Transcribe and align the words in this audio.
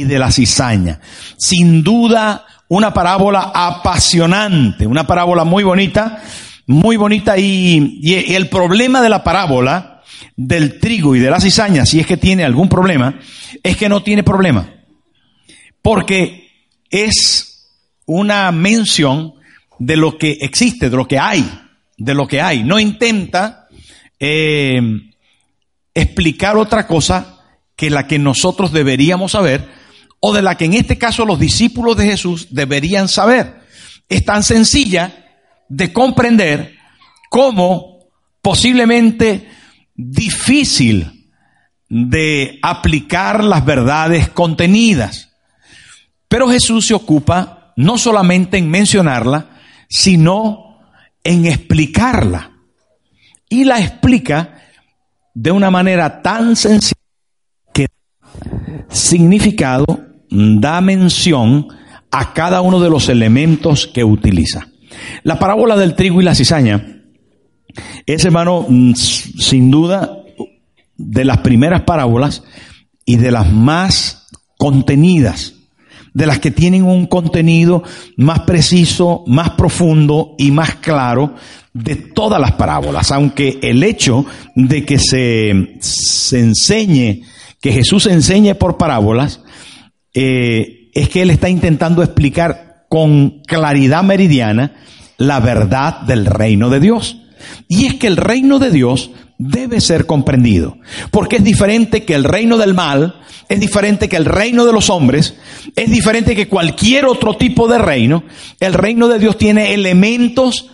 y 0.00 0.04
de 0.04 0.18
la 0.18 0.30
cizaña. 0.30 1.00
Sin 1.36 1.82
duda, 1.82 2.44
una 2.68 2.92
parábola 2.92 3.52
apasionante, 3.54 4.86
una 4.86 5.06
parábola 5.06 5.44
muy 5.44 5.64
bonita, 5.64 6.22
muy 6.66 6.96
bonita 6.96 7.38
y, 7.38 8.00
y 8.02 8.34
el 8.34 8.48
problema 8.48 9.00
de 9.00 9.08
la 9.08 9.24
parábola 9.24 10.02
del 10.36 10.78
trigo 10.78 11.16
y 11.16 11.20
de 11.20 11.30
la 11.30 11.40
cizaña, 11.40 11.86
si 11.86 12.00
es 12.00 12.06
que 12.06 12.16
tiene 12.16 12.44
algún 12.44 12.68
problema, 12.68 13.18
es 13.62 13.76
que 13.76 13.88
no 13.88 14.02
tiene 14.02 14.22
problema. 14.22 14.68
Porque 15.82 16.50
es 16.90 17.70
una 18.06 18.50
mención 18.52 19.34
de 19.78 19.96
lo 19.96 20.18
que 20.18 20.38
existe, 20.40 20.90
de 20.90 20.96
lo 20.96 21.06
que 21.06 21.18
hay, 21.18 21.48
de 21.96 22.14
lo 22.14 22.26
que 22.26 22.40
hay. 22.40 22.64
No 22.64 22.78
intenta 22.78 23.68
eh, 24.18 24.80
explicar 25.94 26.56
otra 26.56 26.86
cosa 26.86 27.40
que 27.74 27.90
la 27.90 28.06
que 28.06 28.18
nosotros 28.18 28.72
deberíamos 28.72 29.32
saber 29.32 29.68
o 30.20 30.32
de 30.32 30.42
la 30.42 30.56
que 30.56 30.64
en 30.64 30.74
este 30.74 30.98
caso 30.98 31.24
los 31.24 31.38
discípulos 31.38 31.96
de 31.96 32.06
Jesús 32.06 32.48
deberían 32.50 33.08
saber. 33.08 33.60
Es 34.08 34.24
tan 34.24 34.42
sencilla 34.42 35.26
de 35.68 35.92
comprender 35.92 36.76
como 37.30 38.08
posiblemente 38.40 39.48
difícil 39.94 41.30
de 41.88 42.58
aplicar 42.62 43.44
las 43.44 43.64
verdades 43.64 44.28
contenidas. 44.28 45.30
Pero 46.28 46.48
Jesús 46.48 46.86
se 46.86 46.94
ocupa 46.94 47.72
no 47.76 47.98
solamente 47.98 48.58
en 48.58 48.70
mencionarla, 48.70 49.60
sino 49.88 50.80
en 51.22 51.46
explicarla. 51.46 52.52
Y 53.48 53.64
la 53.64 53.80
explica 53.80 54.62
de 55.34 55.50
una 55.50 55.70
manera 55.70 56.22
tan 56.22 56.56
sencilla 56.56 57.05
significado 58.88 59.84
da 60.30 60.80
mención 60.80 61.68
a 62.10 62.32
cada 62.32 62.60
uno 62.60 62.80
de 62.80 62.90
los 62.90 63.08
elementos 63.08 63.86
que 63.86 64.04
utiliza. 64.04 64.68
La 65.22 65.38
parábola 65.38 65.76
del 65.76 65.94
trigo 65.94 66.20
y 66.20 66.24
la 66.24 66.34
cizaña 66.34 67.02
es, 68.06 68.24
hermano, 68.24 68.66
mm, 68.68 68.94
sin 68.94 69.70
duda, 69.70 70.18
de 70.96 71.24
las 71.24 71.38
primeras 71.38 71.82
parábolas 71.82 72.42
y 73.04 73.16
de 73.16 73.30
las 73.30 73.52
más 73.52 74.26
contenidas, 74.56 75.54
de 76.14 76.26
las 76.26 76.38
que 76.38 76.50
tienen 76.50 76.84
un 76.84 77.06
contenido 77.06 77.82
más 78.16 78.40
preciso, 78.40 79.22
más 79.26 79.50
profundo 79.50 80.34
y 80.38 80.50
más 80.50 80.76
claro 80.76 81.34
de 81.74 81.96
todas 81.96 82.40
las 82.40 82.52
parábolas, 82.52 83.12
aunque 83.12 83.58
el 83.60 83.82
hecho 83.82 84.24
de 84.54 84.86
que 84.86 84.98
se, 84.98 85.76
se 85.80 86.40
enseñe, 86.40 87.22
que 87.60 87.72
Jesús 87.72 88.06
enseñe 88.06 88.54
por 88.54 88.76
parábolas, 88.76 89.40
eh, 90.14 90.90
es 90.94 91.08
que 91.08 91.22
Él 91.22 91.30
está 91.30 91.48
intentando 91.48 92.02
explicar 92.02 92.86
con 92.88 93.42
claridad 93.46 94.02
meridiana 94.02 94.74
la 95.18 95.40
verdad 95.40 96.02
del 96.02 96.26
reino 96.26 96.70
de 96.70 96.80
Dios. 96.80 97.18
Y 97.68 97.86
es 97.86 97.94
que 97.94 98.06
el 98.06 98.16
reino 98.16 98.58
de 98.58 98.70
Dios 98.70 99.10
debe 99.38 99.80
ser 99.80 100.06
comprendido, 100.06 100.78
porque 101.10 101.36
es 101.36 101.44
diferente 101.44 102.04
que 102.04 102.14
el 102.14 102.24
reino 102.24 102.56
del 102.56 102.74
mal, 102.74 103.20
es 103.48 103.60
diferente 103.60 104.08
que 104.08 104.16
el 104.16 104.24
reino 104.24 104.64
de 104.64 104.72
los 104.72 104.90
hombres, 104.90 105.34
es 105.76 105.90
diferente 105.90 106.34
que 106.34 106.48
cualquier 106.48 107.04
otro 107.04 107.36
tipo 107.36 107.68
de 107.68 107.78
reino. 107.78 108.24
El 108.58 108.72
reino 108.72 109.08
de 109.08 109.18
Dios 109.18 109.38
tiene 109.38 109.74
elementos 109.74 110.70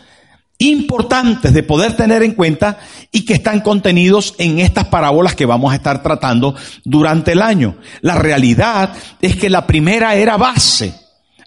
importantes 0.71 1.53
de 1.53 1.63
poder 1.63 1.97
tener 1.97 2.23
en 2.23 2.35
cuenta 2.35 2.79
y 3.11 3.25
que 3.25 3.35
están 3.35 3.61
contenidos 3.61 4.35
en 4.39 4.59
estas 4.59 4.87
parábolas 4.87 5.35
que 5.35 5.47
vamos 5.47 5.73
a 5.73 5.77
estar 5.77 6.03
tratando 6.03 6.55
durante 6.85 7.33
el 7.33 7.43
año. 7.43 7.77
La 8.01 8.15
realidad 8.15 8.93
es 9.21 9.37
que 9.37 9.51
la 9.51 9.67
primera 9.67 10.15
era 10.15 10.37
base 10.37 10.95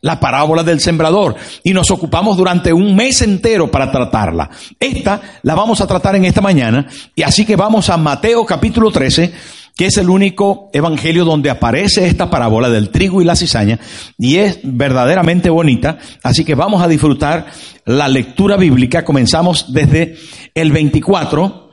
la 0.02 0.20
parábola 0.20 0.62
del 0.62 0.80
sembrador 0.80 1.36
y 1.64 1.74
nos 1.74 1.90
ocupamos 1.90 2.38
durante 2.38 2.72
un 2.72 2.96
mes 2.96 3.24
entero 3.24 3.72
para 3.72 3.92
tratarla. 3.92 4.52
Esta 4.80 5.20
la 5.42 5.56
vamos 5.56 5.82
a 5.82 5.88
tratar 5.88 6.16
en 6.16 6.26
esta 6.26 6.42
mañana 6.42 6.86
y 7.16 7.24
así 7.24 7.44
que 7.44 7.56
vamos 7.56 7.90
a 7.90 7.98
Mateo 7.98 8.46
capítulo 8.46 8.92
13 8.92 9.34
que 9.76 9.88
es 9.88 9.98
el 9.98 10.10
único 10.10 10.70
evangelio 10.74 11.26
donde 11.26 11.50
aparece 11.50 12.08
esta 12.08 12.30
parábola 12.30 12.70
del 12.70 12.90
trigo 12.90 13.22
y 13.22 13.26
la 13.26 13.36
cizaña, 13.36 13.80
y 14.18 14.38
es 14.38 14.60
verdaderamente 14.64 15.50
bonita, 15.50 15.98
así 16.24 16.46
que 16.46 16.56
vamos 16.56 16.82
a 16.82 16.88
disfrutar 16.88 17.48
la 17.86 18.08
lectura 18.08 18.56
bíblica, 18.56 19.04
comenzamos 19.04 19.74
desde 19.74 20.16
el 20.54 20.72
24, 20.72 21.72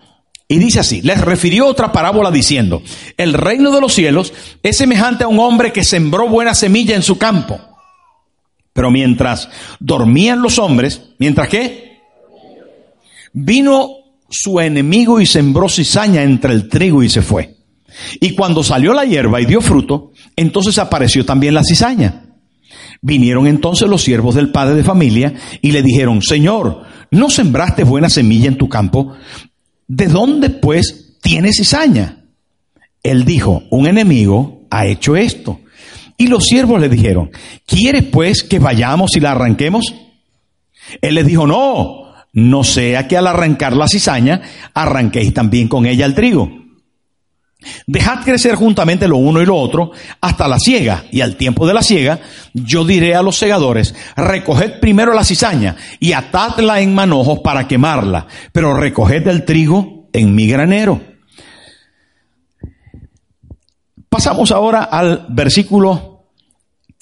y 0.49 0.59
dice 0.59 0.81
así, 0.81 1.01
les 1.01 1.21
refirió 1.21 1.67
otra 1.67 1.93
parábola 1.93 2.31
diciendo, 2.31 2.83
el 3.17 3.33
reino 3.33 3.71
de 3.71 3.81
los 3.81 3.95
cielos 3.95 4.35
es 4.63 4.77
semejante 4.77 5.25
a 5.25 5.29
un 5.29 5.39
hombre 5.39 5.73
que 5.73 5.85
sembró 5.85 6.29
buena 6.29 6.55
semilla 6.55 6.95
en 6.95 7.03
su 7.03 7.17
campo. 7.17 7.59
Pero 8.73 8.91
mientras 8.91 9.49
dormían 9.81 10.43
los 10.43 10.59
hombres, 10.59 11.03
mientras 11.19 11.49
qué? 11.49 12.01
Vino 13.33 13.97
su 14.29 14.61
enemigo 14.61 15.21
y 15.21 15.27
sembró 15.27 15.69
cizaña 15.69 16.23
entre 16.23 16.53
el 16.53 16.69
trigo 16.69 17.03
y 17.03 17.09
se 17.09 17.23
fue. 17.23 17.62
Y 18.21 18.35
cuando 18.35 18.63
salió 18.63 18.93
la 18.93 19.05
hierba 19.05 19.41
y 19.41 19.47
dio 19.47 19.61
fruto, 19.61 20.13
entonces 20.37 20.79
apareció 20.79 21.25
también 21.25 21.55
la 21.55 21.65
cizaña. 21.65 22.27
Vinieron 23.01 23.47
entonces 23.47 23.89
los 23.89 24.03
siervos 24.03 24.35
del 24.35 24.51
padre 24.51 24.77
de 24.77 24.85
familia 24.85 25.35
y 25.61 25.73
le 25.73 25.83
dijeron, 25.83 26.23
Señor, 26.23 26.83
¿no 27.11 27.31
sembraste 27.31 27.85
buena 27.85 28.09
semilla 28.09 28.49
en 28.49 28.57
tu 28.57 28.69
campo? 28.69 29.15
¿De 29.89 30.07
dónde 30.07 30.51
pues 30.51 31.19
tienes 31.21 31.57
cizaña? 31.57 32.25
Él 33.03 33.25
dijo, 33.25 33.65
un 33.71 33.89
enemigo 33.89 34.67
ha 34.71 34.87
hecho 34.87 35.17
esto. 35.17 35.61
Y 36.17 36.29
los 36.29 36.45
siervos 36.45 36.81
le 36.81 36.89
dijeron, 36.89 37.31
¿quieres 37.67 38.05
pues 38.05 38.45
que 38.45 38.61
vayamos 38.61 39.17
y 39.17 39.21
la 39.21 39.33
arranquemos? 39.33 39.93
Él 41.01 41.17
les 41.17 41.27
dijo, 41.27 41.47
no, 41.47 42.15
no 42.33 42.65
sea 42.65 43.09
que 43.09 43.17
al 43.17 43.27
arrancar 43.27 43.77
la 43.77 43.89
cizaña 43.89 44.43
arranquéis 44.73 45.35
también 45.35 45.67
con 45.67 45.87
ella 45.87 46.07
el 46.07 46.15
trigo. 46.15 46.62
Dejad 47.87 48.25
crecer 48.25 48.55
juntamente 48.55 49.09
lo 49.09 49.17
uno 49.17 49.41
y 49.43 49.47
lo 49.47 49.57
otro 49.57 49.93
hasta 50.21 50.49
la 50.49 50.59
siega, 50.59 51.05
y 51.11 51.21
al 51.21 51.37
tiempo 51.37 51.67
de 51.67 51.75
la 51.75 51.83
siega 51.83 52.21
yo 52.55 52.85
diré 52.85 53.15
a 53.15 53.23
los 53.23 53.37
segadores, 53.37 53.95
recoged 54.17 54.81
primero 54.81 55.15
la 55.15 55.25
cizaña 55.25 55.77
y 56.01 56.13
atadla 56.13 56.81
en 56.81 56.95
manojos 56.95 57.41
para 57.41 57.67
quemarla, 57.67 58.27
pero 58.53 58.75
recoged 58.75 59.27
el 59.29 59.45
trigo 59.45 60.09
en 60.13 60.35
mi 60.35 60.47
granero. 60.47 61.01
Pasamos 64.09 64.53
ahora 64.53 64.85
al 64.85 65.27
versículo 65.31 66.12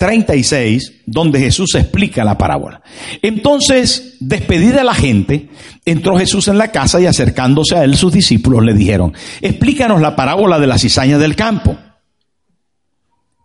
36, 0.00 1.02
donde 1.04 1.38
Jesús 1.40 1.74
explica 1.74 2.24
la 2.24 2.38
parábola. 2.38 2.80
Entonces, 3.20 4.16
despedida 4.18 4.82
la 4.82 4.94
gente, 4.94 5.50
entró 5.84 6.16
Jesús 6.16 6.48
en 6.48 6.56
la 6.56 6.72
casa 6.72 7.02
y 7.02 7.04
acercándose 7.04 7.76
a 7.76 7.84
él 7.84 7.94
sus 7.96 8.10
discípulos 8.10 8.64
le 8.64 8.72
dijeron, 8.72 9.12
explícanos 9.42 10.00
la 10.00 10.16
parábola 10.16 10.58
de 10.58 10.66
la 10.66 10.78
cizaña 10.78 11.18
del 11.18 11.36
campo. 11.36 11.76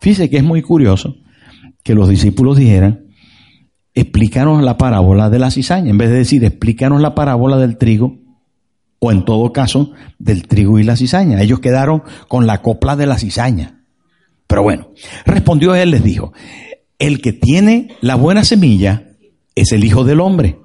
Fíjese 0.00 0.30
que 0.30 0.38
es 0.38 0.44
muy 0.44 0.62
curioso 0.62 1.18
que 1.82 1.94
los 1.94 2.08
discípulos 2.08 2.56
dijeran, 2.56 3.04
explícanos 3.92 4.62
la 4.62 4.78
parábola 4.78 5.28
de 5.28 5.38
la 5.38 5.50
cizaña, 5.50 5.90
en 5.90 5.98
vez 5.98 6.08
de 6.08 6.16
decir, 6.16 6.42
explícanos 6.42 7.02
la 7.02 7.14
parábola 7.14 7.58
del 7.58 7.76
trigo, 7.76 8.16
o 8.98 9.12
en 9.12 9.26
todo 9.26 9.52
caso, 9.52 9.92
del 10.18 10.48
trigo 10.48 10.78
y 10.78 10.84
la 10.84 10.96
cizaña. 10.96 11.42
Ellos 11.42 11.60
quedaron 11.60 12.02
con 12.28 12.46
la 12.46 12.62
copla 12.62 12.96
de 12.96 13.04
la 13.04 13.18
cizaña. 13.18 13.75
Pero 14.46 14.62
bueno, 14.62 14.92
respondió 15.24 15.74
él, 15.74 15.90
les 15.90 16.04
dijo, 16.04 16.32
el 16.98 17.20
que 17.20 17.32
tiene 17.32 17.96
la 18.00 18.14
buena 18.14 18.44
semilla 18.44 19.10
es 19.54 19.72
el 19.72 19.84
Hijo 19.84 20.04
del 20.04 20.20
Hombre. 20.20 20.58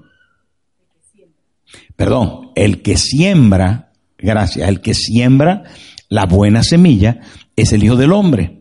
Perdón, 1.95 2.51
el 2.55 2.81
que 2.81 2.97
siembra, 2.97 3.91
gracias, 4.17 4.67
el 4.67 4.81
que 4.81 4.93
siembra 4.93 5.63
la 6.09 6.25
buena 6.25 6.63
semilla 6.63 7.21
es 7.55 7.73
el 7.73 7.83
Hijo 7.83 7.95
del 7.95 8.11
Hombre. 8.11 8.59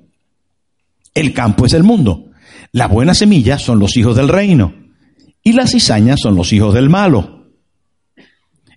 El 1.15 1.35
campo 1.35 1.67
es 1.67 1.75
el 1.75 1.83
mundo. 1.83 2.31
La 2.73 2.87
buena 2.87 3.15
semilla 3.15 3.59
son 3.59 3.79
los 3.79 3.97
hijos 3.97 4.17
del 4.17 4.29
reino 4.29 4.75
y 5.43 5.53
las 5.53 5.73
cizañas 5.73 6.21
son 6.21 6.37
los 6.37 6.53
hijos 6.53 6.75
del 6.75 6.89
malo. 6.89 7.49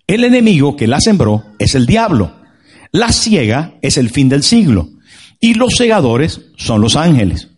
El 0.06 0.24
enemigo 0.24 0.76
que 0.76 0.88
la 0.88 1.00
sembró 1.00 1.44
es 1.58 1.74
el 1.74 1.86
diablo. 1.86 2.34
La 2.90 3.12
ciega 3.12 3.74
es 3.82 3.96
el 3.96 4.10
fin 4.10 4.28
del 4.28 4.42
siglo 4.42 4.93
y 5.44 5.52
los 5.52 5.74
segadores 5.74 6.40
son 6.56 6.80
los 6.80 6.96
ángeles. 6.96 7.48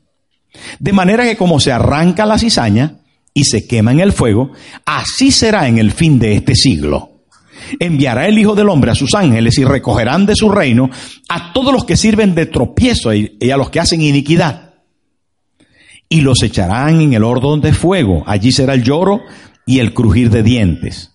De 0.80 0.92
manera 0.92 1.22
que 1.22 1.36
como 1.36 1.60
se 1.60 1.70
arranca 1.70 2.26
la 2.26 2.36
cizaña 2.36 2.96
y 3.32 3.44
se 3.44 3.68
quema 3.68 3.92
en 3.92 4.00
el 4.00 4.12
fuego, 4.12 4.50
así 4.84 5.30
será 5.30 5.68
en 5.68 5.78
el 5.78 5.92
fin 5.92 6.18
de 6.18 6.34
este 6.34 6.56
siglo. 6.56 7.22
Enviará 7.78 8.26
el 8.26 8.40
Hijo 8.40 8.56
del 8.56 8.70
Hombre 8.70 8.90
a 8.90 8.96
sus 8.96 9.14
ángeles 9.14 9.56
y 9.58 9.64
recogerán 9.64 10.26
de 10.26 10.34
su 10.34 10.50
reino 10.50 10.90
a 11.28 11.52
todos 11.52 11.72
los 11.72 11.84
que 11.84 11.96
sirven 11.96 12.34
de 12.34 12.46
tropiezo 12.46 13.14
y 13.14 13.50
a 13.52 13.56
los 13.56 13.70
que 13.70 13.78
hacen 13.78 14.02
iniquidad. 14.02 14.74
Y 16.08 16.22
los 16.22 16.42
echarán 16.42 17.00
en 17.00 17.14
el 17.14 17.22
horno 17.22 17.56
de 17.58 17.72
fuego. 17.72 18.24
Allí 18.26 18.50
será 18.50 18.74
el 18.74 18.82
lloro 18.82 19.20
y 19.64 19.78
el 19.78 19.94
crujir 19.94 20.30
de 20.30 20.42
dientes. 20.42 21.12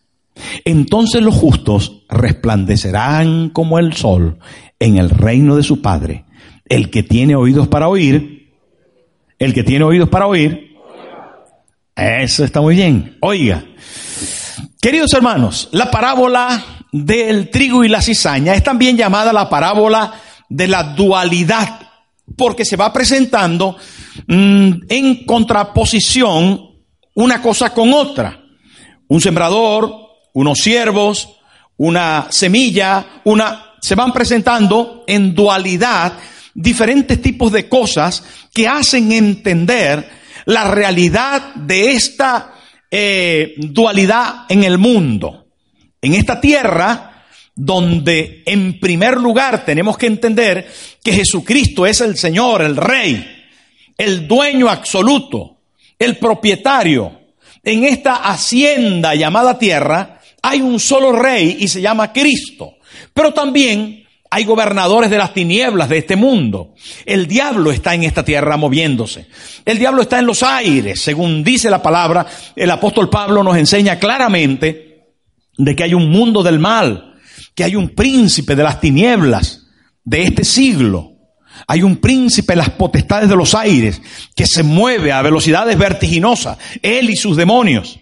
Entonces 0.64 1.22
los 1.22 1.36
justos 1.36 2.04
resplandecerán 2.08 3.50
como 3.50 3.78
el 3.78 3.92
sol 3.92 4.40
en 4.80 4.98
el 4.98 5.10
reino 5.10 5.58
de 5.58 5.64
su 5.64 5.82
Padre. 5.82 6.24
El 6.72 6.90
que 6.90 7.04
tiene 7.04 7.36
oídos 7.36 7.68
para 7.68 7.90
oír, 7.90 8.50
El 9.38 9.54
que 9.54 9.62
tiene 9.62 9.84
oídos 9.84 10.08
para 10.08 10.26
oír, 10.26 10.78
eso 11.94 12.46
está 12.46 12.62
muy 12.62 12.76
bien. 12.76 13.18
Oiga, 13.20 13.66
queridos 14.80 15.12
hermanos, 15.14 15.68
la 15.74 15.92
parábola 15.92 16.86
del 16.94 17.50
trigo 17.50 17.84
y 17.84 17.90
la 17.90 18.02
cizaña 18.02 18.54
es 18.54 18.64
también 18.64 18.96
llamada 18.96 19.34
la 19.34 19.50
parábola 19.50 20.14
de 20.48 20.70
la 20.70 20.84
dualidad, 20.94 21.90
porque 22.38 22.64
se 22.64 22.78
va 22.78 22.94
presentando 22.94 23.76
mm, 24.28 24.72
en 24.88 25.26
contraposición 25.26 26.70
una 27.16 27.42
cosa 27.42 27.74
con 27.74 27.92
otra. 27.92 28.46
Un 29.10 29.20
sembrador, 29.20 29.94
unos 30.32 30.58
siervos, 30.60 31.36
una 31.76 32.28
semilla, 32.30 33.22
una, 33.26 33.74
se 33.82 33.96
van 33.96 34.14
presentando 34.14 35.04
en 35.06 35.36
dualidad 35.36 36.14
diferentes 36.54 37.22
tipos 37.22 37.52
de 37.52 37.68
cosas 37.70 38.24
que 38.54 38.68
hacen 38.68 39.12
entender 39.12 40.10
la 40.46 40.66
realidad 40.72 41.56
de 41.56 41.92
esta 41.92 42.54
eh, 42.90 43.54
dualidad 43.58 44.46
en 44.50 44.64
el 44.64 44.78
mundo. 44.78 45.48
En 46.02 46.16
esta 46.16 46.42
tierra, 46.42 47.26
donde 47.56 48.44
en 48.46 48.80
primer 48.80 49.18
lugar 49.18 49.64
tenemos 49.66 49.98
que 49.98 50.08
entender 50.08 50.68
que 51.04 51.14
Jesucristo 51.14 51.86
es 51.86 52.02
el 52.02 52.18
Señor, 52.18 52.62
el 52.62 52.76
Rey, 52.76 53.26
el 53.98 54.28
dueño 54.28 54.70
absoluto, 54.70 55.58
el 56.00 56.18
propietario. 56.18 57.20
En 57.64 57.84
esta 57.84 58.16
hacienda 58.16 59.14
llamada 59.14 59.60
tierra 59.60 60.20
hay 60.42 60.62
un 60.62 60.80
solo 60.80 61.12
rey 61.12 61.58
y 61.60 61.68
se 61.68 61.82
llama 61.82 62.12
Cristo. 62.12 62.78
Pero 63.14 63.34
también 63.34 64.04
hay 64.34 64.46
gobernadores 64.46 65.10
de 65.10 65.18
las 65.18 65.34
tinieblas 65.34 65.90
de 65.90 65.98
este 65.98 66.16
mundo. 66.16 66.74
El 67.06 67.28
diablo 67.28 67.70
está 67.70 67.94
en 67.94 68.04
esta 68.04 68.24
tierra 68.24 68.56
moviéndose. 68.56 69.28
El 69.66 69.78
diablo 69.78 70.02
está 70.02 70.20
en 70.20 70.26
los 70.26 70.42
aires. 70.42 71.02
Según 71.02 71.44
dice 71.44 71.70
la 71.70 71.84
palabra, 71.84 72.26
el 72.56 72.72
apóstol 72.72 73.10
Pablo 73.10 73.44
nos 73.44 73.58
enseña 73.58 74.00
claramente 74.00 75.10
de 75.58 75.76
que 75.76 75.84
hay 75.84 75.94
un 75.94 76.10
mundo 76.10 76.44
del 76.44 76.60
mal, 76.60 77.16
que 77.54 77.66
hay 77.66 77.76
un 77.76 77.90
príncipe 77.90 78.56
de 78.56 78.64
las 78.64 78.80
tinieblas 78.80 79.68
de 80.06 80.24
este 80.24 80.46
siglo. 80.46 81.12
Hay 81.68 81.84
un 81.84 81.98
príncipe 81.98 82.54
de 82.54 82.58
las 82.58 82.70
potestades 82.70 83.28
de 83.28 83.36
los 83.36 83.54
aires 83.54 84.02
que 84.34 84.48
se 84.48 84.64
mueve 84.64 85.12
a 85.12 85.22
velocidades 85.22 85.78
vertiginosas, 85.78 86.58
él 86.82 87.10
y 87.10 87.18
sus 87.18 87.36
demonios. 87.36 88.00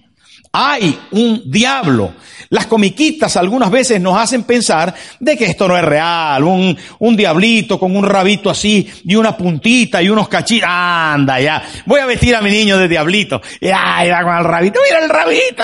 Hay 0.52 0.98
un 1.12 1.44
diablo. 1.46 2.14
Las 2.50 2.66
comiquitas 2.66 3.38
algunas 3.38 3.70
veces 3.70 4.02
nos 4.02 4.18
hacen 4.18 4.44
pensar 4.44 4.94
de 5.20 5.38
que 5.38 5.46
esto 5.46 5.68
no 5.68 5.78
es 5.78 5.84
real. 5.84 6.44
Un, 6.44 6.76
un 7.00 7.16
diablito 7.16 7.80
con 7.80 7.96
un 7.96 8.04
rabito 8.04 8.50
así 8.50 8.90
y 9.04 9.16
una 9.16 9.38
puntita 9.38 10.02
y 10.02 10.10
unos 10.10 10.28
cachitos. 10.28 10.68
Anda 10.70 11.40
ya. 11.40 11.64
Voy 11.86 12.00
a 12.00 12.06
vestir 12.06 12.36
a 12.36 12.42
mi 12.42 12.50
niño 12.50 12.78
de 12.78 12.88
diablito. 12.88 13.42
Ya, 13.62 14.04
ya 14.06 14.24
con 14.24 14.36
el 14.36 14.44
rabito. 14.44 14.80
Mira 14.84 15.04
el 15.04 15.10
rabito. 15.10 15.64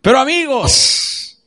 Pero 0.00 0.20
amigos, 0.20 1.38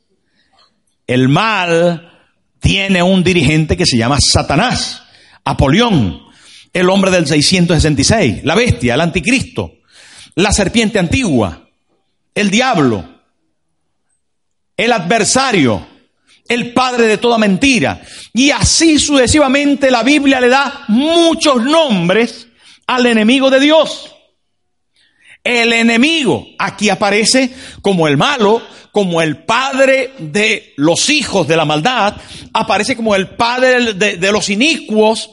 el 1.08 1.30
mal 1.30 2.12
tiene 2.60 3.02
un 3.02 3.24
dirigente 3.24 3.76
que 3.76 3.86
se 3.86 3.98
llama 3.98 4.20
Satanás, 4.22 5.02
Apolión, 5.44 6.22
el 6.74 6.90
hombre 6.90 7.12
del 7.12 7.28
666, 7.28 8.44
la 8.44 8.56
bestia, 8.56 8.94
el 8.94 9.02
anticristo, 9.02 9.80
la 10.36 10.52
serpiente 10.52 11.00
antigua, 11.00 11.70
el 12.36 12.50
diablo, 12.50 13.04
el 14.78 14.92
adversario, 14.92 15.88
el 16.48 16.74
padre 16.74 17.08
de 17.08 17.18
toda 17.18 17.38
mentira. 17.38 18.02
Y 18.34 18.52
así 18.52 19.00
sucesivamente 19.00 19.92
la 19.92 20.04
Biblia 20.04 20.42
le 20.42 20.50
da 20.50 20.86
muchos 20.88 21.64
nombres 21.64 22.48
al 22.88 23.06
enemigo 23.06 23.50
de 23.50 23.60
Dios. 23.60 24.12
El 25.44 25.74
enemigo 25.74 26.46
aquí 26.60 26.90
aparece 26.90 27.52
como 27.82 28.08
el 28.08 28.18
malo, 28.18 28.62
como 28.92 29.22
el 29.22 29.44
padre 29.44 30.12
de 30.20 30.74
los 30.76 31.10
hijos 31.10 31.48
de 31.48 31.56
la 31.56 31.66
maldad, 31.66 32.16
aparece 32.54 32.96
como 32.96 33.16
el 33.16 33.30
padre 33.30 33.94
de, 33.94 34.32
los 34.32 34.50
inicuos. 34.50 35.32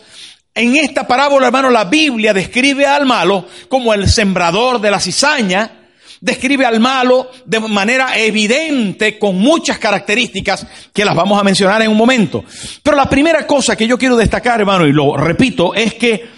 En 0.55 0.77
esta 0.77 1.07
parábola, 1.07 1.47
hermano, 1.47 1.69
la 1.69 1.85
Biblia 1.85 2.33
describe 2.33 2.87
al 2.87 3.05
malo 3.05 3.47
como 3.69 3.93
el 3.93 4.09
sembrador 4.09 4.81
de 4.81 4.91
la 4.91 5.01
cizaña, 5.01 5.78
describe 6.21 6.65
al 6.65 6.81
malo 6.81 7.31
de 7.45 7.61
manera 7.61 8.19
evidente, 8.19 9.19
con 9.19 9.37
muchas 9.39 9.79
características 9.79 10.67
que 10.93 11.05
las 11.05 11.15
vamos 11.15 11.41
a 11.41 11.45
mencionar 11.45 11.83
en 11.83 11.91
un 11.91 11.97
momento. 11.97 12.45
Pero 12.83 12.97
la 12.97 13.09
primera 13.09 13.47
cosa 13.47 13.77
que 13.77 13.87
yo 13.87 13.99
quiero 13.99 14.17
destacar, 14.17 14.61
hermano, 14.61 14.87
y 14.87 14.93
lo 14.93 15.17
repito, 15.17 15.75
es 15.75 15.95
que 15.95 16.29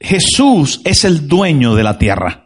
Jesús 0.00 0.80
es 0.84 1.04
el 1.04 1.28
dueño 1.28 1.74
de 1.74 1.82
la 1.82 1.98
tierra. 1.98 2.40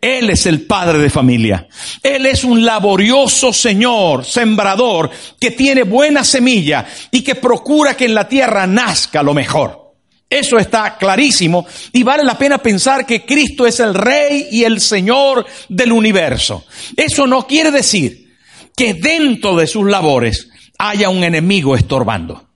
Él 0.00 0.30
es 0.30 0.46
el 0.46 0.62
padre 0.62 0.98
de 0.98 1.10
familia. 1.10 1.66
Él 2.02 2.26
es 2.26 2.44
un 2.44 2.64
laborioso 2.64 3.52
señor, 3.52 4.24
sembrador, 4.24 5.10
que 5.40 5.50
tiene 5.50 5.84
buena 5.84 6.22
semilla 6.22 6.86
y 7.10 7.22
que 7.22 7.34
procura 7.34 7.96
que 7.96 8.04
en 8.04 8.14
la 8.14 8.28
tierra 8.28 8.66
nazca 8.66 9.22
lo 9.22 9.34
mejor. 9.34 9.85
Eso 10.28 10.58
está 10.58 10.96
clarísimo 10.96 11.66
y 11.92 12.02
vale 12.02 12.24
la 12.24 12.36
pena 12.36 12.58
pensar 12.58 13.06
que 13.06 13.24
Cristo 13.24 13.66
es 13.66 13.78
el 13.78 13.94
Rey 13.94 14.48
y 14.50 14.64
el 14.64 14.80
Señor 14.80 15.46
del 15.68 15.92
universo. 15.92 16.64
Eso 16.96 17.26
no 17.26 17.46
quiere 17.46 17.70
decir 17.70 18.34
que 18.76 18.94
dentro 18.94 19.56
de 19.56 19.66
sus 19.68 19.88
labores 19.88 20.48
haya 20.78 21.08
un 21.10 21.22
enemigo 21.22 21.76
estorbando. 21.76 22.46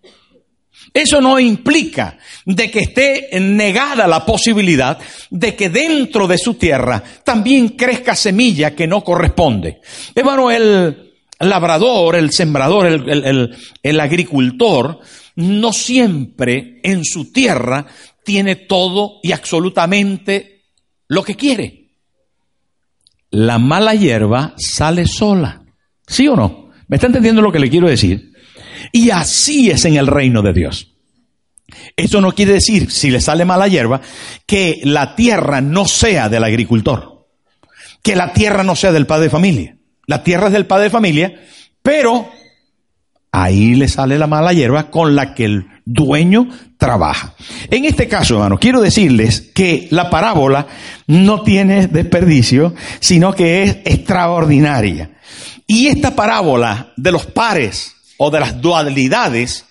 Eso 0.92 1.20
no 1.20 1.38
implica 1.38 2.18
de 2.44 2.68
que 2.70 2.80
esté 2.80 3.28
negada 3.40 4.08
la 4.08 4.26
posibilidad 4.26 4.98
de 5.30 5.54
que 5.54 5.70
dentro 5.70 6.26
de 6.26 6.36
su 6.36 6.54
tierra 6.54 7.02
también 7.22 7.68
crezca 7.70 8.16
semilla 8.16 8.74
que 8.74 8.88
no 8.88 9.04
corresponde. 9.04 9.80
Hermano, 10.14 10.50
el 10.50 11.09
labrador, 11.40 12.16
el 12.16 12.30
sembrador, 12.30 12.86
el, 12.86 14.00
agricultor, 14.00 15.00
no 15.36 15.72
siempre 15.72 16.80
en 16.82 17.04
su 17.04 17.32
tierra 17.32 17.86
tiene 18.24 18.56
todo 18.56 19.18
y 19.22 19.32
absolutamente 19.32 20.64
lo 21.08 21.24
que 21.24 21.36
quiere. 21.36 21.88
La 23.30 23.58
mala 23.58 23.94
hierba 23.94 24.54
sale 24.58 25.06
sola. 25.06 25.62
¿Sí 26.06 26.28
o 26.28 26.36
no? 26.36 26.70
¿Me 26.88 26.96
está 26.96 27.06
entendiendo 27.06 27.42
lo 27.42 27.52
que 27.52 27.60
le 27.60 27.70
quiero 27.70 27.88
decir? 27.88 28.32
Y 28.92 29.10
así 29.10 29.70
es 29.70 29.84
en 29.84 29.96
el 29.96 30.06
reino 30.06 30.42
de 30.42 30.52
Dios. 30.52 30.88
Eso 31.96 32.20
no 32.20 32.32
quiere 32.32 32.54
decir, 32.54 32.90
si 32.90 33.10
le 33.10 33.20
sale 33.20 33.44
mala 33.44 33.68
hierba, 33.68 34.00
que 34.44 34.80
la 34.84 35.14
tierra 35.14 35.60
no 35.60 35.86
sea 35.86 36.28
del 36.28 36.44
agricultor, 36.44 37.28
que 38.02 38.16
la 38.16 38.32
tierra 38.32 38.64
no 38.64 38.74
sea 38.74 38.92
del 38.92 39.06
padre 39.06 39.24
de 39.24 39.30
familia. 39.30 39.79
La 40.10 40.24
tierra 40.24 40.48
es 40.48 40.52
del 40.52 40.66
padre 40.66 40.86
de 40.86 40.90
familia, 40.90 41.40
pero 41.82 42.28
ahí 43.30 43.76
le 43.76 43.86
sale 43.86 44.18
la 44.18 44.26
mala 44.26 44.52
hierba 44.52 44.90
con 44.90 45.14
la 45.14 45.34
que 45.36 45.44
el 45.44 45.66
dueño 45.84 46.48
trabaja. 46.78 47.36
En 47.70 47.84
este 47.84 48.08
caso, 48.08 48.34
hermano, 48.34 48.58
quiero 48.58 48.80
decirles 48.80 49.52
que 49.54 49.86
la 49.92 50.10
parábola 50.10 50.66
no 51.06 51.42
tiene 51.42 51.86
desperdicio, 51.86 52.74
sino 52.98 53.32
que 53.32 53.62
es 53.62 53.76
extraordinaria. 53.84 55.12
Y 55.68 55.86
esta 55.86 56.16
parábola 56.16 56.92
de 56.96 57.12
los 57.12 57.26
pares 57.26 57.94
o 58.16 58.32
de 58.32 58.40
las 58.40 58.60
dualidades 58.60 59.64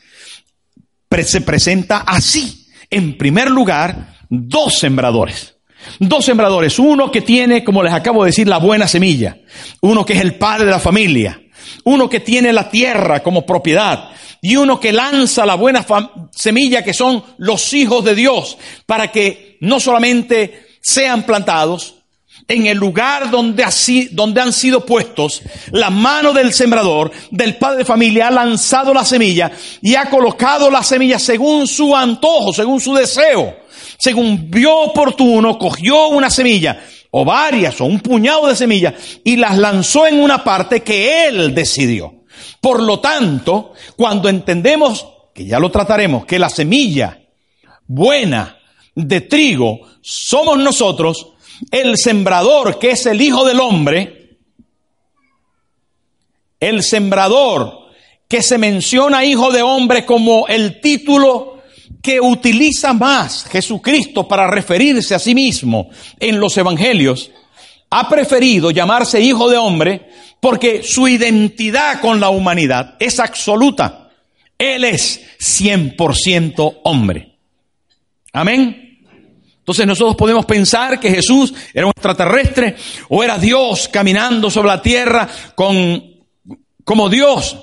se 1.26 1.42
presenta 1.42 1.98
así. 1.98 2.66
En 2.90 3.18
primer 3.18 3.52
lugar, 3.52 4.16
dos 4.30 4.80
sembradores. 4.80 5.59
Dos 6.00 6.26
sembradores. 6.26 6.80
Uno 6.80 7.12
que 7.12 7.22
tiene, 7.22 7.64
como 7.64 7.84
les 7.84 7.94
acabo 7.94 8.24
de 8.24 8.30
decir, 8.30 8.48
la 8.48 8.58
buena 8.58 8.88
semilla. 8.88 9.38
Uno 9.82 10.06
que 10.06 10.14
es 10.14 10.22
el 10.22 10.36
padre 10.36 10.66
de 10.66 10.72
la 10.72 10.80
familia. 10.80 11.42
Uno 11.84 12.10
que 12.10 12.20
tiene 12.20 12.54
la 12.54 12.70
tierra 12.70 13.22
como 13.22 13.46
propiedad. 13.46 14.10
Y 14.42 14.56
uno 14.56 14.80
que 14.80 14.94
lanza 14.94 15.46
la 15.46 15.56
buena 15.56 15.86
semilla 16.32 16.84
que 16.84 16.94
son 16.94 17.24
los 17.38 17.74
hijos 17.74 18.06
de 18.06 18.16
Dios 18.16 18.58
para 18.86 19.12
que 19.12 19.58
no 19.62 19.80
solamente 19.80 20.68
sean 20.82 21.24
plantados, 21.24 21.96
en 22.48 22.66
el 22.66 22.78
lugar 22.78 23.30
donde, 23.30 23.64
así, 23.64 24.10
donde 24.12 24.42
han 24.42 24.52
sido 24.52 24.86
puestos, 24.86 25.44
la 25.72 25.90
mano 25.90 26.34
del 26.34 26.54
sembrador, 26.54 27.12
del 27.30 27.58
padre 27.58 27.80
de 27.80 27.86
familia, 27.86 28.28
ha 28.28 28.32
lanzado 28.32 28.94
la 28.94 29.06
semilla 29.06 29.52
y 29.82 29.96
ha 29.96 30.10
colocado 30.10 30.72
la 30.72 30.84
semilla 30.84 31.20
según 31.20 31.68
su 31.68 31.96
antojo, 31.96 32.52
según 32.52 32.82
su 32.82 32.94
deseo. 32.96 33.56
Según 34.00 34.50
vio 34.50 34.80
oportuno, 34.80 35.58
cogió 35.58 36.08
una 36.08 36.30
semilla, 36.30 36.82
o 37.12 37.26
varias, 37.26 37.82
o 37.82 37.86
un 37.86 38.00
puñado 38.00 38.48
de 38.48 38.56
semillas, 38.56 38.94
y 39.26 39.36
las 39.36 39.58
lanzó 39.58 40.08
en 40.08 40.22
una 40.22 40.42
parte 40.42 40.82
que 40.82 41.28
él 41.28 41.54
decidió. 41.54 42.24
Por 42.62 42.82
lo 42.82 43.02
tanto, 43.02 43.74
cuando 43.98 44.30
entendemos, 44.30 45.06
que 45.34 45.46
ya 45.46 45.60
lo 45.60 45.70
trataremos, 45.70 46.26
que 46.26 46.40
la 46.40 46.50
semilla 46.50 47.20
buena 47.88 48.58
de 48.96 49.20
trigo 49.20 49.82
somos 50.02 50.58
nosotros, 50.58 51.34
el 51.70 51.98
sembrador, 51.98 52.80
que 52.80 52.92
es 52.92 53.06
el 53.06 53.22
Hijo 53.22 53.44
del 53.44 53.60
Hombre, 53.60 54.38
el 56.58 56.84
sembrador, 56.84 57.90
que 58.30 58.42
se 58.44 58.58
menciona 58.58 59.26
Hijo 59.26 59.52
de 59.52 59.62
Hombre 59.62 60.06
como 60.06 60.48
el 60.48 60.80
título 60.80 61.59
que 62.02 62.20
utiliza 62.22 62.94
más 62.94 63.46
Jesucristo 63.46 64.28
para 64.28 64.50
referirse 64.50 65.16
a 65.16 65.20
sí 65.20 65.36
mismo 65.36 65.90
en 66.20 66.40
los 66.40 66.58
evangelios, 66.58 67.32
ha 67.90 68.08
preferido 68.08 68.72
llamarse 68.72 69.20
hijo 69.20 69.50
de 69.50 69.58
hombre 69.58 70.10
porque 70.40 70.84
su 70.84 71.08
identidad 71.08 72.00
con 72.00 72.20
la 72.20 72.30
humanidad 72.30 72.96
es 73.00 73.20
absoluta. 73.20 74.10
Él 74.58 74.86
es 74.86 75.22
100% 75.40 76.80
hombre. 76.84 77.36
Amén. 78.34 78.90
Entonces 79.70 79.86
nosotros 79.86 80.16
podemos 80.16 80.46
pensar 80.46 81.00
que 81.00 81.12
Jesús 81.12 81.54
era 81.74 81.86
un 81.86 81.92
extraterrestre 81.96 82.76
o 83.10 83.24
era 83.24 83.38
Dios 83.38 83.88
caminando 83.88 84.50
sobre 84.50 84.70
la 84.70 84.82
tierra 84.82 85.28
con, 85.56 86.04
como 86.84 87.10
Dios. 87.10 87.58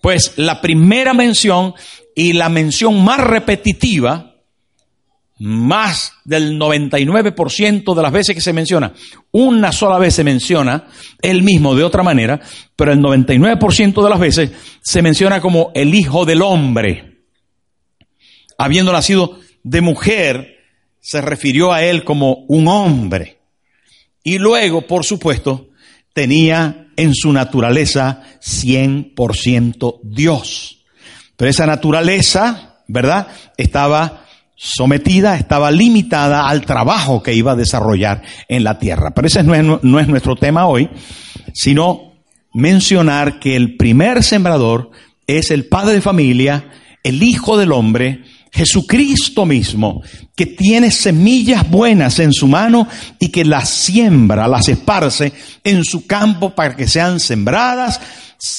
Pues 0.00 0.34
la 0.36 0.60
primera 0.60 1.12
mención 1.12 1.74
y 2.14 2.32
la 2.32 2.48
mención 2.48 3.02
más 3.04 3.20
repetitiva 3.20 4.30
más 5.40 6.12
del 6.26 6.58
99% 6.58 7.94
de 7.94 8.02
las 8.02 8.12
veces 8.12 8.34
que 8.34 8.42
se 8.42 8.52
menciona, 8.52 8.92
una 9.32 9.72
sola 9.72 9.98
vez 9.98 10.14
se 10.14 10.22
menciona 10.22 10.86
él 11.22 11.42
mismo 11.42 11.74
de 11.74 11.82
otra 11.82 12.02
manera, 12.02 12.40
pero 12.76 12.92
el 12.92 13.00
99% 13.00 14.04
de 14.04 14.10
las 14.10 14.20
veces 14.20 14.52
se 14.82 15.00
menciona 15.00 15.40
como 15.40 15.72
el 15.74 15.94
Hijo 15.94 16.26
del 16.26 16.42
Hombre. 16.42 17.22
Habiendo 18.58 18.92
nacido 18.92 19.38
de 19.62 19.80
mujer, 19.80 20.58
se 21.00 21.22
refirió 21.22 21.72
a 21.72 21.82
él 21.84 22.04
como 22.04 22.44
un 22.48 22.68
hombre. 22.68 23.38
Y 24.22 24.36
luego, 24.36 24.82
por 24.82 25.06
supuesto, 25.06 25.70
tenía 26.12 26.88
en 26.96 27.14
su 27.14 27.32
naturaleza 27.32 28.22
100% 28.42 30.00
Dios. 30.02 30.79
Pero 31.40 31.50
esa 31.50 31.64
naturaleza, 31.64 32.82
¿verdad? 32.86 33.28
Estaba 33.56 34.26
sometida, 34.54 35.36
estaba 35.36 35.70
limitada 35.70 36.46
al 36.46 36.66
trabajo 36.66 37.22
que 37.22 37.32
iba 37.32 37.52
a 37.52 37.56
desarrollar 37.56 38.20
en 38.46 38.62
la 38.62 38.78
tierra. 38.78 39.14
Pero 39.14 39.26
ese 39.26 39.42
no 39.42 39.54
es, 39.54 39.64
no 39.82 39.98
es 39.98 40.06
nuestro 40.06 40.36
tema 40.36 40.66
hoy, 40.66 40.90
sino 41.54 42.12
mencionar 42.52 43.40
que 43.40 43.56
el 43.56 43.78
primer 43.78 44.22
sembrador 44.22 44.90
es 45.26 45.50
el 45.50 45.64
padre 45.64 45.94
de 45.94 46.00
familia, 46.02 46.68
el 47.02 47.22
hijo 47.22 47.56
del 47.56 47.72
hombre, 47.72 48.22
Jesucristo 48.52 49.46
mismo, 49.46 50.02
que 50.36 50.44
tiene 50.44 50.90
semillas 50.90 51.70
buenas 51.70 52.18
en 52.18 52.34
su 52.34 52.48
mano 52.48 52.86
y 53.18 53.28
que 53.28 53.46
las 53.46 53.70
siembra, 53.70 54.46
las 54.46 54.68
esparce 54.68 55.32
en 55.64 55.86
su 55.86 56.06
campo 56.06 56.54
para 56.54 56.76
que 56.76 56.86
sean 56.86 57.18
sembradas, 57.18 57.98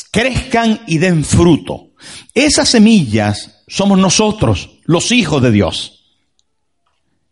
crezcan 0.10 0.80
y 0.88 0.98
den 0.98 1.24
fruto. 1.24 1.91
Esas 2.34 2.70
semillas 2.70 3.64
somos 3.68 4.00
nosotros, 4.00 4.80
los 4.84 5.12
hijos 5.12 5.42
de 5.42 5.52
Dios. 5.52 6.06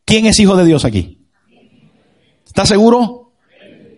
¿Quién 0.05 0.25
es 0.25 0.39
hijo 0.39 0.55
de 0.55 0.65
Dios 0.65 0.85
aquí? 0.85 1.19
¿Está 2.45 2.65
seguro? 2.65 3.33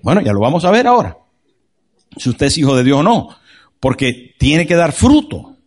Bueno, 0.03 0.21
ya 0.21 0.33
lo 0.33 0.39
vamos 0.39 0.65
a 0.65 0.71
ver 0.71 0.87
ahora. 0.87 1.17
Si 2.17 2.29
usted 2.29 2.47
es 2.47 2.57
hijo 2.57 2.75
de 2.75 2.83
Dios 2.83 2.99
o 2.99 3.03
no. 3.03 3.29
Porque 3.79 4.35
tiene 4.37 4.67
que 4.67 4.75
dar 4.75 4.91
fruto. 4.91 5.57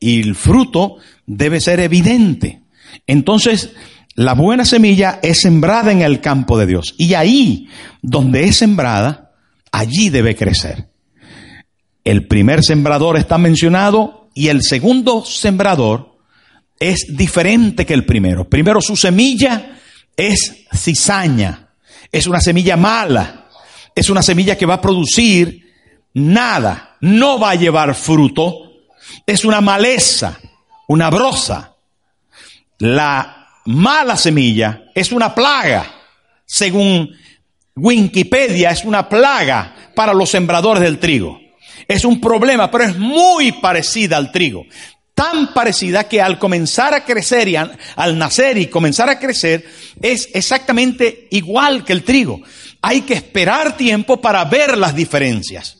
Y 0.00 0.20
el 0.20 0.34
fruto 0.34 0.96
debe 1.26 1.60
ser 1.60 1.80
evidente. 1.80 2.62
Entonces, 3.06 3.72
la 4.14 4.34
buena 4.34 4.64
semilla 4.64 5.20
es 5.22 5.40
sembrada 5.40 5.92
en 5.92 6.02
el 6.02 6.20
campo 6.20 6.58
de 6.58 6.66
Dios. 6.66 6.94
Y 6.98 7.14
ahí, 7.14 7.68
donde 8.02 8.44
es 8.44 8.56
sembrada, 8.56 9.32
allí 9.72 10.10
debe 10.10 10.36
crecer. 10.36 10.90
El 12.04 12.26
primer 12.26 12.62
sembrador 12.62 13.16
está 13.16 13.38
mencionado 13.38 14.28
y 14.34 14.48
el 14.48 14.62
segundo 14.62 15.24
sembrador 15.24 16.18
es 16.78 17.06
diferente 17.08 17.86
que 17.86 17.94
el 17.94 18.04
primero. 18.04 18.48
Primero 18.48 18.80
su 18.80 18.94
semilla 18.94 19.78
es 20.16 20.66
cizaña, 20.74 21.70
es 22.12 22.26
una 22.26 22.40
semilla 22.40 22.76
mala, 22.76 23.46
es 23.94 24.10
una 24.10 24.22
semilla 24.22 24.58
que 24.58 24.66
va 24.66 24.74
a 24.74 24.80
producir 24.80 25.72
nada, 26.12 26.96
no 27.00 27.38
va 27.38 27.50
a 27.50 27.54
llevar 27.54 27.94
fruto, 27.94 28.72
es 29.26 29.44
una 29.44 29.60
maleza, 29.60 30.38
una 30.88 31.08
brosa. 31.10 31.74
La 32.78 33.48
mala 33.64 34.16
semilla 34.16 34.84
es 34.94 35.10
una 35.10 35.34
plaga, 35.34 35.90
según 36.44 37.10
Wikipedia, 37.76 38.70
es 38.70 38.84
una 38.84 39.08
plaga 39.08 39.74
para 39.94 40.12
los 40.12 40.30
sembradores 40.30 40.82
del 40.82 40.98
trigo. 40.98 41.43
Es 41.88 42.04
un 42.04 42.20
problema, 42.20 42.70
pero 42.70 42.84
es 42.84 42.96
muy 42.96 43.52
parecida 43.52 44.16
al 44.16 44.32
trigo. 44.32 44.64
Tan 45.14 45.54
parecida 45.54 46.08
que 46.08 46.20
al 46.20 46.38
comenzar 46.38 46.92
a 46.92 47.04
crecer 47.04 47.48
y 47.48 47.56
al 47.56 48.18
nacer 48.18 48.58
y 48.58 48.66
comenzar 48.66 49.08
a 49.08 49.20
crecer 49.20 49.64
es 50.02 50.28
exactamente 50.34 51.28
igual 51.30 51.84
que 51.84 51.92
el 51.92 52.02
trigo. 52.02 52.40
Hay 52.82 53.02
que 53.02 53.14
esperar 53.14 53.76
tiempo 53.76 54.20
para 54.20 54.44
ver 54.44 54.76
las 54.76 54.94
diferencias. 54.94 55.78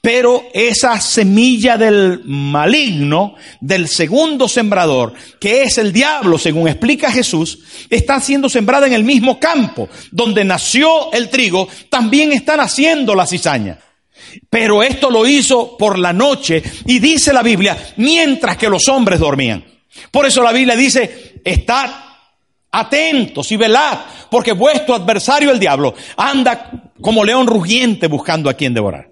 Pero 0.00 0.44
esa 0.52 1.00
semilla 1.00 1.76
del 1.76 2.22
maligno, 2.24 3.36
del 3.60 3.86
segundo 3.86 4.48
sembrador, 4.48 5.14
que 5.38 5.62
es 5.62 5.78
el 5.78 5.92
diablo, 5.92 6.38
según 6.38 6.66
explica 6.66 7.10
Jesús, 7.10 7.60
está 7.88 8.18
siendo 8.20 8.48
sembrada 8.48 8.86
en 8.88 8.94
el 8.94 9.04
mismo 9.04 9.38
campo. 9.38 9.88
Donde 10.10 10.44
nació 10.44 11.12
el 11.12 11.28
trigo, 11.28 11.68
también 11.88 12.32
está 12.32 12.56
naciendo 12.56 13.14
la 13.14 13.26
cizaña. 13.26 13.78
Pero 14.48 14.82
esto 14.82 15.10
lo 15.10 15.26
hizo 15.26 15.76
por 15.76 15.98
la 15.98 16.12
noche 16.12 16.62
y 16.86 16.98
dice 16.98 17.32
la 17.32 17.42
Biblia, 17.42 17.76
mientras 17.96 18.56
que 18.56 18.68
los 18.68 18.88
hombres 18.88 19.20
dormían. 19.20 19.64
Por 20.10 20.26
eso 20.26 20.42
la 20.42 20.52
Biblia 20.52 20.76
dice, 20.76 21.40
estad 21.44 21.90
atentos 22.70 23.52
y 23.52 23.56
velad, 23.56 23.98
porque 24.30 24.52
vuestro 24.52 24.94
adversario 24.94 25.50
el 25.50 25.58
diablo 25.58 25.94
anda 26.16 26.92
como 27.00 27.24
león 27.24 27.46
rugiente 27.46 28.06
buscando 28.06 28.48
a 28.48 28.54
quien 28.54 28.72
devorar. 28.72 29.10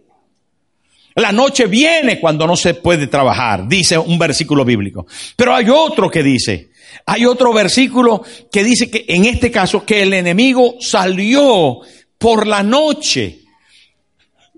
La 1.17 1.33
noche 1.33 1.67
viene 1.67 2.21
cuando 2.21 2.47
no 2.47 2.57
se 2.57 2.75
puede 2.75 3.09
trabajar, 3.09 3.69
dice 3.69 3.99
un 3.99 4.19
versículo 4.19 4.65
bíblico. 4.65 5.07
Pero 5.37 5.55
hay 5.55 5.69
otro 5.69 6.09
que 6.09 6.23
dice, 6.23 6.71
hay 7.05 7.27
otro 7.27 7.53
versículo 7.53 8.23
que 8.51 8.65
dice 8.65 8.91
que 8.91 9.05
en 9.09 9.25
este 9.25 9.51
caso 9.51 9.85
que 9.85 10.03
el 10.03 10.15
enemigo 10.15 10.77
salió 10.81 11.81
por 12.17 12.47
la 12.47 12.63
noche 12.63 13.40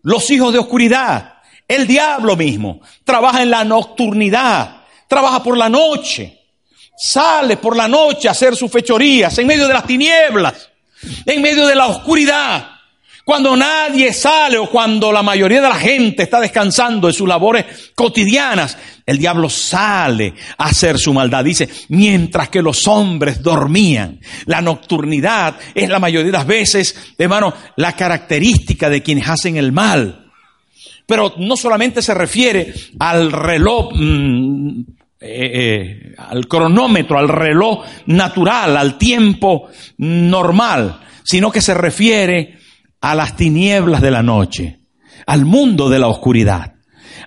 los 0.03 0.31
hijos 0.31 0.53
de 0.53 0.59
oscuridad, 0.59 1.35
el 1.67 1.87
diablo 1.87 2.37
mismo, 2.37 2.81
trabaja 3.05 3.43
en 3.43 3.51
la 3.51 3.65
nocturnidad, 3.65 4.83
trabaja 5.09 5.43
por 5.43 5.57
la 5.57 5.69
noche, 5.69 6.41
sale 6.97 7.57
por 7.57 7.77
la 7.77 7.89
noche 7.89 8.29
a 8.29 8.33
hacer 8.33 8.57
sus 8.57 8.71
fechorías 8.71 9.37
en 9.39 9.47
medio 9.47 9.67
de 9.67 9.75
las 9.75 9.87
tinieblas, 9.87 10.71
en 11.27 11.43
medio 11.43 11.67
de 11.67 11.75
la 11.75 11.87
oscuridad. 11.87 12.72
Cuando 13.25 13.57
nadie 13.57 14.13
sale 14.13 14.59
o 14.59 14.69
cuando 14.69 15.13
la 15.13 15.23
mayoría 15.23 15.63
de 15.63 15.69
la 15.69 15.77
gente 15.77 16.25
está 16.25 16.41
descansando 16.41 17.07
de 17.07 17.13
sus 17.13 17.29
labores 17.29 17.93
cotidianas, 17.95 18.77
el 19.07 19.19
diablo 19.19 19.49
sale 19.49 20.35
a 20.59 20.67
hacer 20.67 20.99
su 20.99 21.15
maldad. 21.15 21.45
Dice, 21.45 21.69
mientras 21.89 22.49
que 22.49 22.63
los 22.63 22.89
hombres 22.89 23.41
dormían. 23.41 24.19
La 24.47 24.61
nocturnidad 24.61 25.55
es 25.73 25.89
la 25.89 26.01
mayoría 26.01 26.27
de 26.27 26.39
las 26.39 26.47
veces, 26.47 27.15
hermano, 27.17 27.55
la 27.77 27.95
característica 27.95 28.91
de 28.91 29.03
quienes 29.03 29.29
hacen 29.29 29.57
el 29.57 29.71
mal. 29.71 30.33
Pero 31.07 31.35
no 31.39 31.57
solamente 31.57 32.03
se 32.03 32.15
refiere 32.15 32.75
al 32.99 33.31
reloj, 33.31 33.93
mm, 33.95 34.81
eh, 35.21 35.51
eh, 36.11 36.15
al 36.19 36.49
cronómetro, 36.49 37.19
al 37.19 37.29
reloj 37.29 37.85
natural, 38.07 38.77
al 38.77 38.99
tiempo 38.99 39.69
normal, 39.99 41.01
sino 41.23 41.53
que 41.53 41.61
se 41.61 41.75
refiere 41.75 42.62
a 43.03 43.15
las 43.15 43.37
tinieblas 43.37 44.01
de 44.01 44.11
la 44.11 44.23
noche, 44.23 44.81
al 45.27 45.45
mundo 45.45 45.91
de 45.91 45.99
la 45.99 46.09
oscuridad, 46.09 46.77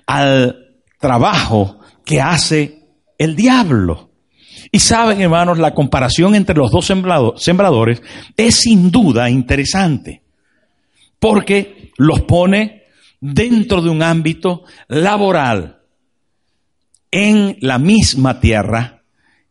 al 0.06 0.74
trabajo 0.98 1.78
que 2.04 2.20
hace 2.20 2.80
el 3.18 3.36
diablo. 3.36 4.10
Y 4.72 4.80
saben, 4.80 5.20
hermanos, 5.20 5.58
la 5.58 5.74
comparación 5.74 6.34
entre 6.34 6.56
los 6.56 6.70
dos 6.70 6.90
sembradores 7.36 8.02
es 8.36 8.56
sin 8.56 8.90
duda 8.90 9.30
interesante, 9.30 10.22
porque 11.20 11.92
los 11.98 12.22
pone 12.22 12.82
dentro 13.20 13.80
de 13.80 13.90
un 13.90 14.02
ámbito 14.02 14.64
laboral, 14.88 15.74
en 17.10 17.56
la 17.60 17.78
misma 17.78 18.40
tierra, 18.40 19.02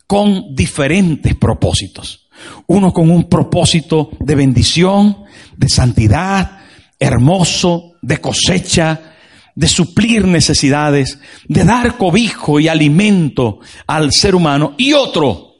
con 0.05 0.53
diferentes 0.53 1.36
propósitos. 1.36 2.27
Uno 2.67 2.91
con 2.91 3.10
un 3.10 3.29
propósito 3.29 4.10
de 4.20 4.36
bendición, 4.36 5.25
de 5.57 5.69
santidad, 5.69 6.59
hermoso, 7.00 7.93
de 8.01 8.19
cosecha, 8.19 9.13
de 9.55 9.67
suplir 9.67 10.25
necesidades, 10.25 11.17
de 11.47 11.63
dar 11.63 11.97
cobijo 11.97 12.59
y 12.59 12.67
alimento 12.67 13.59
al 13.88 14.12
ser 14.12 14.35
humano, 14.35 14.75
y 14.77 14.93
otro 14.93 15.55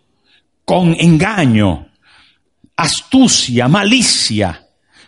con 0.66 0.96
engaño, 1.00 1.88
astucia, 2.76 3.68
malicia. 3.68 4.68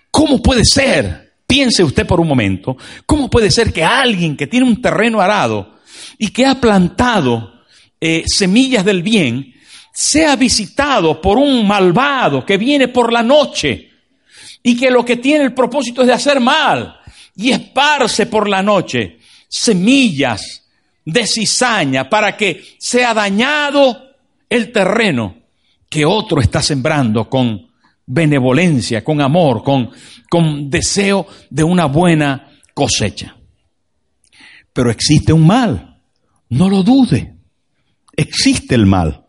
¿Cómo 0.10 0.42
puede 0.42 0.64
ser? 0.64 1.36
Piense 1.46 1.84
usted 1.84 2.06
por 2.06 2.20
un 2.20 2.28
momento, 2.28 2.78
¿cómo 3.06 3.30
puede 3.30 3.52
ser 3.52 3.72
que 3.72 3.84
alguien 3.84 4.36
que 4.36 4.48
tiene 4.48 4.66
un 4.66 4.82
terreno 4.82 5.22
arado 5.22 5.78
y 6.18 6.30
que 6.30 6.46
ha 6.46 6.60
plantado 6.60 7.54
eh, 8.00 8.24
semillas 8.28 8.86
del 8.86 9.02
bien, 9.02 9.54
sea 9.94 10.36
visitado 10.36 11.20
por 11.20 11.38
un 11.38 11.68
malvado 11.68 12.46
que 12.46 12.58
viene 12.58 12.88
por 12.88 13.12
la 13.12 13.24
noche 13.24 13.87
y 14.68 14.76
que 14.76 14.92
lo 14.92 15.06
que 15.06 15.16
tiene 15.16 15.46
el 15.46 15.54
propósito 15.54 16.02
es 16.02 16.08
de 16.08 16.14
hacer 16.14 16.42
mal 16.42 17.00
y 17.38 17.52
esparce 17.52 18.26
por 18.26 18.50
la 18.50 18.62
noche 18.62 19.18
semillas 19.48 20.68
de 21.06 21.26
cizaña 21.26 22.10
para 22.10 22.36
que 22.36 22.76
sea 22.78 23.14
dañado 23.14 24.10
el 24.50 24.74
terreno 24.74 25.38
que 25.88 26.04
otro 26.04 26.42
está 26.42 26.62
sembrando 26.62 27.30
con 27.30 27.66
benevolencia, 28.06 29.06
con 29.06 29.22
amor, 29.22 29.64
con, 29.64 29.90
con 30.30 30.70
deseo 30.70 31.26
de 31.50 31.64
una 31.64 31.86
buena 31.86 32.52
cosecha. 32.74 33.38
Pero 34.74 34.92
existe 34.92 35.32
un 35.32 35.48
mal, 35.48 35.98
no 36.50 36.68
lo 36.70 36.84
dude, 36.84 37.36
existe 38.18 38.76
el 38.76 38.86
mal. 38.86 39.24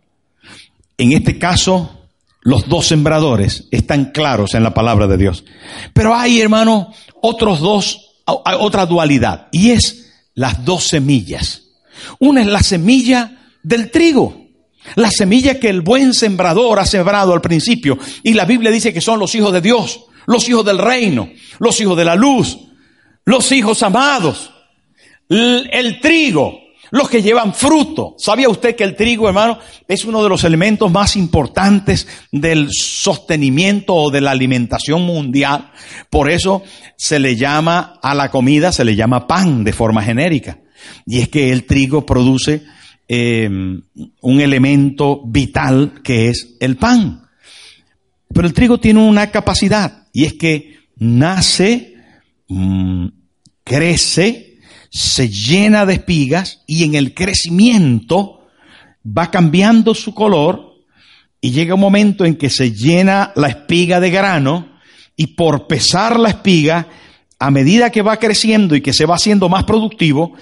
En 0.96 1.12
este 1.12 1.38
caso, 1.38 1.97
los 2.48 2.66
dos 2.66 2.86
sembradores 2.86 3.68
están 3.70 4.06
claros 4.06 4.54
en 4.54 4.62
la 4.62 4.72
palabra 4.72 5.06
de 5.06 5.18
Dios. 5.18 5.44
Pero 5.92 6.14
hay, 6.14 6.40
hermano, 6.40 6.94
otros 7.20 7.60
dos, 7.60 8.14
otra 8.24 8.86
dualidad, 8.86 9.48
y 9.52 9.72
es 9.72 10.06
las 10.32 10.64
dos 10.64 10.84
semillas. 10.84 11.64
Una 12.18 12.40
es 12.40 12.46
la 12.46 12.62
semilla 12.62 13.36
del 13.62 13.90
trigo. 13.90 14.46
La 14.94 15.10
semilla 15.10 15.60
que 15.60 15.68
el 15.68 15.82
buen 15.82 16.14
sembrador 16.14 16.78
ha 16.78 16.86
sembrado 16.86 17.34
al 17.34 17.42
principio. 17.42 17.98
Y 18.22 18.32
la 18.32 18.46
Biblia 18.46 18.70
dice 18.70 18.94
que 18.94 19.02
son 19.02 19.18
los 19.18 19.34
hijos 19.34 19.52
de 19.52 19.60
Dios, 19.60 20.06
los 20.26 20.48
hijos 20.48 20.64
del 20.64 20.78
reino, 20.78 21.28
los 21.58 21.78
hijos 21.82 21.98
de 21.98 22.06
la 22.06 22.16
luz, 22.16 22.56
los 23.26 23.52
hijos 23.52 23.82
amados. 23.82 24.50
El, 25.28 26.00
trigo, 26.00 26.58
los 26.90 27.08
que 27.08 27.22
llevan 27.22 27.54
fruto. 27.54 28.14
¿Sabía 28.18 28.48
usted 28.48 28.76
que 28.76 28.84
el 28.84 28.96
trigo, 28.96 29.28
hermano, 29.28 29.58
es 29.86 30.04
uno 30.04 30.22
de 30.22 30.28
los 30.28 30.44
elementos 30.44 30.90
más 30.90 31.16
importantes 31.16 32.06
del 32.32 32.68
sostenimiento 32.70 33.94
o 33.94 34.10
de 34.10 34.20
la 34.20 34.30
alimentación 34.30 35.02
mundial? 35.02 35.70
Por 36.10 36.30
eso 36.30 36.62
se 36.96 37.18
le 37.18 37.36
llama 37.36 37.98
a 38.02 38.14
la 38.14 38.30
comida, 38.30 38.72
se 38.72 38.84
le 38.84 38.96
llama 38.96 39.26
pan 39.26 39.64
de 39.64 39.72
forma 39.72 40.02
genérica. 40.02 40.58
Y 41.06 41.20
es 41.20 41.28
que 41.28 41.52
el 41.52 41.64
trigo 41.64 42.06
produce 42.06 42.62
eh, 43.08 43.48
un 43.48 44.40
elemento 44.40 45.22
vital 45.26 46.00
que 46.02 46.28
es 46.28 46.56
el 46.60 46.76
pan. 46.76 47.22
Pero 48.32 48.46
el 48.46 48.54
trigo 48.54 48.78
tiene 48.78 49.00
una 49.00 49.30
capacidad 49.30 50.06
y 50.12 50.24
es 50.24 50.34
que 50.34 50.78
nace, 50.96 51.94
mm, 52.48 53.06
crece, 53.64 54.47
se 54.90 55.28
llena 55.28 55.86
de 55.86 55.94
espigas 55.94 56.62
y 56.66 56.84
en 56.84 56.94
el 56.94 57.14
crecimiento 57.14 58.46
va 59.06 59.30
cambiando 59.30 59.94
su 59.94 60.14
color 60.14 60.84
y 61.40 61.50
llega 61.50 61.74
un 61.74 61.80
momento 61.80 62.24
en 62.24 62.36
que 62.36 62.50
se 62.50 62.72
llena 62.72 63.32
la 63.36 63.48
espiga 63.48 64.00
de 64.00 64.10
grano 64.10 64.78
y 65.16 65.28
por 65.28 65.66
pesar 65.66 66.18
la 66.18 66.30
espiga, 66.30 66.88
a 67.38 67.50
medida 67.50 67.90
que 67.90 68.02
va 68.02 68.18
creciendo 68.18 68.74
y 68.74 68.80
que 68.80 68.92
se 68.92 69.06
va 69.06 69.16
haciendo 69.16 69.48
más 69.48 69.64
productivo, 69.64 70.34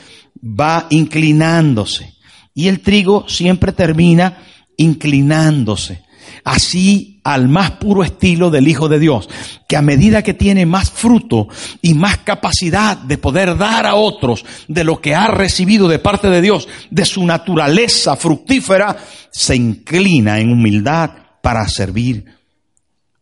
va 0.43 0.87
inclinándose. 0.91 2.15
Y 2.55 2.69
el 2.69 2.81
trigo 2.81 3.29
siempre 3.29 3.73
termina 3.73 4.39
inclinándose. 4.77 6.03
Así 6.45 7.16
al 7.27 7.49
más 7.49 7.73
puro 7.73 8.05
estilo 8.05 8.53
del 8.53 8.69
Hijo 8.69 8.89
de 8.89 9.01
Dios, 9.01 9.29
que 9.67 9.77
a 9.77 9.83
medida 9.83 10.23
que 10.23 10.33
tiene 10.33 10.65
más 10.65 10.93
fruto 10.93 11.49
y 11.83 11.95
más 11.95 12.19
capacidad 12.19 12.97
de 12.97 13.19
poder 13.19 13.59
dar 13.59 13.85
a 13.85 13.97
otros 13.97 14.45
de 14.69 14.85
lo 14.85 15.01
que 15.01 15.17
ha 15.17 15.27
recibido 15.27 15.89
de 15.89 15.99
parte 15.99 16.31
de 16.31 16.41
Dios, 16.41 16.69
de 16.89 17.05
su 17.05 17.27
naturaleza 17.27 18.15
fructífera, 18.15 18.97
se 19.33 19.57
inclina 19.57 20.39
en 20.39 20.53
humildad 20.53 21.11
para 21.43 21.67
servir 21.67 22.27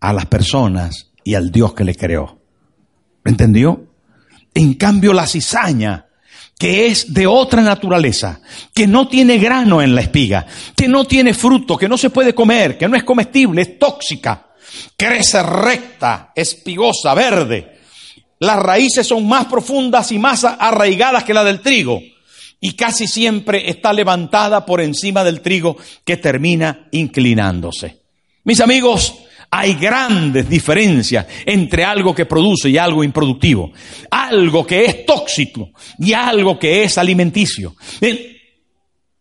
a 0.00 0.12
las 0.12 0.26
personas 0.26 1.10
y 1.24 1.34
al 1.34 1.50
Dios 1.50 1.72
que 1.72 1.84
le 1.84 1.94
creó. 1.94 2.42
¿Entendió? 3.24 3.86
En 4.52 4.74
cambio, 4.74 5.14
la 5.14 5.26
cizaña 5.26 6.08
que 6.64 6.86
es 6.86 7.12
de 7.12 7.26
otra 7.26 7.60
naturaleza, 7.60 8.40
que 8.74 8.86
no 8.86 9.06
tiene 9.06 9.36
grano 9.36 9.82
en 9.82 9.94
la 9.94 10.00
espiga, 10.00 10.46
que 10.74 10.88
no 10.88 11.04
tiene 11.04 11.34
fruto, 11.34 11.76
que 11.76 11.90
no 11.90 11.98
se 11.98 12.08
puede 12.08 12.34
comer, 12.34 12.78
que 12.78 12.88
no 12.88 12.96
es 12.96 13.04
comestible, 13.04 13.60
es 13.60 13.78
tóxica, 13.78 14.46
crece 14.96 15.42
recta, 15.42 16.32
espigosa, 16.34 17.12
verde. 17.12 17.80
Las 18.38 18.58
raíces 18.60 19.06
son 19.06 19.28
más 19.28 19.44
profundas 19.44 20.10
y 20.10 20.18
más 20.18 20.42
arraigadas 20.44 21.24
que 21.24 21.34
la 21.34 21.44
del 21.44 21.60
trigo 21.60 22.00
y 22.58 22.72
casi 22.72 23.08
siempre 23.08 23.68
está 23.68 23.92
levantada 23.92 24.64
por 24.64 24.80
encima 24.80 25.22
del 25.22 25.42
trigo 25.42 25.76
que 26.02 26.16
termina 26.16 26.88
inclinándose. 26.92 27.98
Mis 28.44 28.62
amigos, 28.62 29.14
hay 29.56 29.74
grandes 29.74 30.48
diferencias 30.48 31.26
entre 31.46 31.84
algo 31.84 32.12
que 32.12 32.26
produce 32.26 32.68
y 32.70 32.76
algo 32.76 33.04
improductivo. 33.04 33.70
Algo 34.10 34.66
que 34.66 34.84
es 34.84 35.06
tóxico 35.06 35.70
y 35.96 36.12
algo 36.12 36.58
que 36.58 36.82
es 36.82 36.98
alimenticio. 36.98 37.76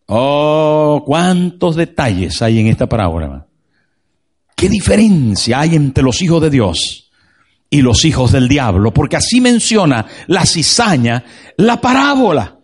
Oh, 0.07 1.03
cuántos 1.05 1.75
detalles 1.75 2.41
hay 2.41 2.59
en 2.59 2.65
esta 2.65 2.89
parábola. 2.89 3.45
¿Qué 4.55 4.69
diferencia 4.69 5.59
hay 5.59 5.75
entre 5.75 6.03
los 6.03 6.19
hijos 6.23 6.41
de 6.41 6.49
Dios 6.49 7.11
y 7.69 7.83
los 7.83 8.03
hijos 8.03 8.31
del 8.31 8.47
diablo? 8.47 8.91
Porque 8.91 9.17
así 9.17 9.39
menciona 9.39 10.03
la 10.25 10.47
cizaña, 10.47 11.23
la 11.57 11.79
parábola. 11.79 12.57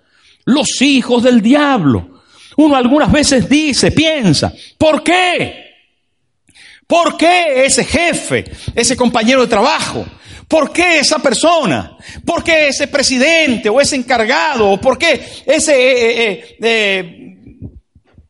Los 0.43 0.81
hijos 0.81 1.21
del 1.21 1.39
diablo. 1.39 2.21
Uno 2.57 2.75
algunas 2.75 3.11
veces 3.11 3.47
dice, 3.47 3.91
piensa, 3.91 4.51
¿por 4.75 5.03
qué? 5.03 5.68
¿Por 6.89 7.17
qué 7.17 7.65
ese 7.65 7.85
jefe, 7.85 8.45
ese 8.73 8.97
compañero 8.97 9.41
de 9.41 9.47
trabajo? 9.47 10.07
¿Por 10.47 10.73
qué 10.73 10.97
esa 10.97 11.19
persona? 11.19 11.95
¿Por 12.25 12.43
qué 12.43 12.69
ese 12.69 12.87
presidente 12.87 13.69
o 13.69 13.79
ese 13.79 13.95
encargado? 13.95 14.71
¿O 14.71 14.81
por 14.81 14.97
qué 14.97 15.23
ese 15.45 15.73
eh, 15.75 16.31
eh, 16.31 16.57
eh, 16.59 17.37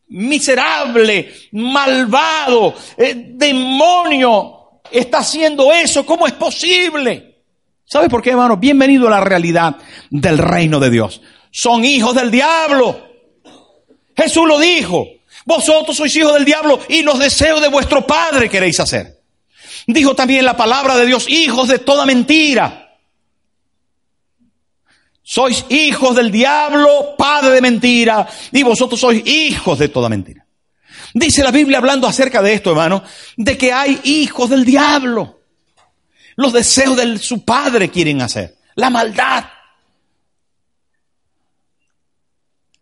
miserable, 0.09 1.33
malvado, 1.53 2.75
demonio 2.97 4.81
está 4.91 5.19
haciendo 5.19 5.71
eso? 5.71 6.05
¿Cómo 6.05 6.27
es 6.27 6.33
posible? 6.33 7.43
¿Sabe 7.85 8.09
por 8.09 8.21
qué, 8.21 8.31
hermano? 8.31 8.57
Bienvenido 8.57 9.07
a 9.07 9.11
la 9.11 9.21
realidad 9.21 9.77
del 10.09 10.37
reino 10.37 10.81
de 10.81 10.89
Dios. 10.89 11.21
Son 11.49 11.85
hijos 11.85 12.13
del 12.13 12.29
diablo. 12.29 13.07
Jesús 14.17 14.45
lo 14.45 14.59
dijo. 14.59 15.07
Vosotros 15.49 15.97
sois 15.97 16.15
hijos 16.15 16.35
del 16.35 16.45
diablo 16.45 16.79
y 16.87 17.01
los 17.01 17.17
deseos 17.17 17.59
de 17.59 17.69
vuestro 17.69 18.05
padre 18.05 18.47
queréis 18.47 18.79
hacer. 18.79 19.19
Dijo 19.87 20.13
también 20.13 20.45
la 20.45 20.55
palabra 20.55 20.95
de 20.95 21.07
Dios, 21.07 21.27
hijos 21.27 21.67
de 21.69 21.79
toda 21.79 22.05
mentira. 22.05 22.99
Sois 25.23 25.65
hijos 25.69 26.15
del 26.15 26.31
diablo, 26.31 27.15
padre 27.17 27.49
de 27.49 27.61
mentira, 27.61 28.27
y 28.51 28.61
vosotros 28.61 28.99
sois 28.99 29.25
hijos 29.25 29.79
de 29.79 29.89
toda 29.89 30.07
mentira. 30.07 30.45
Dice 31.15 31.41
la 31.41 31.49
Biblia 31.49 31.79
hablando 31.79 32.05
acerca 32.05 32.43
de 32.43 32.53
esto, 32.53 32.69
hermano, 32.69 33.03
de 33.35 33.57
que 33.57 33.73
hay 33.73 33.99
hijos 34.03 34.51
del 34.51 34.63
diablo. 34.63 35.41
Los 36.35 36.53
deseos 36.53 36.95
de 36.95 37.17
su 37.17 37.43
padre 37.43 37.89
quieren 37.89 38.21
hacer. 38.21 38.59
La 38.75 38.91
maldad. 38.91 39.45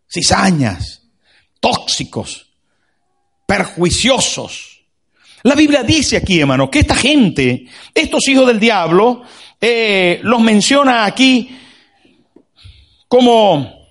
Cizañas, 0.06 1.00
tóxicos, 1.60 2.47
perjuiciosos. 3.48 4.82
La 5.44 5.54
Biblia 5.54 5.82
dice 5.82 6.18
aquí, 6.18 6.38
hermano, 6.38 6.70
que 6.70 6.80
esta 6.80 6.94
gente, 6.94 7.64
estos 7.94 8.28
hijos 8.28 8.46
del 8.46 8.60
diablo, 8.60 9.22
eh, 9.58 10.20
los 10.22 10.40
menciona 10.42 11.06
aquí 11.06 11.58
como 13.08 13.86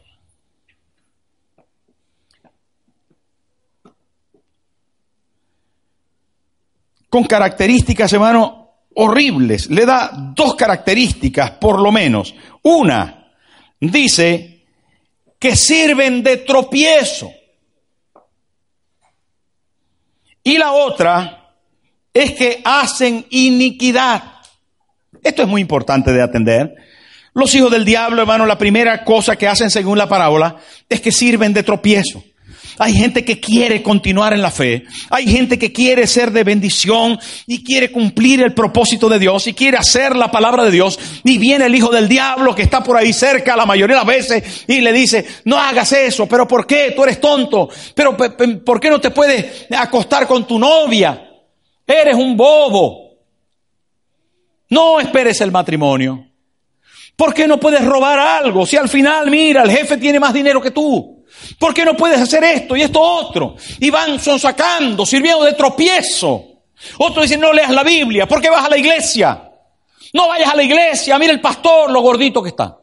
con 7.09 7.23
características, 7.23 8.13
hermano, 8.13 8.73
horribles. 8.93 9.71
Le 9.71 9.87
da 9.87 10.11
dos 10.35 10.53
características, 10.53 11.49
por 11.51 11.81
lo 11.81 11.91
menos. 11.91 12.35
Una, 12.61 13.31
dice 13.79 14.65
que 15.39 15.55
sirven 15.55 16.21
de 16.21 16.37
tropiezo. 16.37 17.31
Y 20.47 20.57
la 20.57 20.71
otra 20.71 21.51
es 22.13 22.31
que 22.31 22.61
hacen 22.63 23.25
iniquidad. 23.31 24.23
Esto 25.21 25.41
es 25.41 25.47
muy 25.49 25.59
importante 25.59 26.13
de 26.13 26.21
atender. 26.21 26.73
Los 27.33 27.53
hijos 27.53 27.69
del 27.69 27.83
diablo, 27.83 28.21
hermano, 28.21 28.45
la 28.45 28.57
primera 28.57 29.03
cosa 29.03 29.35
que 29.35 29.45
hacen 29.45 29.69
según 29.69 29.97
la 29.97 30.07
parábola 30.07 30.55
es 30.87 31.01
que 31.01 31.11
sirven 31.11 31.53
de 31.53 31.63
tropiezo. 31.63 32.23
Hay 32.79 32.93
gente 32.93 33.25
que 33.25 33.39
quiere 33.39 33.81
continuar 33.81 34.33
en 34.33 34.41
la 34.41 34.51
fe. 34.51 34.85
Hay 35.09 35.27
gente 35.27 35.57
que 35.57 35.73
quiere 35.73 36.05
ser 36.05 36.31
de 36.31 36.43
bendición 36.43 37.17
y 37.47 37.63
quiere 37.63 37.91
cumplir 37.91 38.41
el 38.41 38.53
propósito 38.53 39.09
de 39.09 39.17
Dios 39.17 39.47
y 39.47 39.53
quiere 39.53 39.77
hacer 39.77 40.15
la 40.15 40.29
palabra 40.29 40.63
de 40.63 40.71
Dios. 40.71 40.99
Y 41.23 41.39
viene 41.39 41.65
el 41.65 41.75
hijo 41.75 41.89
del 41.89 42.07
diablo 42.07 42.53
que 42.53 42.61
está 42.61 42.83
por 42.83 42.95
ahí 42.95 43.13
cerca 43.13 43.55
la 43.55 43.65
mayoría 43.65 43.95
de 43.95 44.05
las 44.05 44.07
veces 44.07 44.65
y 44.67 44.81
le 44.81 44.93
dice, 44.93 45.25
no 45.45 45.57
hagas 45.57 45.91
eso, 45.91 46.27
pero 46.27 46.47
¿por 46.47 46.67
qué? 46.67 46.93
Tú 46.95 47.03
eres 47.03 47.19
tonto. 47.19 47.69
Pero 47.95 48.15
¿por 48.15 48.79
qué 48.79 48.89
no 48.89 49.01
te 49.01 49.09
puedes 49.09 49.65
acostar 49.75 50.27
con 50.27 50.45
tu 50.45 50.59
novia? 50.59 51.23
Eres 51.87 52.15
un 52.15 52.37
bobo. 52.37 53.07
No 54.69 54.99
esperes 54.99 55.41
el 55.41 55.51
matrimonio. 55.51 56.25
¿Por 57.15 57.33
qué 57.33 57.47
no 57.47 57.59
puedes 57.59 57.83
robar 57.83 58.19
algo? 58.19 58.67
Si 58.67 58.77
al 58.77 58.87
final, 58.87 59.31
mira, 59.31 59.63
el 59.63 59.71
jefe 59.71 59.97
tiene 59.97 60.19
más 60.19 60.33
dinero 60.33 60.61
que 60.61 60.69
tú. 60.69 61.16
¿Por 61.59 61.73
qué 61.73 61.85
no 61.85 61.95
puedes 61.95 62.19
hacer 62.19 62.43
esto 62.43 62.75
y 62.75 62.81
esto 62.81 62.99
otro? 62.99 63.55
Y 63.79 63.89
van 63.89 64.19
son 64.19 64.39
sacando, 64.39 65.05
sirviendo 65.05 65.43
de 65.43 65.53
tropiezo. 65.53 66.43
Otro 66.97 67.21
dice, 67.21 67.37
no 67.37 67.53
leas 67.53 67.71
la 67.71 67.83
Biblia. 67.83 68.27
¿Por 68.27 68.41
qué 68.41 68.49
vas 68.49 68.65
a 68.65 68.69
la 68.69 68.77
iglesia? 68.77 69.49
No 70.13 70.27
vayas 70.27 70.49
a 70.49 70.55
la 70.55 70.63
iglesia. 70.63 71.17
Mira 71.17 71.33
el 71.33 71.41
pastor, 71.41 71.91
lo 71.91 72.01
gordito 72.01 72.41
que 72.41 72.49
está. 72.49 72.77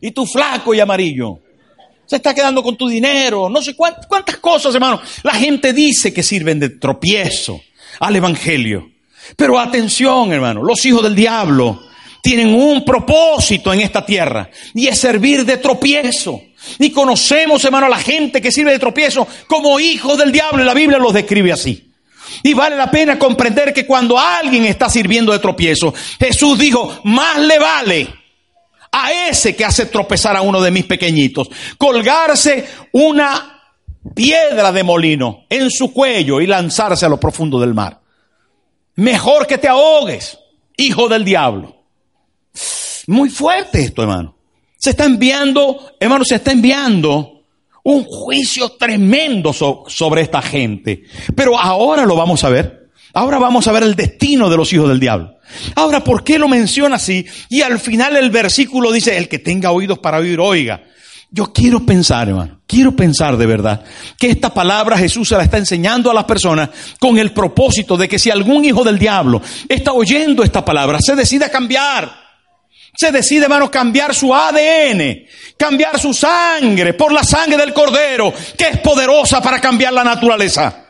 Y 0.00 0.12
tú 0.12 0.26
flaco 0.26 0.74
y 0.74 0.80
amarillo. 0.80 1.40
Se 2.06 2.16
está 2.16 2.34
quedando 2.34 2.62
con 2.62 2.76
tu 2.76 2.88
dinero. 2.88 3.48
No 3.48 3.62
sé 3.62 3.76
cuántas, 3.76 4.06
cuántas 4.06 4.38
cosas, 4.38 4.74
hermano. 4.74 5.00
La 5.22 5.34
gente 5.34 5.72
dice 5.72 6.12
que 6.12 6.22
sirven 6.22 6.58
de 6.58 6.70
tropiezo 6.70 7.60
al 8.00 8.16
evangelio. 8.16 8.90
Pero 9.36 9.58
atención, 9.58 10.32
hermano, 10.32 10.62
los 10.62 10.84
hijos 10.86 11.02
del 11.02 11.14
diablo 11.14 11.89
tienen 12.22 12.54
un 12.54 12.84
propósito 12.84 13.72
en 13.72 13.80
esta 13.80 14.04
tierra 14.04 14.50
y 14.74 14.86
es 14.86 14.98
servir 14.98 15.44
de 15.44 15.56
tropiezo. 15.56 16.40
Y 16.78 16.90
conocemos, 16.90 17.64
hermano, 17.64 17.86
a 17.86 17.90
la 17.90 17.98
gente 17.98 18.40
que 18.40 18.52
sirve 18.52 18.72
de 18.72 18.78
tropiezo 18.78 19.26
como 19.46 19.80
hijos 19.80 20.18
del 20.18 20.32
diablo 20.32 20.62
y 20.62 20.66
la 20.66 20.74
Biblia 20.74 20.98
los 20.98 21.14
describe 21.14 21.52
así. 21.52 21.90
Y 22.42 22.54
vale 22.54 22.76
la 22.76 22.90
pena 22.90 23.18
comprender 23.18 23.72
que 23.72 23.86
cuando 23.86 24.18
alguien 24.18 24.64
está 24.64 24.88
sirviendo 24.88 25.32
de 25.32 25.38
tropiezo, 25.38 25.92
Jesús 26.18 26.58
dijo, 26.58 27.00
más 27.04 27.38
le 27.38 27.58
vale 27.58 28.08
a 28.92 29.28
ese 29.28 29.56
que 29.56 29.64
hace 29.64 29.86
tropezar 29.86 30.36
a 30.36 30.42
uno 30.42 30.60
de 30.60 30.70
mis 30.70 30.84
pequeñitos, 30.84 31.48
colgarse 31.78 32.66
una 32.92 33.60
piedra 34.14 34.72
de 34.72 34.82
molino 34.82 35.44
en 35.48 35.70
su 35.70 35.92
cuello 35.92 36.40
y 36.40 36.46
lanzarse 36.46 37.06
a 37.06 37.08
lo 37.08 37.20
profundo 37.20 37.60
del 37.60 37.74
mar. 37.74 38.00
Mejor 38.96 39.46
que 39.46 39.58
te 39.58 39.68
ahogues, 39.68 40.38
hijo 40.76 41.08
del 41.08 41.24
diablo. 41.24 41.79
Muy 43.10 43.28
fuerte 43.28 43.82
esto, 43.82 44.02
hermano. 44.02 44.36
Se 44.78 44.90
está 44.90 45.04
enviando, 45.04 45.94
hermano, 45.98 46.24
se 46.24 46.36
está 46.36 46.52
enviando 46.52 47.42
un 47.82 48.04
juicio 48.04 48.70
tremendo 48.78 49.52
sobre 49.52 50.22
esta 50.22 50.40
gente. 50.40 51.02
Pero 51.34 51.58
ahora 51.58 52.06
lo 52.06 52.14
vamos 52.14 52.44
a 52.44 52.50
ver. 52.50 52.88
Ahora 53.12 53.38
vamos 53.38 53.66
a 53.66 53.72
ver 53.72 53.82
el 53.82 53.96
destino 53.96 54.48
de 54.48 54.56
los 54.56 54.72
hijos 54.72 54.88
del 54.88 55.00
diablo. 55.00 55.38
Ahora, 55.74 56.04
¿por 56.04 56.22
qué 56.22 56.38
lo 56.38 56.46
menciona 56.46 56.96
así? 56.96 57.26
Y 57.48 57.62
al 57.62 57.80
final 57.80 58.16
el 58.16 58.30
versículo 58.30 58.92
dice, 58.92 59.18
el 59.18 59.28
que 59.28 59.40
tenga 59.40 59.72
oídos 59.72 59.98
para 59.98 60.18
oír, 60.18 60.38
oiga. 60.38 60.84
Yo 61.32 61.52
quiero 61.52 61.84
pensar, 61.84 62.28
hermano, 62.28 62.60
quiero 62.64 62.94
pensar 62.94 63.36
de 63.36 63.46
verdad 63.46 63.84
que 64.18 64.30
esta 64.30 64.54
palabra 64.54 64.96
Jesús 64.96 65.28
se 65.28 65.36
la 65.36 65.42
está 65.42 65.58
enseñando 65.58 66.12
a 66.12 66.14
las 66.14 66.24
personas 66.24 66.70
con 67.00 67.18
el 67.18 67.32
propósito 67.32 67.96
de 67.96 68.08
que 68.08 68.20
si 68.20 68.30
algún 68.30 68.64
hijo 68.64 68.84
del 68.84 69.00
diablo 69.00 69.42
está 69.68 69.92
oyendo 69.92 70.44
esta 70.44 70.64
palabra, 70.64 70.98
se 71.00 71.16
decide 71.16 71.46
a 71.46 71.50
cambiar. 71.50 72.29
Se 73.00 73.10
decide, 73.10 73.44
hermano, 73.44 73.70
cambiar 73.70 74.14
su 74.14 74.34
ADN, 74.34 75.24
cambiar 75.56 75.98
su 75.98 76.12
sangre 76.12 76.92
por 76.92 77.14
la 77.14 77.24
sangre 77.24 77.56
del 77.56 77.72
cordero, 77.72 78.30
que 78.58 78.64
es 78.64 78.78
poderosa 78.80 79.40
para 79.40 79.58
cambiar 79.58 79.94
la 79.94 80.04
naturaleza 80.04 80.84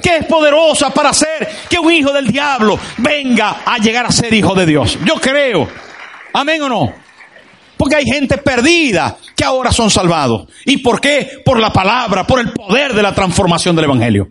que 0.00 0.18
es 0.18 0.26
poderosa 0.26 0.90
para 0.90 1.10
hacer 1.10 1.48
que 1.68 1.78
un 1.78 1.92
hijo 1.92 2.12
del 2.12 2.28
diablo 2.28 2.78
venga 2.98 3.62
a 3.64 3.78
llegar 3.78 4.06
a 4.06 4.12
ser 4.12 4.32
hijo 4.32 4.54
de 4.54 4.64
Dios. 4.64 4.96
Yo 5.04 5.14
creo. 5.14 5.68
Amén 6.34 6.62
o 6.62 6.68
no. 6.68 6.92
Porque 7.76 7.96
hay 7.96 8.04
gente 8.04 8.38
perdida 8.38 9.16
que 9.34 9.44
ahora 9.44 9.72
son 9.72 9.90
salvados. 9.90 10.48
¿Y 10.66 10.78
por 10.78 11.00
qué? 11.00 11.42
Por 11.44 11.58
la 11.58 11.72
palabra, 11.72 12.24
por 12.24 12.38
el 12.38 12.52
poder 12.52 12.94
de 12.94 13.02
la 13.02 13.12
transformación 13.12 13.74
del 13.74 13.86
Evangelio. 13.86 14.28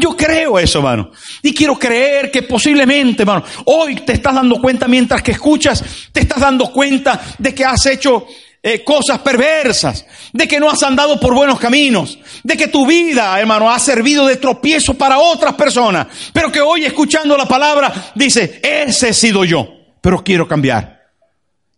Yo 0.00 0.16
creo 0.16 0.58
eso, 0.58 0.78
hermano. 0.78 1.10
Y 1.42 1.52
quiero 1.52 1.78
creer 1.78 2.30
que 2.30 2.42
posiblemente, 2.44 3.22
hermano, 3.22 3.44
hoy 3.66 3.96
te 3.96 4.14
estás 4.14 4.34
dando 4.34 4.58
cuenta 4.58 4.88
mientras 4.88 5.22
que 5.22 5.32
escuchas, 5.32 5.84
te 6.10 6.20
estás 6.20 6.40
dando 6.40 6.72
cuenta 6.72 7.20
de 7.36 7.54
que 7.54 7.66
has 7.66 7.84
hecho 7.84 8.26
eh, 8.62 8.82
cosas 8.82 9.18
perversas, 9.18 10.06
de 10.32 10.48
que 10.48 10.58
no 10.58 10.70
has 10.70 10.82
andado 10.82 11.20
por 11.20 11.34
buenos 11.34 11.60
caminos, 11.60 12.18
de 12.42 12.56
que 12.56 12.68
tu 12.68 12.86
vida, 12.86 13.38
hermano, 13.38 13.70
ha 13.70 13.78
servido 13.78 14.26
de 14.26 14.36
tropiezo 14.36 14.94
para 14.94 15.18
otras 15.18 15.52
personas, 15.52 16.06
pero 16.32 16.50
que 16.50 16.62
hoy 16.62 16.86
escuchando 16.86 17.36
la 17.36 17.46
palabra 17.46 18.12
dice, 18.14 18.58
ese 18.62 19.10
he 19.10 19.12
sido 19.12 19.44
yo, 19.44 19.68
pero 20.00 20.24
quiero 20.24 20.48
cambiar. 20.48 20.98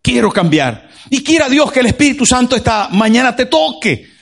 Quiero 0.01 0.31
cambiar. 0.31 0.91
Y 1.11 1.25
quiera 1.25 1.49
Dios 1.49 1.73
que 1.73 1.81
el 1.81 1.87
Espíritu 1.87 2.25
Santo 2.25 2.55
esta 2.55 2.89
mañana 2.89 3.35
te 3.35 3.47
toque. 3.47 4.13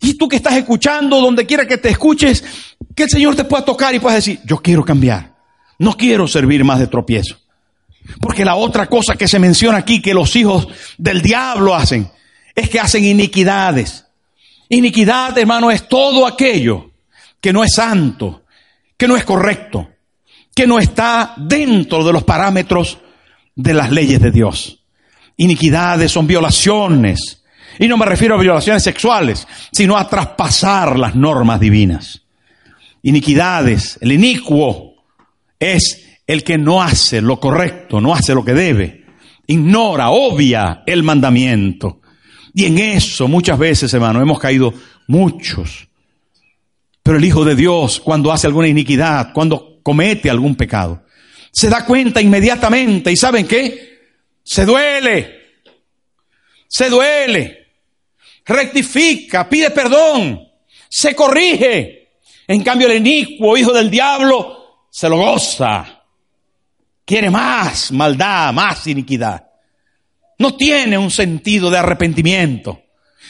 Y 0.00 0.14
tú 0.14 0.28
que 0.28 0.36
estás 0.36 0.54
escuchando, 0.54 1.20
donde 1.20 1.46
quiera 1.46 1.66
que 1.66 1.78
te 1.78 1.88
escuches, 1.88 2.44
que 2.94 3.04
el 3.04 3.10
Señor 3.10 3.34
te 3.36 3.44
pueda 3.44 3.64
tocar 3.64 3.94
y 3.94 3.98
puedas 3.98 4.24
decir, 4.24 4.40
yo 4.44 4.58
quiero 4.58 4.84
cambiar. 4.84 5.34
No 5.78 5.96
quiero 5.96 6.28
servir 6.28 6.64
más 6.64 6.78
de 6.78 6.86
tropiezo. 6.86 7.36
Porque 8.20 8.44
la 8.44 8.54
otra 8.54 8.86
cosa 8.86 9.16
que 9.16 9.28
se 9.28 9.38
menciona 9.38 9.78
aquí 9.78 10.00
que 10.00 10.14
los 10.14 10.36
hijos 10.36 10.68
del 10.98 11.22
diablo 11.22 11.74
hacen 11.74 12.10
es 12.54 12.68
que 12.68 12.78
hacen 12.78 13.04
iniquidades. 13.04 14.04
Iniquidad, 14.68 15.36
hermano, 15.38 15.70
es 15.70 15.88
todo 15.88 16.26
aquello 16.26 16.90
que 17.40 17.52
no 17.52 17.64
es 17.64 17.74
santo, 17.74 18.44
que 18.96 19.08
no 19.08 19.16
es 19.16 19.24
correcto, 19.24 19.88
que 20.54 20.66
no 20.66 20.78
está 20.78 21.34
dentro 21.36 22.04
de 22.04 22.12
los 22.12 22.24
parámetros 22.24 22.98
de 23.54 23.74
las 23.74 23.90
leyes 23.90 24.20
de 24.20 24.30
Dios. 24.30 24.80
Iniquidades 25.36 26.12
son 26.12 26.26
violaciones. 26.26 27.42
Y 27.78 27.88
no 27.88 27.96
me 27.96 28.06
refiero 28.06 28.36
a 28.36 28.40
violaciones 28.40 28.82
sexuales, 28.82 29.46
sino 29.72 29.96
a 29.96 30.08
traspasar 30.08 30.98
las 30.98 31.16
normas 31.16 31.58
divinas. 31.58 32.23
Iniquidades, 33.06 33.98
el 34.00 34.12
inicuo 34.12 34.94
es 35.58 36.18
el 36.26 36.42
que 36.42 36.56
no 36.56 36.82
hace 36.82 37.20
lo 37.20 37.38
correcto, 37.38 38.00
no 38.00 38.14
hace 38.14 38.34
lo 38.34 38.42
que 38.42 38.54
debe, 38.54 39.04
ignora, 39.46 40.08
obvia 40.08 40.82
el 40.86 41.02
mandamiento. 41.02 42.00
Y 42.54 42.64
en 42.64 42.78
eso 42.78 43.28
muchas 43.28 43.58
veces, 43.58 43.92
hermano, 43.92 44.22
hemos 44.22 44.38
caído 44.38 44.72
muchos. 45.06 45.86
Pero 47.02 47.18
el 47.18 47.24
Hijo 47.26 47.44
de 47.44 47.54
Dios, 47.54 48.00
cuando 48.00 48.32
hace 48.32 48.46
alguna 48.46 48.68
iniquidad, 48.68 49.34
cuando 49.34 49.80
comete 49.82 50.30
algún 50.30 50.54
pecado, 50.54 51.04
se 51.52 51.68
da 51.68 51.84
cuenta 51.84 52.22
inmediatamente 52.22 53.12
y 53.12 53.16
¿saben 53.16 53.46
qué? 53.46 53.98
Se 54.42 54.64
duele. 54.64 55.42
Se 56.66 56.88
duele. 56.88 57.66
Rectifica, 58.46 59.46
pide 59.46 59.70
perdón. 59.72 60.48
Se 60.88 61.14
corrige. 61.14 62.03
En 62.46 62.62
cambio 62.62 62.88
el 62.88 62.98
inicuo, 62.98 63.56
hijo 63.56 63.72
del 63.72 63.90
diablo, 63.90 64.86
se 64.90 65.08
lo 65.08 65.16
goza. 65.16 66.02
Quiere 67.04 67.30
más 67.30 67.92
maldad, 67.92 68.52
más 68.52 68.86
iniquidad. 68.86 69.44
No 70.38 70.54
tiene 70.56 70.98
un 70.98 71.10
sentido 71.10 71.70
de 71.70 71.78
arrepentimiento. 71.78 72.82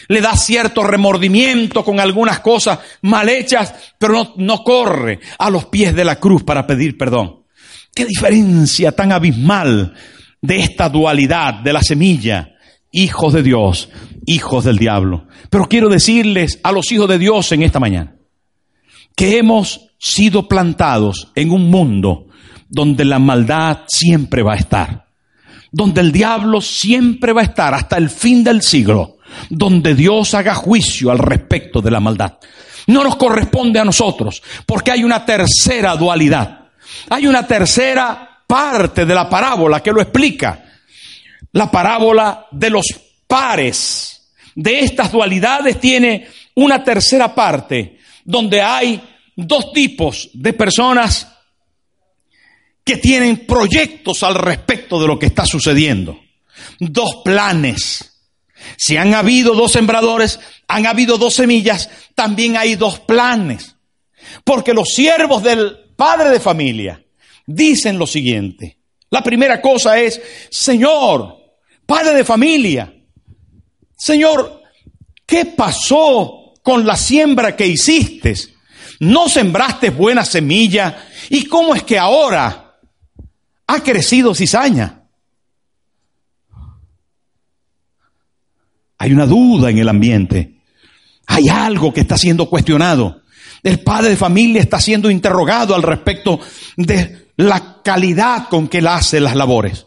Le 0.09 0.21
da 0.21 0.37
cierto 0.37 0.83
remordimiento 0.83 1.85
con 1.85 2.01
algunas 2.01 2.41
cosas 2.41 2.81
mal 3.03 3.29
hechas, 3.29 3.75
pero 3.99 4.15
no, 4.15 4.35
no 4.37 4.65
corre 4.65 5.21
a 5.39 5.49
los 5.49 5.67
pies 5.67 5.95
de 5.95 6.05
la 6.05 6.17
cruz 6.17 6.43
para 6.43 6.67
pedir 6.67 6.99
perdón. 6.99 7.45
Qué 7.95 8.05
diferencia 8.05 8.93
tan 8.93 9.13
abismal 9.13 9.95
de 10.43 10.61
esta 10.61 10.89
dualidad 10.89 11.55
de 11.55 11.73
la 11.73 11.83
semilla, 11.83 12.57
hijos 12.91 13.33
de 13.33 13.43
Dios, 13.43 13.89
hijos 14.27 14.65
del 14.65 14.79
diablo. 14.79 15.29
Pero 15.49 15.67
quiero 15.69 15.89
decirles 15.89 16.59
a 16.63 16.73
los 16.73 16.91
hijos 16.91 17.09
de 17.09 17.19
Dios 17.19 17.51
en 17.53 17.63
esta 17.63 17.81
mañana 17.81 18.14
que 19.17 19.39
hemos 19.39 19.91
sido 19.99 20.49
plantados 20.49 21.29
en 21.35 21.51
un 21.51 21.71
mundo 21.71 22.27
donde 22.69 23.05
la 23.05 23.19
maldad 23.19 23.81
siempre 23.87 24.43
va 24.43 24.55
a 24.55 24.59
estar, 24.59 25.07
donde 25.71 26.01
el 26.01 26.13
diablo 26.13 26.61
siempre 26.61 27.33
va 27.33 27.43
a 27.43 27.45
estar 27.45 27.75
hasta 27.75 27.97
el 27.97 28.11
fin 28.11 28.43
del 28.43 28.63
siglo, 28.63 29.19
donde 29.49 29.95
Dios 29.95 30.35
haga 30.35 30.55
juicio 30.55 31.11
al 31.11 31.19
respecto 31.19 31.81
de 31.81 31.91
la 31.91 32.01
maldad. 32.01 32.39
No 32.87 33.03
nos 33.03 33.17
corresponde 33.17 33.79
a 33.79 33.85
nosotros, 33.85 34.43
porque 34.67 34.91
hay 34.91 35.05
una 35.05 35.25
tercera 35.25 35.97
dualidad, 35.97 36.69
hay 37.09 37.27
una 37.27 37.47
tercera 37.47 38.43
parte 38.47 39.07
de 39.07 39.15
la 39.15 39.29
parábola 39.29 39.83
que 39.83 39.93
lo 39.93 40.03
explica. 40.03 40.65
La 41.53 41.71
parábola 41.71 42.47
de 42.51 42.71
los 42.71 42.87
pares 43.27 44.33
de 44.55 44.81
estas 44.81 45.11
dualidades 45.13 45.81
tiene 45.81 46.27
una 46.57 46.83
tercera 46.83 47.35
parte 47.35 47.99
donde 48.25 48.63
hay 48.63 49.03
dos 49.37 49.73
tipos 49.73 50.31
de 50.33 50.53
personas 50.53 51.29
que 52.85 52.97
tienen 52.97 53.47
proyectos 53.47 54.23
al 54.23 54.35
respecto 54.35 55.01
de 55.01 55.07
lo 55.07 55.19
que 55.19 55.27
está 55.27 55.47
sucediendo. 55.47 56.19
Dos 56.79 57.23
planes. 57.25 58.23
Si 58.77 58.97
han 58.97 59.15
habido 59.15 59.55
dos 59.55 59.73
sembradores, 59.73 60.39
han 60.69 60.87
habido 60.87 61.19
dos 61.19 61.35
semillas, 61.35 61.91
también 62.15 62.57
hay 62.57 62.77
dos 62.77 63.01
planes. 63.01 63.77
Porque 64.45 64.75
los 64.75 64.89
siervos 64.89 65.43
del 65.43 65.77
padre 65.97 66.31
de 66.31 66.41
familia 66.41 67.03
dicen 67.47 67.99
lo 67.99 68.07
siguiente. 68.07 68.79
La 69.11 69.23
primera 69.23 69.61
cosa 69.61 69.99
es, 69.99 70.21
Señor, 70.51 71.37
padre 71.87 72.15
de 72.15 72.25
familia, 72.25 72.93
Señor, 73.97 74.63
¿qué 75.25 75.47
pasó 75.47 76.44
con 76.65 76.87
la 76.87 76.97
siembra 76.97 77.55
que 77.55 77.67
hiciste? 77.67 78.35
¿No 78.99 79.29
sembraste 79.29 79.91
buena 79.91 80.25
semilla? 80.25 81.07
¿Y 81.29 81.45
cómo 81.45 81.75
es 81.75 81.83
que 81.83 81.99
ahora 81.99 82.79
ha 83.67 83.81
crecido 83.81 84.35
cizaña? 84.35 85.03
Hay 88.97 89.13
una 89.13 89.27
duda 89.27 89.69
en 89.69 89.79
el 89.79 89.91
ambiente. 89.91 90.55
Hay 91.27 91.49
algo 91.51 91.93
que 91.93 92.01
está 92.01 92.17
siendo 92.17 92.49
cuestionado. 92.49 93.21
El 93.63 93.81
padre 93.81 94.11
de 94.11 94.17
familia 94.17 94.63
está 94.63 94.81
siendo 94.81 95.11
interrogado 95.11 95.75
al 95.75 95.83
respecto 95.83 96.41
de 96.79 97.29
la 97.37 97.83
calidad 97.83 98.49
con 98.49 98.69
que 98.69 98.79
él 98.79 98.87
hace 98.87 99.21
las 99.21 99.37
labores. 99.37 99.85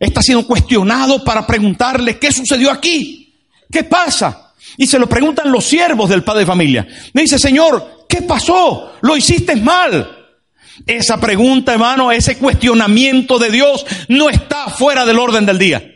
Está 0.00 0.22
siendo 0.22 0.44
cuestionado 0.44 1.22
para 1.22 1.46
preguntarle 1.46 2.18
qué 2.18 2.32
sucedió 2.32 2.72
aquí, 2.72 3.32
qué 3.70 3.84
pasa. 3.84 4.43
Y 4.76 4.86
se 4.86 4.98
lo 4.98 5.08
preguntan 5.08 5.52
los 5.52 5.64
siervos 5.64 6.10
del 6.10 6.22
padre 6.22 6.40
de 6.40 6.46
familia. 6.46 6.86
Me 7.12 7.22
dice, 7.22 7.38
Señor, 7.38 8.06
¿qué 8.08 8.22
pasó? 8.22 8.92
Lo 9.02 9.16
hiciste 9.16 9.56
mal. 9.56 10.24
Esa 10.86 11.20
pregunta, 11.20 11.72
hermano, 11.72 12.10
ese 12.10 12.36
cuestionamiento 12.36 13.38
de 13.38 13.50
Dios 13.50 13.86
no 14.08 14.28
está 14.28 14.68
fuera 14.68 15.06
del 15.06 15.18
orden 15.18 15.46
del 15.46 15.58
día. 15.58 15.90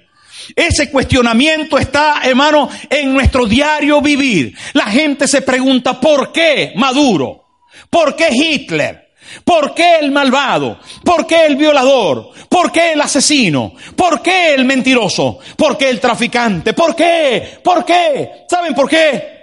Ese 0.55 0.91
cuestionamiento 0.91 1.79
está, 1.79 2.21
hermano, 2.25 2.69
en 2.89 3.13
nuestro 3.13 3.47
diario 3.47 4.01
vivir. 4.01 4.57
La 4.73 4.87
gente 4.87 5.29
se 5.29 5.43
pregunta, 5.43 6.01
¿por 6.01 6.33
qué 6.33 6.73
Maduro? 6.77 7.45
¿Por 7.91 8.17
qué 8.17 8.29
Hitler? 8.33 9.08
¿Por 9.45 9.75
qué 9.75 9.97
el 10.01 10.11
malvado? 10.11 10.79
¿Por 11.05 11.27
qué 11.27 11.47
el 11.47 11.57
violador? 11.57 12.31
¿Por 12.49 12.73
qué 12.73 12.93
el 12.93 13.01
asesino? 13.01 13.73
¿Por 13.97 14.23
qué 14.23 14.55
el 14.55 14.65
mentiroso? 14.65 15.39
¿Por 15.57 15.77
qué 15.77 15.91
el 15.91 16.01
traficante? 16.01 16.73
¿Por 16.73 16.95
qué? 16.95 17.61
¿Por 17.63 17.85
qué? 17.85 18.45
¿Saben 18.49 18.75
por 18.75 18.89
qué? 18.89 19.39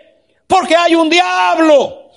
Porque 0.48 0.76
hay 0.76 0.96
un 0.96 1.10
diablo. 1.10 2.12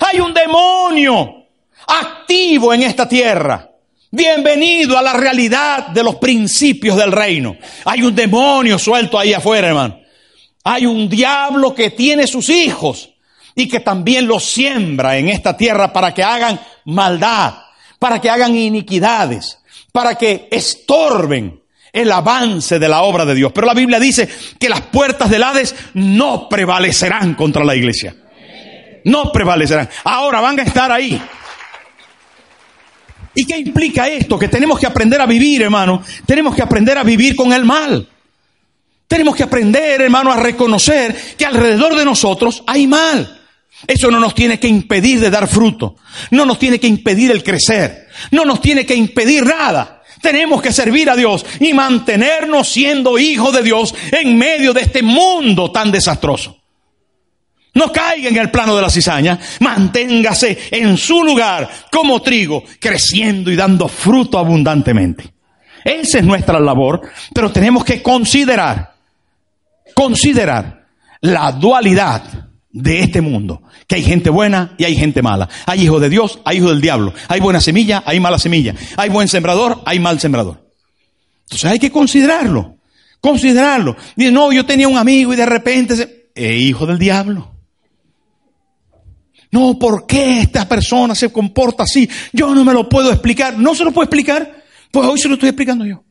Hay 0.00 0.20
un 0.20 0.34
demonio 0.34 1.46
activo 1.86 2.74
en 2.74 2.82
esta 2.82 3.08
tierra. 3.08 3.70
Bienvenido 4.10 4.96
a 4.96 5.02
la 5.02 5.12
realidad 5.12 5.88
de 5.88 6.02
los 6.02 6.16
principios 6.16 6.96
del 6.96 7.12
reino. 7.12 7.56
Hay 7.84 8.02
un 8.02 8.14
demonio 8.14 8.78
suelto 8.78 9.18
ahí 9.18 9.32
afuera, 9.32 9.68
hermano. 9.68 10.00
Hay 10.64 10.86
un 10.86 11.08
diablo 11.08 11.74
que 11.74 11.90
tiene 11.90 12.26
sus 12.26 12.48
hijos 12.48 13.10
y 13.58 13.66
que 13.66 13.80
también 13.80 14.28
los 14.28 14.44
siembra 14.44 15.16
en 15.16 15.30
esta 15.30 15.56
tierra 15.56 15.92
para 15.92 16.12
que 16.12 16.22
hagan 16.22 16.60
maldad, 16.84 17.54
para 17.98 18.20
que 18.20 18.28
hagan 18.28 18.54
iniquidades, 18.54 19.58
para 19.90 20.14
que 20.14 20.46
estorben 20.50 21.62
el 21.90 22.12
avance 22.12 22.78
de 22.78 22.88
la 22.88 23.00
obra 23.00 23.24
de 23.24 23.34
Dios. 23.34 23.52
Pero 23.54 23.66
la 23.66 23.72
Biblia 23.72 23.98
dice 23.98 24.28
que 24.60 24.68
las 24.68 24.82
puertas 24.82 25.30
del 25.30 25.42
Hades 25.42 25.74
no 25.94 26.50
prevalecerán 26.50 27.34
contra 27.34 27.64
la 27.64 27.74
iglesia. 27.74 28.14
No 29.04 29.32
prevalecerán. 29.32 29.88
Ahora 30.04 30.40
van 30.42 30.60
a 30.60 30.62
estar 30.62 30.92
ahí. 30.92 31.20
¿Y 33.34 33.46
qué 33.46 33.56
implica 33.56 34.06
esto? 34.06 34.38
Que 34.38 34.48
tenemos 34.48 34.78
que 34.78 34.86
aprender 34.86 35.20
a 35.20 35.26
vivir, 35.26 35.62
hermano. 35.62 36.02
Tenemos 36.26 36.54
que 36.54 36.62
aprender 36.62 36.98
a 36.98 37.04
vivir 37.04 37.34
con 37.34 37.54
el 37.54 37.64
mal. 37.64 38.06
Tenemos 39.06 39.34
que 39.34 39.44
aprender, 39.44 40.02
hermano, 40.02 40.30
a 40.30 40.36
reconocer 40.36 41.16
que 41.38 41.46
alrededor 41.46 41.96
de 41.96 42.04
nosotros 42.04 42.62
hay 42.66 42.86
mal. 42.86 43.45
Eso 43.86 44.10
no 44.10 44.18
nos 44.18 44.34
tiene 44.34 44.58
que 44.58 44.68
impedir 44.68 45.20
de 45.20 45.30
dar 45.30 45.46
fruto. 45.48 45.96
No 46.30 46.46
nos 46.46 46.58
tiene 46.58 46.80
que 46.80 46.86
impedir 46.86 47.30
el 47.30 47.42
crecer. 47.42 48.08
No 48.30 48.44
nos 48.44 48.60
tiene 48.60 48.86
que 48.86 48.94
impedir 48.94 49.44
nada. 49.44 50.02
Tenemos 50.22 50.62
que 50.62 50.72
servir 50.72 51.10
a 51.10 51.16
Dios 51.16 51.44
y 51.60 51.74
mantenernos 51.74 52.68
siendo 52.68 53.18
hijos 53.18 53.54
de 53.54 53.62
Dios 53.62 53.94
en 54.12 54.36
medio 54.38 54.72
de 54.72 54.80
este 54.80 55.02
mundo 55.02 55.70
tan 55.70 55.92
desastroso. 55.92 56.56
No 57.74 57.92
caiga 57.92 58.30
en 58.30 58.38
el 58.38 58.50
plano 58.50 58.74
de 58.74 58.80
la 58.80 58.90
cizaña. 58.90 59.38
Manténgase 59.60 60.58
en 60.70 60.96
su 60.96 61.22
lugar 61.22 61.68
como 61.92 62.22
trigo, 62.22 62.64
creciendo 62.80 63.50
y 63.50 63.56
dando 63.56 63.86
fruto 63.86 64.38
abundantemente. 64.38 65.34
Esa 65.84 66.18
es 66.18 66.24
nuestra 66.24 66.58
labor, 66.58 67.02
pero 67.32 67.52
tenemos 67.52 67.84
que 67.84 68.02
considerar, 68.02 68.94
considerar 69.94 70.86
la 71.20 71.52
dualidad 71.52 72.45
de 72.76 73.00
este 73.00 73.22
mundo. 73.22 73.62
Que 73.86 73.96
hay 73.96 74.02
gente 74.02 74.28
buena 74.28 74.74
y 74.76 74.84
hay 74.84 74.94
gente 74.96 75.22
mala. 75.22 75.48
Hay 75.64 75.82
hijos 75.82 76.00
de 76.00 76.10
Dios, 76.10 76.40
hay 76.44 76.58
hijos 76.58 76.70
del 76.70 76.80
diablo. 76.80 77.14
Hay 77.28 77.40
buena 77.40 77.60
semilla, 77.60 78.02
hay 78.04 78.20
mala 78.20 78.38
semilla. 78.38 78.74
Hay 78.96 79.08
buen 79.08 79.28
sembrador, 79.28 79.82
hay 79.86 79.98
mal 79.98 80.20
sembrador. 80.20 80.70
Entonces 81.44 81.70
hay 81.70 81.78
que 81.78 81.90
considerarlo. 81.90 82.76
Considerarlo. 83.20 83.96
Dice, 84.14 84.30
no, 84.30 84.52
yo 84.52 84.66
tenía 84.66 84.88
un 84.88 84.98
amigo 84.98 85.32
y 85.32 85.36
de 85.36 85.46
repente 85.46 85.96
se... 85.96 86.26
Eh, 86.34 86.58
hijo 86.58 86.84
del 86.84 86.98
diablo. 86.98 87.50
No, 89.50 89.78
¿por 89.78 90.06
qué 90.06 90.40
esta 90.40 90.68
persona 90.68 91.14
se 91.14 91.32
comporta 91.32 91.84
así? 91.84 92.08
Yo 92.34 92.54
no 92.54 92.62
me 92.62 92.74
lo 92.74 92.88
puedo 92.90 93.10
explicar. 93.10 93.58
¿No 93.58 93.74
se 93.74 93.84
lo 93.84 93.92
puedo 93.92 94.04
explicar? 94.04 94.64
Pues 94.90 95.08
hoy 95.08 95.18
se 95.18 95.28
lo 95.28 95.34
estoy 95.34 95.48
explicando 95.48 95.86
yo. 95.86 96.04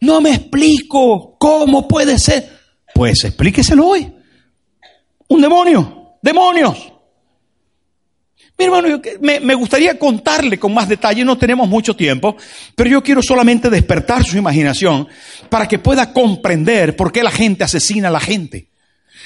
No 0.00 0.20
me 0.20 0.30
explico 0.34 1.36
cómo 1.38 1.86
puede 1.86 2.18
ser. 2.18 2.59
Pues 2.94 3.24
explíqueselo 3.24 3.86
hoy. 3.86 4.12
Un 5.28 5.40
demonio, 5.40 6.16
demonios. 6.22 6.92
Mi 8.58 8.66
hermano, 8.66 9.00
me, 9.22 9.40
me, 9.40 9.54
gustaría 9.54 9.98
contarle 9.98 10.58
con 10.58 10.74
más 10.74 10.86
detalle, 10.86 11.24
no 11.24 11.38
tenemos 11.38 11.66
mucho 11.66 11.96
tiempo, 11.96 12.36
pero 12.74 12.90
yo 12.90 13.02
quiero 13.02 13.22
solamente 13.22 13.70
despertar 13.70 14.22
su 14.22 14.36
imaginación 14.36 15.08
para 15.48 15.66
que 15.66 15.78
pueda 15.78 16.12
comprender 16.12 16.94
por 16.94 17.10
qué 17.10 17.22
la 17.22 17.30
gente 17.30 17.64
asesina 17.64 18.08
a 18.08 18.10
la 18.10 18.20
gente. 18.20 18.68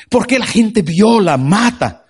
¿Por 0.08 0.26
qué 0.26 0.38
la 0.38 0.46
gente 0.46 0.82
viola, 0.82 1.36
mata? 1.36 2.04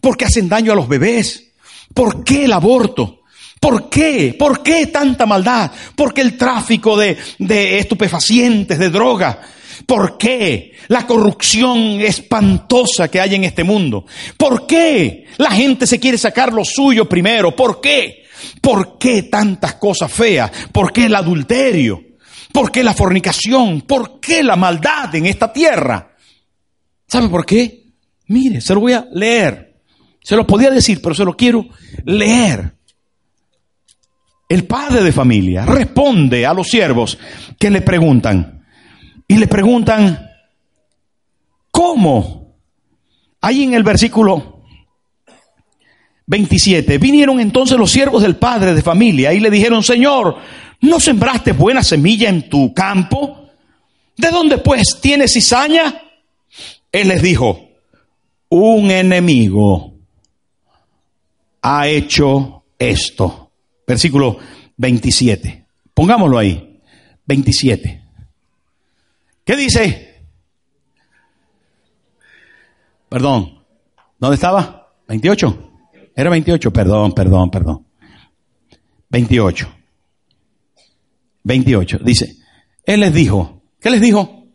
¿Por 0.00 0.16
qué 0.16 0.26
hacen 0.26 0.48
daño 0.48 0.72
a 0.72 0.76
los 0.76 0.88
bebés? 0.88 1.52
¿Por 1.94 2.24
qué 2.24 2.44
el 2.44 2.52
aborto? 2.52 3.22
¿Por 3.60 3.88
qué? 3.88 4.36
¿Por 4.38 4.62
qué 4.62 4.88
tanta 4.88 5.24
maldad? 5.24 5.70
¿Por 5.94 6.12
qué 6.12 6.20
el 6.20 6.36
tráfico 6.36 6.96
de, 6.96 7.16
de 7.38 7.78
estupefacientes, 7.78 8.78
de 8.78 8.90
droga? 8.90 9.40
¿Por 9.84 10.16
qué 10.16 10.72
la 10.88 11.06
corrupción 11.06 12.00
espantosa 12.00 13.08
que 13.08 13.20
hay 13.20 13.34
en 13.34 13.44
este 13.44 13.64
mundo? 13.64 14.06
¿Por 14.36 14.66
qué 14.66 15.26
la 15.36 15.50
gente 15.50 15.86
se 15.86 16.00
quiere 16.00 16.18
sacar 16.18 16.52
lo 16.52 16.64
suyo 16.64 17.08
primero? 17.08 17.54
¿Por 17.54 17.80
qué? 17.80 18.24
¿Por 18.60 18.98
qué 18.98 19.24
tantas 19.24 19.74
cosas 19.74 20.10
feas? 20.10 20.50
¿Por 20.72 20.92
qué 20.92 21.06
el 21.06 21.14
adulterio? 21.14 22.02
¿Por 22.52 22.70
qué 22.70 22.82
la 22.82 22.94
fornicación? 22.94 23.82
¿Por 23.82 24.20
qué 24.20 24.42
la 24.42 24.56
maldad 24.56 25.14
en 25.14 25.26
esta 25.26 25.52
tierra? 25.52 26.16
¿Sabe 27.06 27.28
por 27.28 27.44
qué? 27.44 27.84
Mire, 28.28 28.60
se 28.60 28.74
lo 28.74 28.80
voy 28.80 28.92
a 28.92 29.06
leer. 29.12 29.80
Se 30.22 30.36
lo 30.36 30.46
podía 30.46 30.70
decir, 30.70 31.00
pero 31.02 31.14
se 31.14 31.24
lo 31.24 31.36
quiero 31.36 31.66
leer. 32.04 32.74
El 34.48 34.64
padre 34.64 35.02
de 35.02 35.12
familia 35.12 35.66
responde 35.66 36.46
a 36.46 36.54
los 36.54 36.68
siervos 36.68 37.18
que 37.58 37.70
le 37.70 37.82
preguntan. 37.82 38.55
Y 39.28 39.36
le 39.36 39.46
preguntan, 39.46 40.30
¿cómo? 41.70 42.56
Ahí 43.40 43.64
en 43.64 43.74
el 43.74 43.82
versículo 43.82 44.62
27, 46.26 46.98
vinieron 46.98 47.40
entonces 47.40 47.78
los 47.78 47.90
siervos 47.90 48.22
del 48.22 48.36
padre 48.36 48.74
de 48.74 48.82
familia 48.82 49.32
y 49.32 49.40
le 49.40 49.50
dijeron, 49.50 49.82
Señor, 49.82 50.36
¿no 50.80 51.00
sembraste 51.00 51.52
buena 51.52 51.82
semilla 51.82 52.28
en 52.28 52.48
tu 52.48 52.74
campo? 52.74 53.48
¿De 54.16 54.30
dónde 54.30 54.58
pues 54.58 54.98
tienes 55.00 55.32
cizaña? 55.32 56.02
Él 56.90 57.08
les 57.08 57.22
dijo, 57.22 57.68
un 58.48 58.90
enemigo 58.90 59.94
ha 61.62 61.88
hecho 61.88 62.64
esto. 62.78 63.50
Versículo 63.86 64.38
27. 64.76 65.66
Pongámoslo 65.94 66.38
ahí. 66.38 66.80
27. 67.26 68.05
¿Qué 69.46 69.56
dice? 69.56 70.24
Perdón. 73.08 73.60
¿Dónde 74.18 74.34
estaba? 74.34 74.92
28. 75.06 75.70
Era 76.16 76.30
28. 76.30 76.72
Perdón, 76.72 77.12
perdón, 77.12 77.50
perdón. 77.50 77.86
28. 79.08 79.68
28. 81.44 81.98
Dice, 82.04 82.36
Él 82.84 83.00
les 83.00 83.14
dijo, 83.14 83.62
¿qué 83.80 83.90
les 83.90 84.00
dijo? 84.00 84.48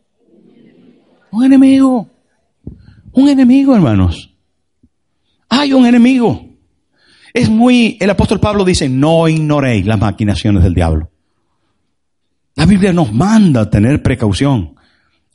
Un 1.32 1.46
enemigo. 1.46 2.10
Un 3.14 3.30
enemigo, 3.30 3.74
hermanos. 3.74 4.36
Hay 5.48 5.72
un 5.72 5.86
enemigo. 5.86 6.50
Es 7.34 7.50
muy, 7.50 7.98
el 8.02 8.10
apóstol 8.10 8.42
Pablo 8.42 8.66
dice, 8.66 8.90
no 8.90 9.30
ignoréis 9.30 9.86
las 9.86 9.98
maquinaciones 9.98 10.64
del 10.64 10.74
diablo. 10.74 11.10
La 12.56 12.66
Biblia 12.66 12.92
nos 12.92 13.14
manda 13.14 13.70
tener 13.70 14.04
precaución. 14.04 14.71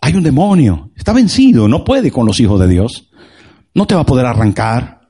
Hay 0.07 0.15
un 0.15 0.23
demonio, 0.23 0.93
está 0.95 1.13
vencido, 1.13 1.67
no 1.67 1.83
puede 1.83 2.13
con 2.13 2.27
los 2.27 2.39
hijos 2.39 2.61
de 2.61 2.69
Dios. 2.69 3.11
No 3.75 3.89
te 3.89 3.97
va 3.97 4.03
a 4.03 4.07
poder 4.07 4.25
arrancar. 4.25 5.01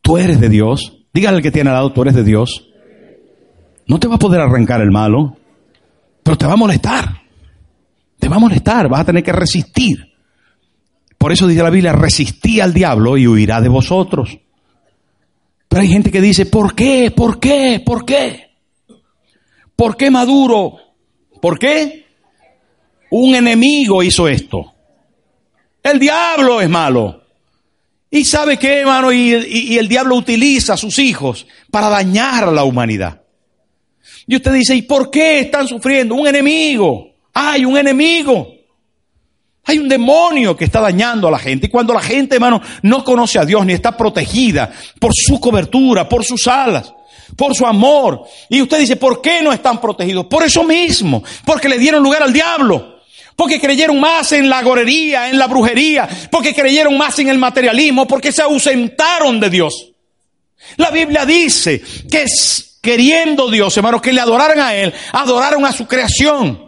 Tú 0.00 0.16
eres 0.16 0.38
de 0.38 0.48
Dios. 0.48 1.06
Dígale 1.12 1.38
al 1.38 1.42
que 1.42 1.50
tiene 1.50 1.70
al 1.70 1.74
lado, 1.74 1.92
tú 1.92 2.02
eres 2.02 2.14
de 2.14 2.22
Dios. 2.22 2.68
No 3.88 3.98
te 3.98 4.06
va 4.06 4.14
a 4.14 4.20
poder 4.20 4.40
arrancar 4.40 4.80
el 4.80 4.92
malo, 4.92 5.36
pero 6.22 6.38
te 6.38 6.46
va 6.46 6.52
a 6.52 6.56
molestar. 6.56 7.22
Te 8.16 8.28
va 8.28 8.36
a 8.36 8.38
molestar, 8.38 8.88
vas 8.88 9.00
a 9.00 9.04
tener 9.06 9.24
que 9.24 9.32
resistir. 9.32 10.12
Por 11.18 11.32
eso 11.32 11.48
dice 11.48 11.64
la 11.64 11.70
Biblia, 11.70 11.92
resistí 11.92 12.60
al 12.60 12.72
diablo 12.72 13.16
y 13.16 13.26
huirá 13.26 13.60
de 13.60 13.68
vosotros. 13.68 14.38
Pero 15.66 15.82
hay 15.82 15.88
gente 15.88 16.12
que 16.12 16.20
dice, 16.20 16.46
¿por 16.46 16.76
qué? 16.76 17.10
¿Por 17.10 17.40
qué? 17.40 17.82
¿Por 17.84 18.04
qué? 18.04 18.52
¿Por 19.74 19.96
qué 19.96 20.12
Maduro? 20.12 20.76
¿Por 21.42 21.58
qué? 21.58 22.03
Un 23.16 23.32
enemigo 23.36 24.02
hizo 24.02 24.26
esto. 24.26 24.72
El 25.80 26.00
diablo 26.00 26.60
es 26.60 26.68
malo. 26.68 27.22
Y 28.10 28.24
sabe 28.24 28.56
qué, 28.56 28.80
hermano, 28.80 29.12
y, 29.12 29.34
y, 29.36 29.78
el 29.78 29.86
diablo 29.86 30.16
utiliza 30.16 30.72
a 30.72 30.76
sus 30.76 30.98
hijos 30.98 31.46
para 31.70 31.88
dañar 31.88 32.42
a 32.42 32.50
la 32.50 32.64
humanidad. 32.64 33.22
Y 34.26 34.34
usted 34.34 34.52
dice, 34.54 34.74
¿y 34.74 34.82
por 34.82 35.12
qué 35.12 35.38
están 35.38 35.68
sufriendo? 35.68 36.16
Un 36.16 36.26
enemigo. 36.26 37.14
Hay 37.32 37.64
un 37.64 37.76
enemigo. 37.76 38.48
Hay 39.62 39.78
un 39.78 39.88
demonio 39.88 40.56
que 40.56 40.64
está 40.64 40.80
dañando 40.80 41.28
a 41.28 41.30
la 41.30 41.38
gente. 41.38 41.66
Y 41.66 41.70
cuando 41.70 41.94
la 41.94 42.00
gente, 42.00 42.34
hermano, 42.34 42.60
no 42.82 43.04
conoce 43.04 43.38
a 43.38 43.44
Dios 43.44 43.64
ni 43.64 43.74
está 43.74 43.96
protegida 43.96 44.72
por 44.98 45.12
su 45.14 45.38
cobertura, 45.38 46.08
por 46.08 46.24
sus 46.24 46.48
alas, 46.48 46.92
por 47.36 47.54
su 47.54 47.64
amor. 47.64 48.24
Y 48.48 48.60
usted 48.60 48.80
dice, 48.80 48.96
¿por 48.96 49.22
qué 49.22 49.40
no 49.40 49.52
están 49.52 49.80
protegidos? 49.80 50.26
Por 50.26 50.42
eso 50.42 50.64
mismo. 50.64 51.22
Porque 51.44 51.68
le 51.68 51.78
dieron 51.78 52.02
lugar 52.02 52.24
al 52.24 52.32
diablo. 52.32 52.93
Porque 53.36 53.60
creyeron 53.60 53.98
más 54.00 54.32
en 54.32 54.48
la 54.48 54.62
gorería, 54.62 55.28
en 55.28 55.38
la 55.38 55.46
brujería. 55.46 56.08
Porque 56.30 56.54
creyeron 56.54 56.96
más 56.96 57.18
en 57.18 57.28
el 57.28 57.38
materialismo. 57.38 58.06
Porque 58.06 58.32
se 58.32 58.42
ausentaron 58.42 59.40
de 59.40 59.50
Dios. 59.50 59.92
La 60.76 60.90
Biblia 60.90 61.26
dice 61.26 61.82
que 62.10 62.26
queriendo 62.80 63.50
Dios, 63.50 63.76
hermano, 63.76 64.00
que 64.00 64.12
le 64.12 64.20
adoraran 64.20 64.60
a 64.60 64.74
Él, 64.74 64.92
adoraron 65.12 65.64
a 65.64 65.72
su 65.72 65.86
creación. 65.86 66.63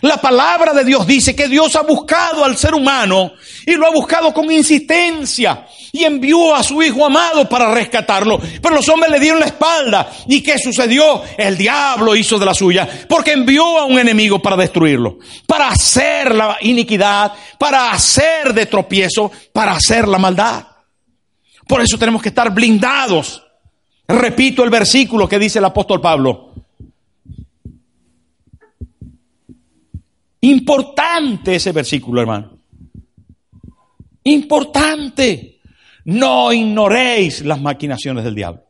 La 0.00 0.16
palabra 0.16 0.72
de 0.72 0.84
Dios 0.84 1.06
dice 1.06 1.36
que 1.36 1.48
Dios 1.48 1.76
ha 1.76 1.82
buscado 1.82 2.44
al 2.44 2.56
ser 2.56 2.74
humano 2.74 3.32
y 3.66 3.72
lo 3.72 3.86
ha 3.86 3.90
buscado 3.90 4.32
con 4.32 4.50
insistencia 4.50 5.66
y 5.92 6.04
envió 6.04 6.54
a 6.54 6.62
su 6.62 6.82
hijo 6.82 7.04
amado 7.04 7.48
para 7.48 7.72
rescatarlo. 7.72 8.40
Pero 8.60 8.74
los 8.74 8.88
hombres 8.88 9.12
le 9.12 9.20
dieron 9.20 9.40
la 9.40 9.46
espalda. 9.46 10.10
¿Y 10.26 10.40
qué 10.42 10.58
sucedió? 10.58 11.22
El 11.36 11.56
diablo 11.56 12.16
hizo 12.16 12.38
de 12.38 12.46
la 12.46 12.54
suya 12.54 12.88
porque 13.08 13.32
envió 13.32 13.78
a 13.78 13.84
un 13.84 13.98
enemigo 13.98 14.40
para 14.40 14.56
destruirlo, 14.56 15.18
para 15.46 15.68
hacer 15.68 16.34
la 16.34 16.56
iniquidad, 16.62 17.32
para 17.58 17.92
hacer 17.92 18.54
de 18.54 18.66
tropiezo, 18.66 19.30
para 19.52 19.72
hacer 19.72 20.08
la 20.08 20.18
maldad. 20.18 20.66
Por 21.68 21.80
eso 21.82 21.98
tenemos 21.98 22.22
que 22.22 22.30
estar 22.30 22.50
blindados. 22.52 23.42
Repito 24.08 24.64
el 24.64 24.70
versículo 24.70 25.28
que 25.28 25.38
dice 25.38 25.58
el 25.58 25.64
apóstol 25.66 26.00
Pablo. 26.00 26.52
Importante 30.42 31.54
ese 31.54 31.70
versículo, 31.72 32.20
hermano. 32.20 32.58
Importante. 34.24 35.60
No 36.04 36.52
ignoréis 36.52 37.42
las 37.42 37.60
maquinaciones 37.60 38.24
del 38.24 38.34
diablo. 38.34 38.62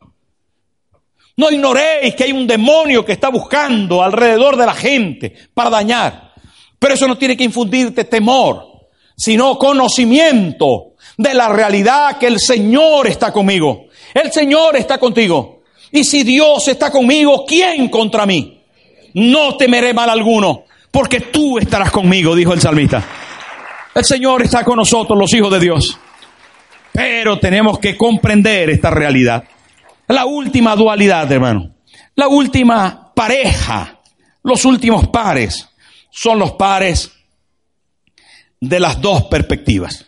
No 1.35 1.49
ignoréis 1.49 2.13
que 2.13 2.25
hay 2.25 2.31
un 2.31 2.45
demonio 2.45 3.03
que 3.03 3.13
está 3.13 3.29
buscando 3.29 4.03
alrededor 4.03 4.55
de 4.55 4.65
la 4.67 4.75
gente 4.75 5.33
para 5.51 5.71
dañar. 5.71 6.33
Pero 6.77 6.93
eso 6.93 7.07
no 7.07 7.17
tiene 7.17 7.35
que 7.35 7.43
infundirte 7.43 8.03
temor, 8.03 8.89
sino 9.17 9.57
conocimiento 9.57 10.93
de 11.17 11.33
la 11.33 11.49
realidad 11.49 12.19
que 12.19 12.27
el 12.27 12.39
Señor 12.39 13.07
está 13.07 13.33
conmigo. 13.33 13.87
El 14.13 14.31
Señor 14.31 14.75
está 14.75 14.99
contigo. 14.99 15.63
Y 15.91 16.03
si 16.03 16.23
Dios 16.23 16.67
está 16.67 16.91
conmigo, 16.91 17.45
¿quién 17.47 17.89
contra 17.89 18.27
mí? 18.27 18.61
No 19.15 19.57
temeré 19.57 19.91
mal 19.91 20.11
alguno 20.11 20.65
porque 20.93 21.21
tú 21.21 21.57
estarás 21.57 21.89
conmigo, 21.89 22.35
dijo 22.35 22.53
el 22.53 22.61
salmista. 22.61 23.03
El 23.95 24.05
Señor 24.05 24.43
está 24.43 24.63
con 24.63 24.77
nosotros, 24.77 25.17
los 25.17 25.33
hijos 25.33 25.51
de 25.51 25.59
Dios. 25.59 25.97
Pero 26.91 27.39
tenemos 27.39 27.79
que 27.79 27.97
comprender 27.97 28.69
esta 28.69 28.91
realidad. 28.91 29.43
La 30.07 30.27
última 30.27 30.75
dualidad, 30.75 31.31
hermano. 31.31 31.73
La 32.13 32.27
última 32.27 33.11
pareja. 33.15 34.01
Los 34.43 34.65
últimos 34.65 35.07
pares 35.07 35.67
son 36.11 36.37
los 36.37 36.51
pares 36.51 37.11
de 38.61 38.79
las 38.79 39.01
dos 39.01 39.23
perspectivas. 39.23 40.05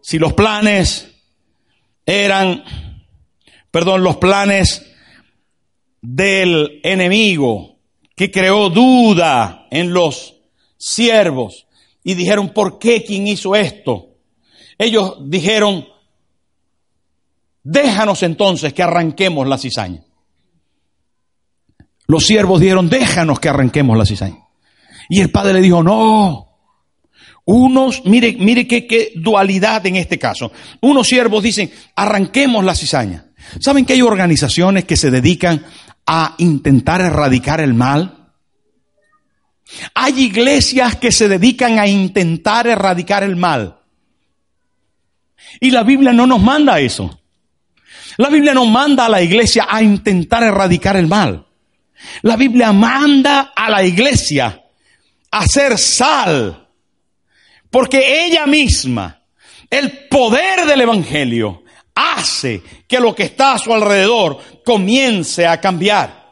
Si 0.00 0.18
los 0.18 0.32
planes 0.32 1.06
eran, 2.06 2.64
perdón, 3.70 4.02
los 4.02 4.16
planes 4.16 4.86
del 6.00 6.80
enemigo 6.82 7.75
que 8.16 8.30
creó 8.30 8.70
duda 8.70 9.66
en 9.70 9.92
los 9.92 10.34
siervos 10.78 11.66
y 12.02 12.14
dijeron, 12.14 12.48
¿por 12.48 12.78
qué 12.78 13.04
quién 13.04 13.26
hizo 13.26 13.54
esto? 13.54 14.14
Ellos 14.78 15.18
dijeron, 15.26 15.86
déjanos 17.62 18.22
entonces 18.22 18.72
que 18.72 18.82
arranquemos 18.82 19.46
la 19.46 19.58
cizaña. 19.58 20.02
Los 22.06 22.24
siervos 22.24 22.60
dijeron, 22.60 22.88
déjanos 22.88 23.38
que 23.38 23.48
arranquemos 23.48 23.98
la 23.98 24.06
cizaña. 24.06 24.46
Y 25.08 25.20
el 25.20 25.30
padre 25.30 25.54
le 25.54 25.60
dijo, 25.60 25.82
no. 25.82 26.44
Unos, 27.44 28.04
mire, 28.04 28.36
mire 28.38 28.66
qué, 28.66 28.86
qué 28.86 29.12
dualidad 29.16 29.84
en 29.86 29.96
este 29.96 30.18
caso. 30.18 30.52
Unos 30.80 31.06
siervos 31.06 31.42
dicen, 31.42 31.70
arranquemos 31.94 32.64
la 32.64 32.74
cizaña. 32.74 33.26
¿Saben 33.60 33.84
que 33.84 33.92
hay 33.92 34.02
organizaciones 34.02 34.84
que 34.84 34.96
se 34.96 35.10
dedican 35.10 35.64
a 36.06 36.34
intentar 36.38 37.00
erradicar 37.00 37.60
el 37.60 37.74
mal. 37.74 38.30
Hay 39.94 40.20
iglesias 40.20 40.96
que 40.96 41.10
se 41.10 41.28
dedican 41.28 41.78
a 41.78 41.88
intentar 41.88 42.66
erradicar 42.66 43.24
el 43.24 43.36
mal. 43.36 43.80
Y 45.60 45.70
la 45.70 45.82
Biblia 45.82 46.12
no 46.12 46.26
nos 46.26 46.40
manda 46.40 46.78
eso. 46.78 47.20
La 48.18 48.28
Biblia 48.28 48.54
no 48.54 48.64
manda 48.66 49.06
a 49.06 49.08
la 49.08 49.22
iglesia 49.22 49.66
a 49.68 49.82
intentar 49.82 50.42
erradicar 50.42 50.96
el 50.96 51.06
mal. 51.06 51.46
La 52.22 52.36
Biblia 52.36 52.72
manda 52.72 53.52
a 53.54 53.70
la 53.70 53.82
iglesia 53.82 54.62
a 55.30 55.46
ser 55.46 55.76
sal. 55.76 56.68
Porque 57.70 58.26
ella 58.26 58.46
misma, 58.46 59.22
el 59.68 60.08
poder 60.08 60.66
del 60.66 60.82
Evangelio, 60.82 61.64
hace 61.96 62.62
que 62.86 63.00
lo 63.00 63.14
que 63.14 63.24
está 63.24 63.54
a 63.54 63.58
su 63.58 63.74
alrededor 63.74 64.38
comience 64.64 65.46
a 65.46 65.60
cambiar. 65.60 66.26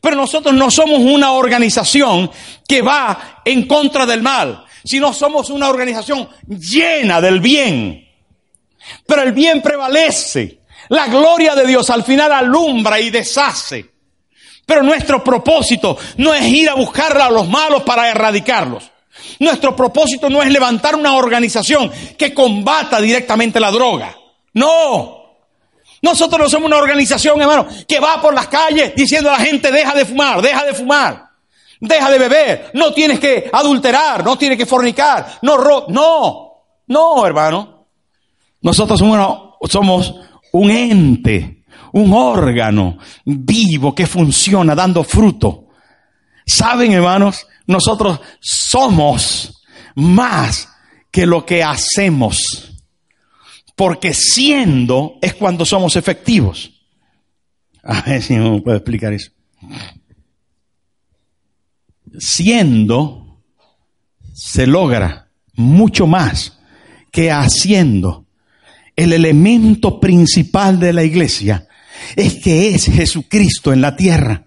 Pero 0.00 0.16
nosotros 0.16 0.54
no 0.54 0.70
somos 0.70 0.98
una 0.98 1.32
organización 1.32 2.30
que 2.66 2.82
va 2.82 3.40
en 3.44 3.66
contra 3.66 4.04
del 4.04 4.22
mal, 4.22 4.64
sino 4.84 5.14
somos 5.14 5.50
una 5.50 5.68
organización 5.68 6.28
llena 6.46 7.20
del 7.20 7.40
bien. 7.40 8.06
Pero 9.06 9.22
el 9.22 9.32
bien 9.32 9.62
prevalece. 9.62 10.58
La 10.88 11.06
gloria 11.06 11.54
de 11.54 11.66
Dios 11.66 11.90
al 11.90 12.02
final 12.02 12.32
alumbra 12.32 13.00
y 13.00 13.10
deshace. 13.10 13.86
Pero 14.64 14.82
nuestro 14.82 15.22
propósito 15.22 15.96
no 16.16 16.34
es 16.34 16.46
ir 16.46 16.68
a 16.68 16.74
buscar 16.74 17.16
a 17.18 17.30
los 17.30 17.48
malos 17.48 17.82
para 17.82 18.10
erradicarlos. 18.10 18.90
Nuestro 19.38 19.74
propósito 19.74 20.28
no 20.28 20.42
es 20.42 20.50
levantar 20.50 20.94
una 20.94 21.14
organización 21.14 21.90
que 22.16 22.34
combata 22.34 23.00
directamente 23.00 23.60
la 23.60 23.70
droga. 23.70 24.17
No. 24.58 25.18
Nosotros 26.02 26.40
no 26.40 26.48
somos 26.48 26.66
una 26.66 26.76
organización, 26.76 27.40
hermano, 27.40 27.66
que 27.86 27.98
va 27.98 28.20
por 28.20 28.34
las 28.34 28.46
calles 28.46 28.92
diciendo 28.94 29.30
a 29.30 29.38
la 29.38 29.44
gente, 29.44 29.72
deja 29.72 29.94
de 29.94 30.04
fumar, 30.04 30.40
deja 30.40 30.64
de 30.64 30.74
fumar, 30.74 31.30
deja 31.80 32.10
de 32.10 32.18
beber, 32.18 32.70
no 32.74 32.92
tienes 32.92 33.18
que 33.18 33.50
adulterar, 33.52 34.24
no 34.24 34.38
tienes 34.38 34.58
que 34.58 34.66
fornicar, 34.66 35.38
no, 35.42 35.86
no, 35.88 36.48
no, 36.86 37.26
hermano. 37.26 37.86
Nosotros 38.60 38.98
somos, 38.98 39.56
somos 39.68 40.14
un 40.52 40.70
ente, 40.70 41.64
un 41.92 42.12
órgano 42.12 42.98
vivo 43.24 43.94
que 43.94 44.06
funciona 44.06 44.74
dando 44.74 45.02
fruto. 45.02 45.66
¿Saben, 46.46 46.92
hermanos? 46.92 47.46
Nosotros 47.66 48.20
somos 48.40 49.62
más 49.96 50.68
que 51.10 51.26
lo 51.26 51.44
que 51.44 51.62
hacemos. 51.62 52.67
Porque 53.78 54.12
siendo 54.12 55.18
es 55.22 55.34
cuando 55.34 55.64
somos 55.64 55.94
efectivos. 55.94 56.72
A 57.84 58.02
ver 58.02 58.20
si 58.20 58.34
me 58.34 58.60
puedo 58.60 58.76
explicar 58.76 59.12
eso. 59.12 59.30
Siendo 62.18 63.40
se 64.34 64.66
logra 64.66 65.30
mucho 65.54 66.08
más 66.08 66.58
que 67.12 67.30
haciendo. 67.30 68.26
El 68.96 69.12
elemento 69.12 70.00
principal 70.00 70.80
de 70.80 70.92
la 70.92 71.04
iglesia 71.04 71.68
es 72.16 72.34
que 72.42 72.74
es 72.74 72.86
Jesucristo 72.86 73.72
en 73.72 73.80
la 73.80 73.94
tierra. 73.94 74.44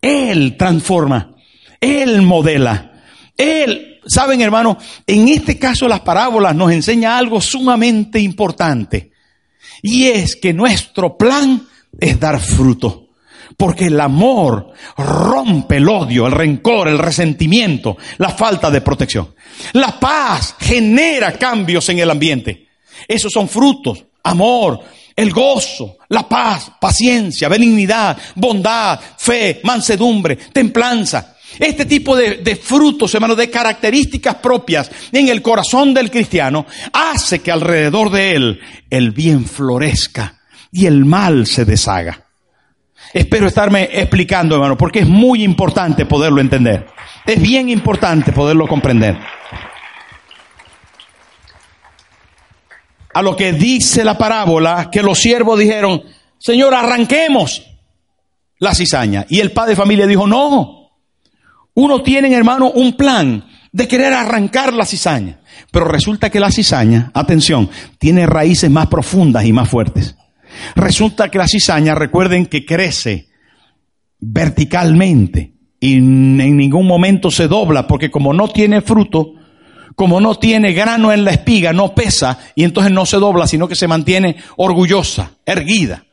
Él 0.00 0.56
transforma. 0.56 1.34
Él 1.80 2.22
modela. 2.22 3.02
Él, 3.36 3.93
saben 4.06 4.40
hermano, 4.40 4.78
en 5.06 5.28
este 5.28 5.58
caso 5.58 5.88
las 5.88 6.00
parábolas 6.00 6.54
nos 6.54 6.72
enseña 6.72 7.18
algo 7.18 7.40
sumamente 7.40 8.18
importante. 8.20 9.12
Y 9.82 10.06
es 10.06 10.36
que 10.36 10.52
nuestro 10.52 11.16
plan 11.16 11.66
es 12.00 12.18
dar 12.18 12.40
fruto. 12.40 13.02
Porque 13.56 13.86
el 13.86 14.00
amor 14.00 14.72
rompe 14.96 15.76
el 15.76 15.88
odio, 15.88 16.26
el 16.26 16.32
rencor, 16.32 16.88
el 16.88 16.98
resentimiento, 16.98 17.96
la 18.18 18.30
falta 18.30 18.70
de 18.70 18.80
protección. 18.80 19.34
La 19.74 20.00
paz 20.00 20.56
genera 20.58 21.32
cambios 21.32 21.88
en 21.90 22.00
el 22.00 22.10
ambiente. 22.10 22.68
Esos 23.06 23.32
son 23.32 23.48
frutos. 23.48 24.04
Amor, 24.24 24.80
el 25.14 25.30
gozo, 25.32 25.98
la 26.08 26.28
paz, 26.28 26.72
paciencia, 26.80 27.48
benignidad, 27.48 28.16
bondad, 28.34 28.98
fe, 29.18 29.60
mansedumbre, 29.62 30.36
templanza. 30.36 31.33
Este 31.58 31.84
tipo 31.84 32.16
de, 32.16 32.56
frutos, 32.56 33.14
hermano, 33.14 33.34
de 33.34 33.50
características 33.50 34.36
propias 34.36 34.90
en 35.12 35.28
el 35.28 35.42
corazón 35.42 35.94
del 35.94 36.10
cristiano, 36.10 36.66
hace 36.92 37.40
que 37.40 37.52
alrededor 37.52 38.10
de 38.10 38.34
él 38.34 38.60
el 38.90 39.12
bien 39.12 39.44
florezca 39.44 40.40
y 40.72 40.86
el 40.86 41.04
mal 41.04 41.46
se 41.46 41.64
deshaga. 41.64 42.26
Espero 43.12 43.46
estarme 43.46 43.88
explicando, 43.92 44.56
hermano, 44.56 44.76
porque 44.76 45.00
es 45.00 45.08
muy 45.08 45.44
importante 45.44 46.04
poderlo 46.04 46.40
entender. 46.40 46.86
Es 47.24 47.40
bien 47.40 47.68
importante 47.68 48.32
poderlo 48.32 48.66
comprender. 48.66 49.16
A 53.14 53.22
lo 53.22 53.36
que 53.36 53.52
dice 53.52 54.02
la 54.02 54.18
parábola, 54.18 54.90
que 54.90 55.02
los 55.02 55.18
siervos 55.20 55.58
dijeron, 55.60 56.02
Señor, 56.38 56.74
arranquemos 56.74 57.62
la 58.58 58.74
cizaña. 58.74 59.24
Y 59.28 59.40
el 59.40 59.52
padre 59.52 59.70
de 59.70 59.76
familia 59.76 60.06
dijo, 60.06 60.26
no. 60.26 60.83
Uno 61.74 62.02
tiene, 62.02 62.32
hermano, 62.32 62.70
un 62.70 62.96
plan 62.96 63.44
de 63.72 63.88
querer 63.88 64.12
arrancar 64.12 64.72
la 64.72 64.86
cizaña. 64.86 65.40
Pero 65.70 65.86
resulta 65.86 66.30
que 66.30 66.40
la 66.40 66.50
cizaña, 66.50 67.10
atención, 67.14 67.68
tiene 67.98 68.26
raíces 68.26 68.70
más 68.70 68.86
profundas 68.86 69.44
y 69.44 69.52
más 69.52 69.68
fuertes. 69.68 70.16
Resulta 70.76 71.28
que 71.28 71.38
la 71.38 71.48
cizaña, 71.48 71.94
recuerden 71.94 72.46
que 72.46 72.64
crece 72.64 73.28
verticalmente 74.20 75.54
y 75.80 75.94
en 75.94 76.56
ningún 76.56 76.86
momento 76.86 77.30
se 77.30 77.48
dobla 77.48 77.86
porque 77.86 78.10
como 78.10 78.32
no 78.32 78.48
tiene 78.48 78.80
fruto, 78.80 79.34
como 79.96 80.20
no 80.20 80.36
tiene 80.36 80.72
grano 80.72 81.12
en 81.12 81.24
la 81.24 81.32
espiga, 81.32 81.72
no 81.72 81.94
pesa 81.94 82.38
y 82.54 82.64
entonces 82.64 82.92
no 82.92 83.04
se 83.06 83.18
dobla, 83.18 83.46
sino 83.46 83.68
que 83.68 83.74
se 83.74 83.88
mantiene 83.88 84.36
orgullosa, 84.56 85.32
erguida. 85.44 86.04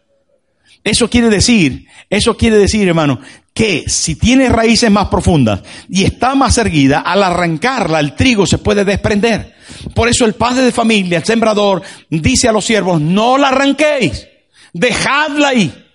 Eso 0.84 1.10
quiere 1.10 1.30
decir, 1.30 1.86
eso 2.10 2.36
quiere 2.36 2.58
decir, 2.58 2.88
hermano, 2.88 3.20
que 3.54 3.84
si 3.88 4.16
tiene 4.16 4.50
raíces 4.50 4.90
más 4.90 5.08
profundas 5.08 5.62
y 5.90 6.04
está 6.04 6.36
más 6.36 6.58
erguida, 6.58 7.00
al 7.00 7.24
arrancarla 7.24 8.00
el 8.00 8.16
trigo 8.16 8.46
se 8.46 8.58
puede 8.58 8.86
desprender. 8.86 9.56
Por 9.94 10.08
eso 10.08 10.26
el 10.26 10.34
padre 10.34 10.64
de 10.64 10.72
familia, 10.72 11.18
el 11.18 11.26
sembrador, 11.26 11.82
dice 12.10 12.48
a 12.48 12.52
los 12.52 12.66
siervos, 12.66 13.02
no 13.02 13.38
la 13.38 13.50
arranquéis. 13.50 14.28
Dejadla 14.74 15.50
ahí. 15.50 15.86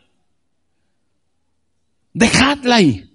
Dejadla 2.13 2.77
ahí. 2.77 3.11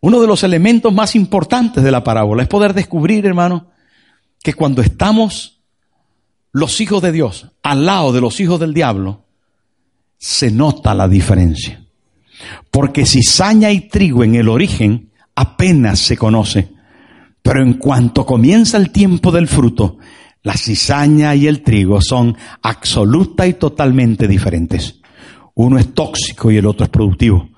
Uno 0.00 0.20
de 0.20 0.26
los 0.26 0.44
elementos 0.44 0.92
más 0.92 1.16
importantes 1.16 1.82
de 1.82 1.90
la 1.90 2.04
parábola 2.04 2.42
es 2.42 2.48
poder 2.48 2.72
descubrir, 2.72 3.26
hermano, 3.26 3.72
que 4.42 4.54
cuando 4.54 4.80
estamos 4.80 5.60
los 6.52 6.80
hijos 6.80 7.02
de 7.02 7.12
Dios 7.12 7.48
al 7.62 7.84
lado 7.84 8.12
de 8.12 8.20
los 8.20 8.38
hijos 8.40 8.60
del 8.60 8.74
diablo, 8.74 9.24
se 10.18 10.50
nota 10.50 10.94
la 10.94 11.08
diferencia. 11.08 11.87
Porque 12.70 13.06
cizaña 13.06 13.70
y 13.70 13.88
trigo 13.88 14.24
en 14.24 14.34
el 14.34 14.48
origen 14.48 15.10
apenas 15.34 15.98
se 15.98 16.16
conoce. 16.16 16.68
Pero 17.42 17.62
en 17.62 17.74
cuanto 17.74 18.26
comienza 18.26 18.76
el 18.76 18.90
tiempo 18.90 19.32
del 19.32 19.48
fruto, 19.48 19.98
la 20.42 20.56
cizaña 20.56 21.34
y 21.34 21.46
el 21.46 21.62
trigo 21.62 22.00
son 22.00 22.36
absoluta 22.62 23.46
y 23.46 23.54
totalmente 23.54 24.28
diferentes. 24.28 25.00
Uno 25.54 25.78
es 25.78 25.92
tóxico 25.92 26.50
y 26.50 26.56
el 26.56 26.66
otro 26.66 26.84
es 26.84 26.90
productivo. 26.90 27.48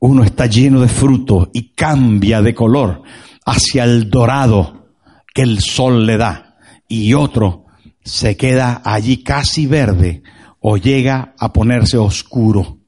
Uno 0.00 0.22
está 0.22 0.46
lleno 0.46 0.80
de 0.80 0.88
fruto 0.88 1.50
y 1.52 1.70
cambia 1.70 2.42
de 2.42 2.54
color 2.54 3.02
hacia 3.44 3.84
el 3.84 4.10
dorado 4.10 4.88
que 5.34 5.42
el 5.42 5.60
sol 5.60 6.06
le 6.06 6.16
da. 6.16 6.56
Y 6.88 7.14
otro 7.14 7.64
se 8.04 8.36
queda 8.36 8.82
allí 8.84 9.22
casi 9.22 9.66
verde 9.66 10.22
o 10.60 10.76
llega 10.76 11.34
a 11.38 11.52
ponerse 11.52 11.98
oscuro. 11.98 12.78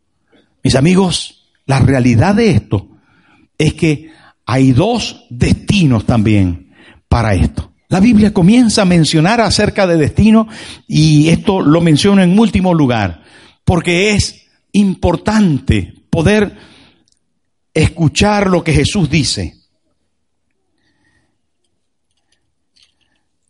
Mis 0.66 0.74
amigos, 0.74 1.44
la 1.66 1.78
realidad 1.78 2.34
de 2.34 2.50
esto 2.50 2.88
es 3.56 3.74
que 3.74 4.10
hay 4.44 4.72
dos 4.72 5.24
destinos 5.30 6.04
también 6.06 6.74
para 7.08 7.36
esto. 7.36 7.70
La 7.86 8.00
Biblia 8.00 8.34
comienza 8.34 8.82
a 8.82 8.84
mencionar 8.84 9.40
acerca 9.40 9.86
de 9.86 9.96
destino 9.96 10.48
y 10.88 11.28
esto 11.28 11.60
lo 11.60 11.80
menciono 11.80 12.20
en 12.20 12.36
último 12.36 12.74
lugar, 12.74 13.22
porque 13.64 14.14
es 14.14 14.48
importante 14.72 15.94
poder 16.10 16.56
escuchar 17.72 18.50
lo 18.50 18.64
que 18.64 18.72
Jesús 18.72 19.08
dice. 19.08 19.54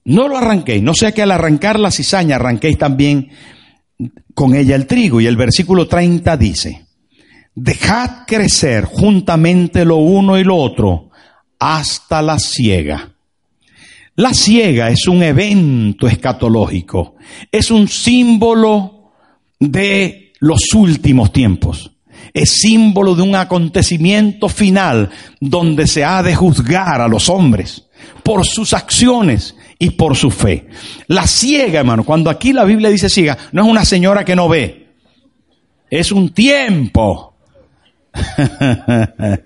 No 0.05 0.29
lo 0.29 0.37
arranquéis, 0.37 0.83
no 0.83 0.93
sea 0.93 1.13
que 1.13 1.23
al 1.23 1.33
arrancar 1.33 1.81
la 1.81 1.91
cizaña 1.91 2.37
arranquéis 2.37 2.77
también 2.77 3.31
con 4.35 4.55
ella 4.55 4.77
el 4.77 4.87
trigo. 4.87 5.19
Y 5.23 5.27
el 5.27 5.39
versículo 5.39 5.89
30 5.89 6.37
dice, 6.37 6.86
dejad 7.57 8.27
crecer 8.27 8.85
juntamente 8.85 9.85
lo 9.85 9.97
uno 9.97 10.39
y 10.39 10.45
lo 10.45 10.57
otro 10.57 11.11
hasta 11.59 12.23
la 12.23 12.39
siega. 12.39 13.13
La 14.15 14.33
ciega 14.33 14.91
es 14.91 15.09
un 15.09 15.23
evento 15.23 16.07
escatológico, 16.07 17.17
es 17.51 17.71
un 17.71 17.89
símbolo 17.89 19.13
de 19.59 20.33
los 20.41 20.73
últimos 20.75 21.33
tiempos, 21.33 21.91
es 22.33 22.51
símbolo 22.51 23.15
de 23.15 23.23
un 23.23 23.35
acontecimiento 23.35 24.49
final 24.49 25.11
donde 25.41 25.87
se 25.87 26.05
ha 26.05 26.23
de 26.23 26.35
juzgar 26.35 27.01
a 27.01 27.09
los 27.09 27.29
hombres 27.29 27.89
por 28.23 28.47
sus 28.47 28.73
acciones 28.73 29.55
y 29.79 29.91
por 29.91 30.17
su 30.17 30.31
fe. 30.31 30.69
La 31.09 31.27
ciega, 31.27 31.81
hermano, 31.81 32.05
cuando 32.05 32.31
aquí 32.31 32.53
la 32.53 32.65
Biblia 32.65 32.91
dice 32.91 33.11
ciega, 33.11 33.37
no 33.53 33.65
es 33.65 33.69
una 33.69 33.85
señora 33.85 34.25
que 34.25 34.37
no 34.37 34.49
ve, 34.49 34.95
es 35.91 36.13
un 36.13 36.31
tiempo. 36.31 37.36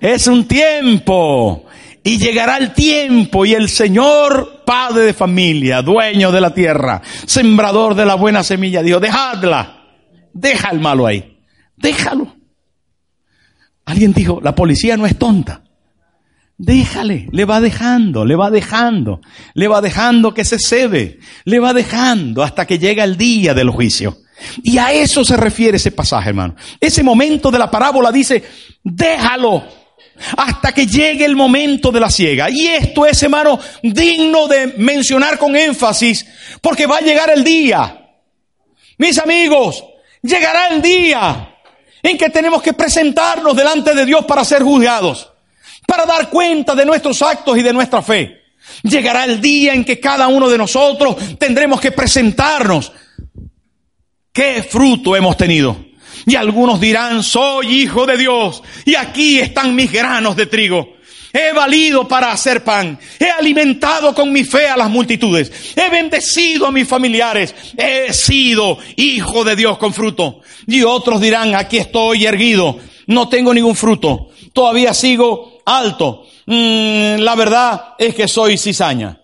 es 0.00 0.26
un 0.26 0.46
tiempo 0.46 1.66
y 2.02 2.18
llegará 2.18 2.56
el 2.56 2.72
tiempo 2.72 3.44
y 3.44 3.54
el 3.54 3.68
Señor, 3.68 4.62
Padre 4.64 5.02
de 5.02 5.14
familia, 5.14 5.82
dueño 5.82 6.32
de 6.32 6.40
la 6.40 6.54
tierra, 6.54 7.02
sembrador 7.26 7.94
de 7.94 8.06
la 8.06 8.14
buena 8.14 8.42
semilla, 8.42 8.82
dijo, 8.82 9.00
dejadla, 9.00 9.84
deja 10.32 10.70
el 10.70 10.80
malo 10.80 11.06
ahí, 11.06 11.38
déjalo. 11.76 12.36
Alguien 13.84 14.12
dijo, 14.12 14.40
la 14.42 14.54
policía 14.54 14.96
no 14.96 15.06
es 15.06 15.18
tonta. 15.18 15.64
Déjale, 16.56 17.26
le 17.32 17.46
va 17.46 17.60
dejando, 17.60 18.26
le 18.26 18.36
va 18.36 18.50
dejando, 18.50 19.20
le 19.54 19.66
va 19.66 19.80
dejando 19.80 20.34
que 20.34 20.44
se 20.44 20.58
cede, 20.58 21.18
le 21.44 21.58
va 21.58 21.72
dejando 21.72 22.42
hasta 22.42 22.66
que 22.66 22.78
llega 22.78 23.02
el 23.02 23.16
día 23.16 23.54
del 23.54 23.70
juicio. 23.70 24.18
Y 24.62 24.78
a 24.78 24.92
eso 24.92 25.24
se 25.24 25.36
refiere 25.36 25.76
ese 25.76 25.92
pasaje, 25.92 26.30
hermano. 26.30 26.56
Ese 26.80 27.02
momento 27.02 27.50
de 27.50 27.58
la 27.58 27.70
parábola 27.70 28.10
dice, 28.12 28.42
déjalo, 28.82 29.64
hasta 30.36 30.72
que 30.72 30.86
llegue 30.86 31.24
el 31.24 31.36
momento 31.36 31.90
de 31.90 32.00
la 32.00 32.10
ciega. 32.10 32.50
Y 32.50 32.66
esto 32.66 33.06
es, 33.06 33.22
hermano, 33.22 33.58
digno 33.82 34.48
de 34.48 34.74
mencionar 34.78 35.38
con 35.38 35.56
énfasis, 35.56 36.26
porque 36.60 36.86
va 36.86 36.98
a 36.98 37.02
llegar 37.02 37.30
el 37.30 37.44
día. 37.44 37.96
Mis 38.98 39.18
amigos, 39.18 39.82
llegará 40.22 40.68
el 40.68 40.82
día 40.82 41.56
en 42.02 42.18
que 42.18 42.30
tenemos 42.30 42.62
que 42.62 42.72
presentarnos 42.72 43.56
delante 43.56 43.94
de 43.94 44.04
Dios 44.04 44.24
para 44.24 44.44
ser 44.44 44.62
juzgados, 44.62 45.30
para 45.86 46.06
dar 46.06 46.28
cuenta 46.28 46.74
de 46.74 46.84
nuestros 46.84 47.22
actos 47.22 47.56
y 47.56 47.62
de 47.62 47.72
nuestra 47.72 48.02
fe. 48.02 48.40
Llegará 48.82 49.24
el 49.24 49.40
día 49.40 49.74
en 49.74 49.84
que 49.84 49.98
cada 49.98 50.28
uno 50.28 50.48
de 50.48 50.58
nosotros 50.58 51.16
tendremos 51.38 51.80
que 51.80 51.92
presentarnos. 51.92 52.92
¿Qué 54.32 54.62
fruto 54.62 55.16
hemos 55.16 55.36
tenido? 55.36 55.76
Y 56.26 56.36
algunos 56.36 56.80
dirán, 56.80 57.22
soy 57.22 57.82
hijo 57.82 58.06
de 58.06 58.16
Dios 58.16 58.62
y 58.84 58.94
aquí 58.94 59.38
están 59.38 59.74
mis 59.74 59.90
granos 59.90 60.36
de 60.36 60.46
trigo. 60.46 60.96
He 61.32 61.52
valido 61.52 62.08
para 62.08 62.32
hacer 62.32 62.64
pan. 62.64 62.98
He 63.18 63.30
alimentado 63.30 64.14
con 64.14 64.32
mi 64.32 64.44
fe 64.44 64.68
a 64.68 64.76
las 64.76 64.90
multitudes. 64.90 65.74
He 65.76 65.88
bendecido 65.88 66.66
a 66.66 66.72
mis 66.72 66.88
familiares. 66.88 67.54
He 67.76 68.12
sido 68.12 68.78
hijo 68.96 69.44
de 69.44 69.54
Dios 69.54 69.78
con 69.78 69.94
fruto. 69.94 70.40
Y 70.66 70.82
otros 70.82 71.20
dirán, 71.20 71.54
aquí 71.54 71.78
estoy 71.78 72.26
erguido. 72.26 72.78
No 73.06 73.28
tengo 73.28 73.54
ningún 73.54 73.76
fruto. 73.76 74.30
Todavía 74.52 74.92
sigo 74.92 75.62
alto. 75.64 76.26
Mm, 76.46 77.18
la 77.18 77.34
verdad 77.36 77.94
es 77.96 78.14
que 78.14 78.26
soy 78.26 78.58
cizaña. 78.58 79.20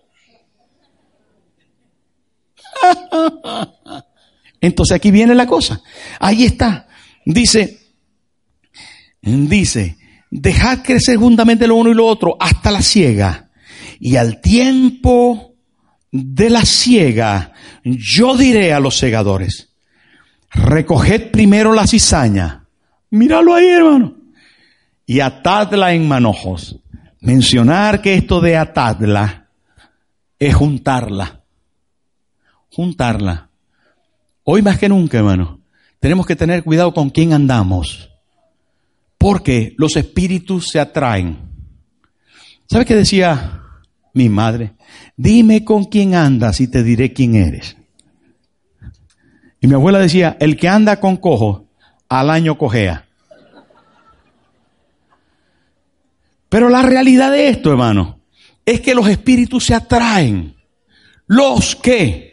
Entonces 4.60 4.96
aquí 4.96 5.10
viene 5.10 5.34
la 5.34 5.46
cosa. 5.46 5.80
Ahí 6.20 6.44
está. 6.44 6.88
Dice, 7.24 7.78
dice, 9.22 9.96
dejad 10.30 10.82
crecer 10.82 11.16
juntamente 11.16 11.66
lo 11.66 11.76
uno 11.76 11.90
y 11.90 11.94
lo 11.94 12.06
otro 12.06 12.36
hasta 12.38 12.70
la 12.70 12.82
siega. 12.82 13.50
Y 13.98 14.16
al 14.16 14.40
tiempo 14.40 15.54
de 16.12 16.50
la 16.50 16.64
siega, 16.64 17.52
yo 17.84 18.36
diré 18.36 18.72
a 18.72 18.80
los 18.80 18.96
segadores, 18.96 19.70
recoged 20.50 21.30
primero 21.30 21.72
la 21.72 21.86
cizaña. 21.86 22.66
Míralo 23.10 23.54
ahí, 23.54 23.66
hermano. 23.66 24.14
Y 25.06 25.20
atadla 25.20 25.92
en 25.92 26.08
manojos. 26.08 26.80
Mencionar 27.20 28.02
que 28.02 28.14
esto 28.14 28.40
de 28.40 28.56
atadla 28.56 29.48
es 30.38 30.54
juntarla. 30.54 31.42
Juntarla. 32.70 33.45
Hoy 34.48 34.62
más 34.62 34.78
que 34.78 34.88
nunca, 34.88 35.18
hermano, 35.18 35.58
tenemos 35.98 36.24
que 36.24 36.36
tener 36.36 36.62
cuidado 36.62 36.94
con 36.94 37.10
quién 37.10 37.32
andamos. 37.32 38.10
Porque 39.18 39.74
los 39.76 39.96
espíritus 39.96 40.68
se 40.68 40.78
atraen. 40.78 41.36
¿Sabe 42.68 42.84
qué 42.84 42.94
decía 42.94 43.60
mi 44.14 44.28
madre? 44.28 44.74
Dime 45.16 45.64
con 45.64 45.86
quién 45.86 46.14
andas 46.14 46.60
y 46.60 46.68
te 46.68 46.84
diré 46.84 47.12
quién 47.12 47.34
eres. 47.34 47.76
Y 49.60 49.66
mi 49.66 49.74
abuela 49.74 49.98
decía, 49.98 50.36
el 50.38 50.56
que 50.56 50.68
anda 50.68 51.00
con 51.00 51.16
cojo, 51.16 51.66
al 52.08 52.30
año 52.30 52.56
cojea. 52.56 53.04
Pero 56.48 56.68
la 56.68 56.82
realidad 56.82 57.32
de 57.32 57.48
esto, 57.48 57.72
hermano, 57.72 58.20
es 58.64 58.80
que 58.80 58.94
los 58.94 59.08
espíritus 59.08 59.66
se 59.66 59.74
atraen. 59.74 60.54
Los 61.26 61.74
que 61.74 62.25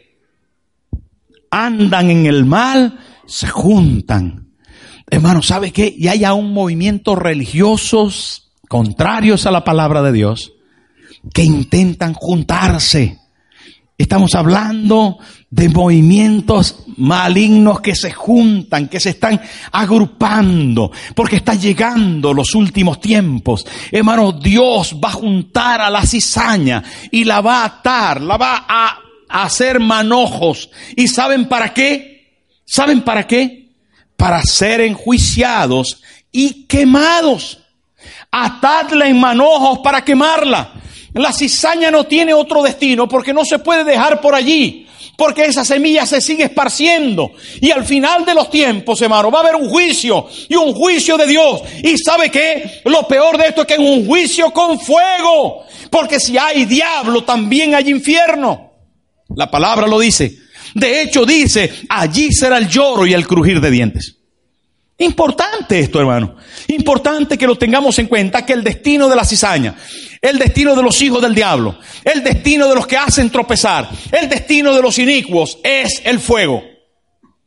andan 1.54 2.10
en 2.10 2.26
el 2.26 2.44
mal 2.44 2.98
se 3.26 3.46
juntan. 3.46 4.48
Hermano, 5.08 5.42
¿sabe 5.42 5.70
qué? 5.72 5.94
Y 5.96 6.08
hay 6.08 6.24
aún 6.24 6.52
movimientos 6.52 7.16
religiosos 7.16 8.50
contrarios 8.68 9.46
a 9.46 9.50
la 9.50 9.62
palabra 9.62 10.02
de 10.02 10.12
Dios 10.12 10.52
que 11.32 11.44
intentan 11.44 12.14
juntarse. 12.14 13.18
Estamos 13.96 14.34
hablando 14.34 15.18
de 15.48 15.68
movimientos 15.68 16.84
malignos 16.96 17.80
que 17.80 17.94
se 17.94 18.10
juntan, 18.10 18.88
que 18.88 18.98
se 18.98 19.10
están 19.10 19.40
agrupando, 19.70 20.90
porque 21.14 21.36
está 21.36 21.54
llegando 21.54 22.34
los 22.34 22.56
últimos 22.56 23.00
tiempos. 23.00 23.64
Hermano, 23.92 24.32
Dios 24.32 24.96
va 25.02 25.10
a 25.10 25.12
juntar 25.12 25.80
a 25.80 25.90
la 25.90 26.04
cizaña 26.04 26.82
y 27.12 27.22
la 27.22 27.40
va 27.40 27.62
a 27.62 27.66
atar, 27.66 28.20
la 28.20 28.36
va 28.36 28.66
a 28.68 28.98
hacer 29.28 29.80
manojos. 29.80 30.70
¿Y 30.96 31.08
saben 31.08 31.48
para 31.48 31.72
qué? 31.72 32.14
¿Saben 32.64 33.02
para 33.02 33.26
qué? 33.26 33.68
Para 34.16 34.42
ser 34.42 34.80
enjuiciados 34.80 36.02
y 36.32 36.64
quemados. 36.64 37.58
Atadla 38.30 39.08
en 39.08 39.18
manojos 39.18 39.78
para 39.80 40.04
quemarla. 40.04 40.72
La 41.14 41.32
cizaña 41.32 41.90
no 41.90 42.04
tiene 42.04 42.34
otro 42.34 42.62
destino 42.62 43.08
porque 43.08 43.32
no 43.32 43.44
se 43.44 43.60
puede 43.60 43.84
dejar 43.84 44.20
por 44.20 44.34
allí. 44.34 44.88
Porque 45.16 45.44
esa 45.44 45.64
semilla 45.64 46.06
se 46.06 46.20
sigue 46.20 46.44
esparciendo. 46.44 47.32
Y 47.60 47.70
al 47.70 47.84
final 47.84 48.24
de 48.24 48.34
los 48.34 48.50
tiempos, 48.50 49.00
hermano, 49.00 49.30
va 49.30 49.38
a 49.38 49.42
haber 49.42 49.54
un 49.54 49.68
juicio 49.68 50.26
y 50.48 50.56
un 50.56 50.74
juicio 50.74 51.16
de 51.16 51.28
Dios. 51.28 51.62
Y 51.84 51.96
sabe 51.98 52.30
qué? 52.30 52.80
Lo 52.84 53.06
peor 53.06 53.38
de 53.38 53.46
esto 53.46 53.60
es 53.60 53.66
que 53.68 53.74
es 53.74 53.78
un 53.80 54.06
juicio 54.06 54.50
con 54.52 54.80
fuego. 54.80 55.64
Porque 55.88 56.18
si 56.18 56.36
hay 56.36 56.64
diablo, 56.64 57.22
también 57.22 57.76
hay 57.76 57.90
infierno. 57.90 58.73
La 59.36 59.50
palabra 59.50 59.86
lo 59.86 59.98
dice. 59.98 60.38
De 60.74 61.02
hecho 61.02 61.24
dice, 61.24 61.72
allí 61.88 62.32
será 62.32 62.58
el 62.58 62.68
lloro 62.68 63.06
y 63.06 63.12
el 63.12 63.26
crujir 63.26 63.60
de 63.60 63.70
dientes. 63.70 64.16
Importante 64.98 65.80
esto, 65.80 65.98
hermano. 65.98 66.36
Importante 66.68 67.36
que 67.36 67.46
lo 67.46 67.56
tengamos 67.56 67.98
en 67.98 68.06
cuenta, 68.06 68.46
que 68.46 68.52
el 68.52 68.62
destino 68.62 69.08
de 69.08 69.16
la 69.16 69.24
cizaña, 69.24 69.74
el 70.20 70.38
destino 70.38 70.74
de 70.76 70.82
los 70.82 71.00
hijos 71.02 71.20
del 71.20 71.34
diablo, 71.34 71.78
el 72.04 72.22
destino 72.22 72.68
de 72.68 72.76
los 72.76 72.86
que 72.86 72.96
hacen 72.96 73.30
tropezar, 73.30 73.88
el 74.12 74.28
destino 74.28 74.74
de 74.74 74.82
los 74.82 74.98
inicuos 74.98 75.58
es 75.62 76.00
el 76.04 76.20
fuego. 76.20 76.62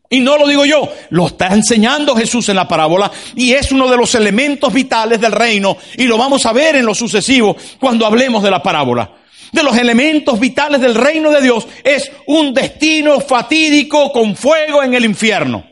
Y 0.10 0.22
no 0.22 0.38
lo 0.38 0.48
digo 0.48 0.66
yo, 0.66 0.90
lo 1.10 1.28
está 1.28 1.48
enseñando 1.48 2.16
Jesús 2.16 2.48
en 2.50 2.56
la 2.56 2.68
parábola 2.68 3.12
y 3.36 3.52
es 3.52 3.72
uno 3.74 3.90
de 3.90 3.98
los 3.98 4.16
elementos 4.16 4.72
vitales 4.74 5.20
del 5.20 5.34
reino 5.34 5.78
y 5.98 6.06
lo 6.06 6.18
vamos 6.18 6.46
a 6.46 6.54
ver 6.54 6.78
en 6.78 6.86
lo 6.86 6.96
sucesivo 6.96 7.58
cuando 7.80 8.06
hablemos 8.06 8.42
de 8.42 8.52
la 8.52 8.64
parábola. 8.64 9.12
De 9.52 9.64
los 9.64 9.78
elementos 9.78 10.40
vitales 10.40 10.82
del 10.82 10.96
reino 10.96 11.32
de 11.32 11.42
Dios 11.42 11.68
es 11.84 12.12
un 12.26 12.54
destino 12.54 13.20
fatídico 13.20 14.12
con 14.12 14.36
fuego 14.36 14.84
en 14.84 14.94
el 14.94 15.06
infierno. 15.06 15.66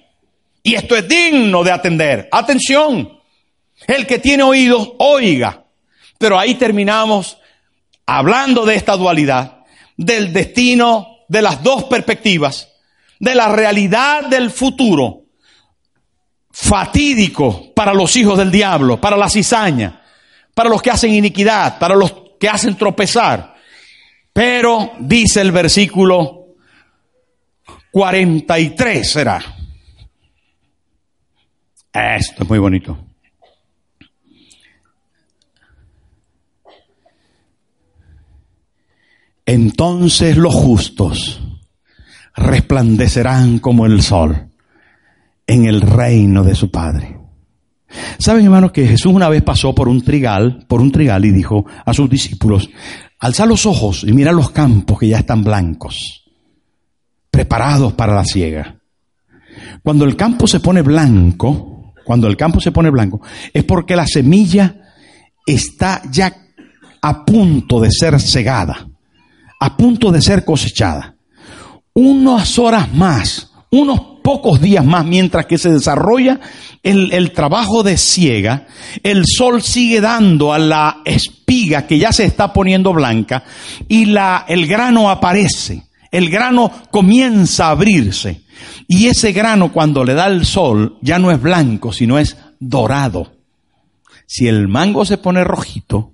Y 0.64 0.76
esto 0.76 0.96
es 0.96 1.08
digno 1.08 1.64
de 1.64 1.72
atender. 1.72 2.30
Atención. 2.32 3.20
El 3.88 4.08
que 4.08 4.20
tiene 4.20 4.44
oídos, 4.44 4.94
oiga. 4.98 5.66
Pero 6.18 6.40
ahí 6.40 6.56
terminamos 6.56 7.38
hablando 8.06 8.66
de 8.66 8.76
esta 8.76 8.96
dualidad, 8.96 9.64
del 9.98 10.32
destino, 10.32 11.20
de 11.28 11.42
las 11.42 11.62
dos 11.64 11.86
perspectivas, 11.86 12.70
de 13.20 13.36
la 13.36 13.50
realidad 13.50 14.26
del 14.26 14.52
futuro, 14.52 15.24
fatídico 16.52 17.74
para 17.74 17.94
los 17.94 18.16
hijos 18.16 18.38
del 18.38 18.52
diablo, 18.52 19.00
para 19.00 19.18
la 19.18 19.30
cizaña, 19.30 20.02
para 20.54 20.70
los 20.70 20.82
que 20.82 20.92
hacen 20.92 21.14
iniquidad, 21.14 21.80
para 21.80 21.96
los 21.96 22.14
que 22.40 22.48
hacen 22.48 22.76
tropezar. 22.76 23.55
Pero 24.36 24.92
dice 25.00 25.40
el 25.40 25.54
versículo 25.54 26.48
43 27.90 29.10
será. 29.10 29.42
Esto 31.94 32.44
es 32.44 32.50
muy 32.50 32.60
bonito. 32.60 32.98
Entonces 39.46 40.36
los 40.36 40.54
justos 40.54 41.42
resplandecerán 42.36 43.60
como 43.60 43.86
el 43.86 44.02
sol 44.02 44.50
en 45.48 45.64
el 45.64 45.80
reino 45.80 46.44
de 46.44 46.56
su 46.56 46.70
Padre. 46.70 47.18
Saben, 48.20 48.44
hermanos, 48.44 48.74
que 48.74 48.86
Jesús 48.86 49.14
una 49.14 49.30
vez 49.30 49.44
pasó 49.44 49.74
por 49.74 49.88
un 49.88 50.04
trigal, 50.04 50.66
por 50.68 50.82
un 50.82 50.92
trigal 50.92 51.24
y 51.24 51.32
dijo 51.32 51.66
a 51.86 51.94
sus 51.94 52.10
discípulos, 52.10 52.70
alza 53.20 53.46
los 53.46 53.66
ojos 53.66 54.04
y 54.04 54.14
mira 54.14 54.32
los 54.32 54.52
campos 54.52 55.00
que 55.00 55.08
ya 55.10 55.20
están 55.20 55.44
blancos, 55.44 56.24
preparados 57.32 57.94
para 57.94 58.16
la 58.16 58.26
siega. 58.26 58.78
Cuando 59.84 60.06
el 60.06 60.16
campo 60.16 60.48
se 60.48 60.60
pone 60.60 60.82
blanco, 60.82 61.94
cuando 62.06 62.28
el 62.28 62.38
campo 62.38 62.60
se 62.60 62.72
pone 62.72 62.90
blanco, 62.90 63.22
es 63.54 63.64
porque 63.64 63.96
la 63.96 64.08
semilla 64.08 64.76
está 65.46 66.02
ya 66.12 66.36
a 67.02 67.26
punto 67.26 67.80
de 67.80 67.92
ser 67.92 68.20
cegada, 68.20 68.88
a 69.60 69.78
punto 69.78 70.12
de 70.12 70.22
ser 70.22 70.44
cosechada. 70.44 71.16
Unas 71.94 72.60
horas 72.60 72.94
más, 72.94 73.52
unos 73.72 74.15
pocos 74.26 74.60
días 74.60 74.84
más, 74.84 75.06
mientras 75.06 75.46
que 75.46 75.60
se 75.60 75.70
desarrolla 75.70 76.40
el, 76.82 77.32
trabajo 77.32 77.84
de 77.84 77.96
ciega, 77.96 78.66
el 79.04 79.24
sol 79.28 79.62
sigue 79.62 80.02
dando 80.02 80.52
a 80.52 80.58
la 80.58 81.04
espiga 81.06 81.86
que 81.86 82.00
ya 82.00 82.12
se 82.12 82.26
está 82.26 82.52
poniendo 82.52 82.92
blanca 82.92 83.44
y 83.88 84.06
la, 84.06 84.44
el 84.48 84.66
grano 84.66 85.12
aparece, 85.12 85.84
el 86.12 86.32
grano 86.32 86.72
comienza 86.90 87.68
a 87.68 87.72
abrirse. 87.72 88.42
Y 88.88 89.06
ese 89.06 89.32
grano 89.32 89.72
cuando 89.72 90.04
le 90.04 90.16
da 90.16 90.26
el 90.26 90.44
sol 90.44 90.98
ya 91.02 91.20
no 91.20 91.30
es 91.30 91.40
blanco, 91.40 91.94
sino 91.94 92.18
es 92.18 92.36
dorado. 92.60 93.32
Si 94.26 94.48
el 94.48 94.68
mango 94.68 95.06
se 95.06 95.20
pone 95.20 95.44
rojito 95.44 96.14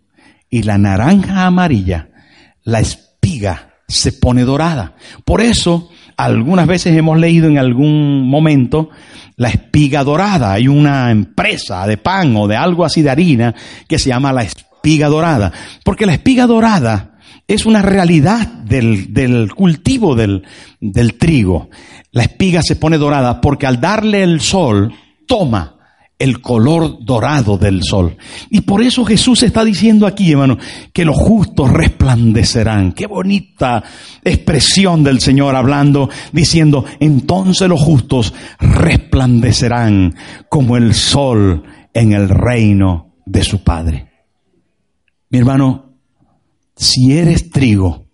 y 0.50 0.64
la 0.64 0.78
naranja 0.78 1.46
amarilla, 1.46 2.10
la 2.64 2.82
espiga 2.82 3.76
se 3.88 4.12
pone 4.12 4.44
dorada. 4.44 4.96
Por 5.24 5.40
eso, 5.40 5.90
algunas 6.26 6.68
veces 6.68 6.96
hemos 6.98 7.20
leído 7.20 7.48
en 7.48 7.58
algún 7.58 8.30
momento 8.30 8.90
la 9.38 9.50
espiga 9.50 10.04
dorada. 10.04 10.54
Hay 10.54 10.68
una 10.68 11.12
empresa 11.12 11.86
de 11.88 11.98
pan 11.98 12.36
o 12.36 12.48
de 12.48 12.56
algo 12.56 12.86
así 12.86 13.02
de 13.02 13.10
harina 13.10 13.56
que 13.88 14.00
se 14.00 14.10
llama 14.10 14.34
la 14.34 14.44
espiga 14.44 15.08
dorada. 15.08 15.52
Porque 15.84 16.06
la 16.06 16.14
espiga 16.14 16.48
dorada 16.48 17.18
es 17.48 17.66
una 17.66 17.82
realidad 17.82 18.48
del, 18.48 19.14
del 19.14 19.54
cultivo 19.54 20.16
del, 20.16 20.44
del 20.80 21.18
trigo 21.18 21.70
la 22.12 22.24
espiga 22.24 22.62
se 22.62 22.76
pone 22.76 22.98
dorada 22.98 23.40
porque 23.40 23.66
al 23.66 23.80
darle 23.80 24.24
el 24.24 24.42
sol 24.42 24.94
toma 25.28 25.78
el 26.22 26.40
color 26.40 27.04
dorado 27.04 27.58
del 27.58 27.84
sol. 27.84 28.16
Y 28.52 28.62
por 28.62 28.84
eso 28.84 29.04
Jesús 29.04 29.42
está 29.42 29.66
diciendo 29.66 30.06
aquí, 30.06 30.32
hermano, 30.32 30.60
que 30.94 31.04
los 31.04 31.16
justos 31.16 31.72
resplandecerán. 31.72 32.92
Qué 32.92 33.08
bonita 33.08 33.84
expresión 34.24 35.04
del 35.04 35.20
Señor 35.20 35.56
hablando, 35.56 36.10
diciendo, 36.32 36.86
entonces 37.00 37.68
los 37.68 37.82
justos 37.82 38.36
resplandecerán 38.60 40.16
como 40.48 40.78
el 40.78 40.94
sol 40.94 41.64
en 41.92 42.14
el 42.14 42.30
reino 42.30 43.16
de 43.26 43.44
su 43.44 43.64
Padre. 43.64 44.12
Mi 45.32 45.40
hermano, 45.40 45.96
si 46.76 47.18
eres 47.18 47.50
trigo, 47.50 48.06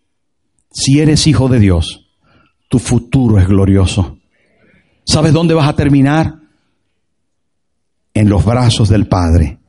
si 0.72 1.02
eres 1.02 1.28
hijo 1.28 1.50
de 1.50 1.60
Dios, 1.60 2.08
tu 2.70 2.80
futuro 2.80 3.38
es 3.38 3.48
glorioso. 3.48 4.18
¿Sabes 5.06 5.34
dónde 5.34 5.54
vas 5.54 5.68
a 5.68 5.76
terminar? 5.76 6.47
En 8.18 8.30
los 8.30 8.44
brazos 8.46 8.90
del 8.90 9.08
Padre, 9.08 9.60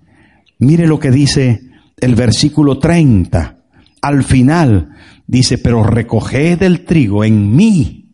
Mire 0.58 0.86
lo 0.86 0.98
que 0.98 1.10
dice 1.10 1.60
el 2.00 2.14
versículo 2.14 2.78
30. 2.78 3.58
Al 4.02 4.24
final 4.24 4.90
dice, 5.26 5.58
pero 5.58 5.84
recoged 5.84 6.62
el 6.62 6.84
trigo 6.84 7.24
en 7.24 7.54
mí, 7.54 8.12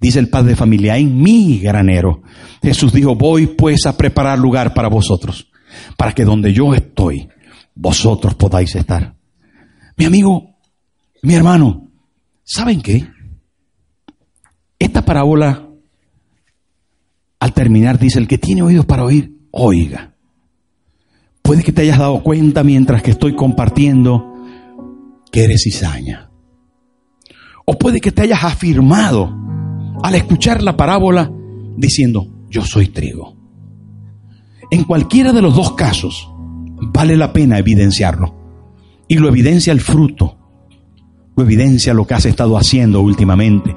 dice 0.00 0.18
el 0.18 0.28
padre 0.28 0.50
de 0.50 0.56
familia, 0.56 0.96
en 0.96 1.20
mi 1.20 1.58
granero. 1.60 2.22
Jesús 2.62 2.92
dijo, 2.92 3.14
voy 3.14 3.46
pues 3.46 3.86
a 3.86 3.96
preparar 3.96 4.38
lugar 4.38 4.74
para 4.74 4.88
vosotros, 4.88 5.50
para 5.96 6.12
que 6.12 6.24
donde 6.24 6.52
yo 6.52 6.74
estoy, 6.74 7.28
vosotros 7.74 8.34
podáis 8.34 8.74
estar. 8.74 9.14
Mi 9.96 10.04
amigo, 10.04 10.56
mi 11.22 11.34
hermano, 11.34 11.90
¿saben 12.42 12.80
qué? 12.80 13.06
Esta 14.78 15.04
parábola, 15.04 15.68
al 17.38 17.52
terminar, 17.52 18.00
dice, 18.00 18.18
el 18.18 18.26
que 18.26 18.38
tiene 18.38 18.62
oídos 18.62 18.86
para 18.86 19.04
oír, 19.04 19.41
oiga. 19.52 20.14
Puede 21.42 21.62
que 21.62 21.72
te 21.72 21.82
hayas 21.82 21.98
dado 21.98 22.22
cuenta 22.22 22.64
mientras 22.64 23.02
que 23.02 23.12
estoy 23.12 23.36
compartiendo 23.36 24.34
que 25.30 25.44
eres 25.44 25.62
cizaña. 25.62 26.30
O 27.64 27.78
puede 27.78 28.00
que 28.00 28.10
te 28.10 28.22
hayas 28.22 28.42
afirmado 28.42 29.32
al 30.02 30.14
escuchar 30.14 30.62
la 30.62 30.76
parábola 30.76 31.30
diciendo, 31.76 32.26
yo 32.48 32.64
soy 32.64 32.88
trigo. 32.88 33.36
En 34.70 34.84
cualquiera 34.84 35.32
de 35.32 35.42
los 35.42 35.54
dos 35.54 35.72
casos, 35.72 36.30
vale 36.92 37.16
la 37.16 37.32
pena 37.32 37.58
evidenciarlo. 37.58 38.34
Y 39.06 39.16
lo 39.16 39.28
evidencia 39.28 39.72
el 39.72 39.80
fruto, 39.80 40.38
lo 41.36 41.44
evidencia 41.44 41.94
lo 41.94 42.06
que 42.06 42.14
has 42.14 42.24
estado 42.24 42.56
haciendo 42.56 43.00
últimamente, 43.00 43.76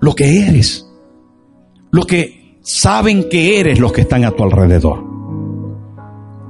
lo 0.00 0.14
que 0.14 0.46
eres, 0.46 0.86
lo 1.92 2.04
que 2.04 2.37
saben 2.68 3.30
que 3.30 3.58
eres 3.58 3.80
los 3.80 3.92
que 3.92 4.02
están 4.02 4.26
a 4.26 4.30
tu 4.30 4.42
alrededor. 4.42 5.02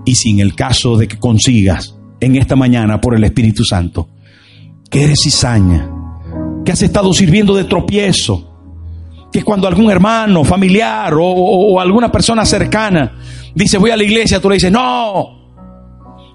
Y 0.04 0.16
si 0.16 0.30
en 0.30 0.40
el 0.40 0.56
caso 0.56 0.96
de 0.96 1.06
que 1.06 1.16
consigas 1.16 1.94
en 2.18 2.34
esta 2.34 2.56
mañana 2.56 3.00
por 3.00 3.14
el 3.14 3.22
Espíritu 3.22 3.64
Santo, 3.64 4.08
que 4.90 5.04
eres 5.04 5.20
cizaña, 5.22 5.88
que 6.64 6.72
has 6.72 6.82
estado 6.82 7.12
sirviendo 7.12 7.54
de 7.54 7.64
tropiezo, 7.64 8.44
que 9.30 9.44
cuando 9.44 9.68
algún 9.68 9.92
hermano, 9.92 10.42
familiar 10.42 11.14
o, 11.14 11.24
o, 11.24 11.78
alguna 11.78 12.10
persona 12.10 12.44
cercana 12.44 13.16
dice 13.54 13.78
voy 13.78 13.90
a 13.90 13.96
la 13.96 14.02
iglesia, 14.02 14.40
tú 14.40 14.48
le 14.48 14.54
dices 14.54 14.72
no. 14.72 15.38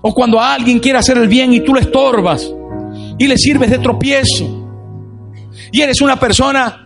O 0.01 0.13
cuando 0.13 0.39
alguien 0.39 0.79
quiere 0.79 0.99
hacer 0.99 1.17
el 1.17 1.27
bien 1.27 1.51
y 1.51 1.59
tú 1.59 1.73
le 1.73 1.81
estorbas 1.81 2.49
y 3.17 3.27
le 3.27 3.37
sirves 3.37 3.69
de 3.69 3.79
tropiezo. 3.79 4.69
Y 5.73 5.81
eres 5.81 5.99
una 5.99 6.17
persona 6.17 6.82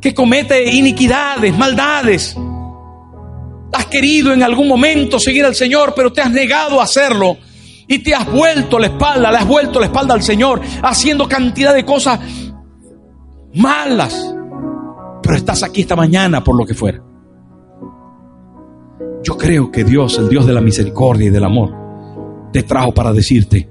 que 0.00 0.14
comete 0.14 0.70
iniquidades, 0.74 1.56
maldades. 1.56 2.36
Has 3.72 3.86
querido 3.86 4.32
en 4.32 4.42
algún 4.42 4.68
momento 4.68 5.18
seguir 5.18 5.44
al 5.44 5.54
Señor, 5.54 5.92
pero 5.94 6.12
te 6.12 6.20
has 6.20 6.30
negado 6.30 6.80
a 6.80 6.84
hacerlo 6.84 7.36
y 7.86 7.98
te 7.98 8.14
has 8.14 8.30
vuelto 8.30 8.78
la 8.78 8.88
espalda, 8.88 9.30
le 9.30 9.38
has 9.38 9.46
vuelto 9.46 9.80
la 9.80 9.86
espalda 9.86 10.14
al 10.14 10.22
Señor, 10.22 10.60
haciendo 10.82 11.28
cantidad 11.28 11.74
de 11.74 11.84
cosas 11.84 12.20
malas. 13.54 14.34
Pero 15.22 15.36
estás 15.36 15.62
aquí 15.62 15.82
esta 15.82 15.96
mañana 15.96 16.42
por 16.42 16.56
lo 16.56 16.64
que 16.64 16.74
fuera. 16.74 17.02
Yo 19.22 19.36
creo 19.36 19.70
que 19.70 19.84
Dios, 19.84 20.18
el 20.18 20.28
Dios 20.28 20.46
de 20.46 20.52
la 20.52 20.60
misericordia 20.60 21.26
y 21.26 21.30
del 21.30 21.44
amor, 21.44 21.74
te 22.52 22.62
trajo 22.62 22.92
para 22.92 23.12
decirte 23.12 23.68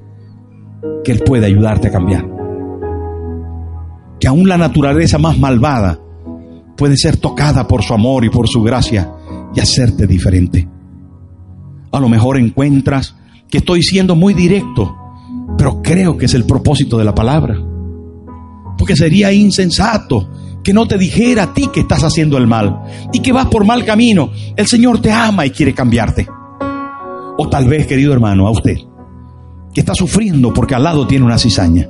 que 1.03 1.11
Él 1.11 1.19
puede 1.19 1.45
ayudarte 1.45 1.87
a 1.87 1.91
cambiar. 1.91 2.25
Que 4.19 4.27
aún 4.27 4.47
la 4.47 4.57
naturaleza 4.57 5.17
más 5.17 5.37
malvada 5.37 5.99
puede 6.77 6.95
ser 6.95 7.17
tocada 7.17 7.67
por 7.67 7.83
su 7.83 7.93
amor 7.93 8.23
y 8.23 8.29
por 8.29 8.47
su 8.47 8.61
gracia 8.61 9.11
y 9.53 9.59
hacerte 9.59 10.07
diferente. 10.07 10.67
A 11.91 11.99
lo 11.99 12.07
mejor 12.07 12.37
encuentras 12.37 13.15
que 13.49 13.57
estoy 13.57 13.81
siendo 13.81 14.15
muy 14.15 14.33
directo, 14.33 14.95
pero 15.57 15.81
creo 15.81 16.17
que 16.17 16.25
es 16.25 16.33
el 16.33 16.45
propósito 16.45 16.97
de 16.97 17.05
la 17.05 17.15
palabra. 17.15 17.57
Porque 18.77 18.95
sería 18.95 19.33
insensato 19.33 20.29
que 20.63 20.73
no 20.73 20.87
te 20.87 20.97
dijera 20.97 21.43
a 21.43 21.53
ti 21.53 21.69
que 21.73 21.79
estás 21.79 22.03
haciendo 22.03 22.37
el 22.37 22.45
mal 22.45 22.81
y 23.11 23.21
que 23.21 23.31
vas 23.31 23.47
por 23.47 23.65
mal 23.65 23.83
camino. 23.83 24.29
El 24.55 24.67
Señor 24.67 25.01
te 25.01 25.11
ama 25.11 25.45
y 25.45 25.51
quiere 25.51 25.73
cambiarte. 25.73 26.27
O 27.39 27.49
tal 27.49 27.67
vez, 27.67 27.87
querido 27.87 28.13
hermano, 28.13 28.47
a 28.47 28.51
usted, 28.51 28.77
que 29.73 29.79
está 29.79 29.95
sufriendo 29.95 30.53
porque 30.53 30.75
al 30.75 30.83
lado 30.83 31.07
tiene 31.07 31.25
una 31.25 31.37
cizaña. 31.37 31.89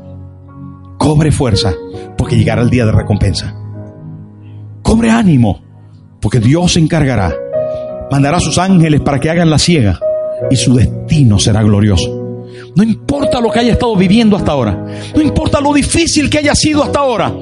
Cobre 0.98 1.32
fuerza 1.32 1.74
porque 2.18 2.38
llegará 2.38 2.62
el 2.62 2.70
día 2.70 2.86
de 2.86 2.92
recompensa. 2.92 3.67
Cobre 4.88 5.12
ánimo 5.12 5.60
porque 6.22 6.40
Dios 6.40 6.72
se 6.72 6.80
encargará. 6.80 7.36
Mandará 8.10 8.38
a 8.38 8.40
sus 8.40 8.58
ángeles 8.58 9.02
para 9.02 9.20
que 9.20 9.30
hagan 9.30 9.50
la 9.50 9.60
ciega 9.60 10.00
y 10.50 10.56
su 10.56 10.76
destino 10.76 11.38
será 11.40 11.62
glorioso. 11.62 12.46
No 12.74 12.84
importa 12.84 13.42
lo 13.42 13.52
que 13.52 13.60
haya 13.60 13.74
estado 13.74 13.98
viviendo 13.98 14.38
hasta 14.38 14.54
ahora, 14.54 14.86
no 15.14 15.22
importa 15.22 15.60
lo 15.60 15.74
difícil 15.74 16.30
que 16.30 16.38
haya 16.38 16.56
sido 16.56 16.84
hasta 16.84 17.00
ahora, 17.00 17.36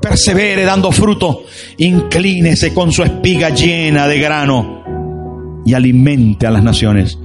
persevere 0.00 0.64
dando 0.64 0.90
fruto, 0.90 1.42
inclínese 1.76 2.72
con 2.72 2.90
su 2.90 3.02
espiga 3.02 3.50
llena 3.50 4.08
de 4.08 4.18
grano 4.18 5.62
y 5.66 5.74
alimente 5.74 6.46
a 6.46 6.50
las 6.50 6.62
naciones, 6.62 7.18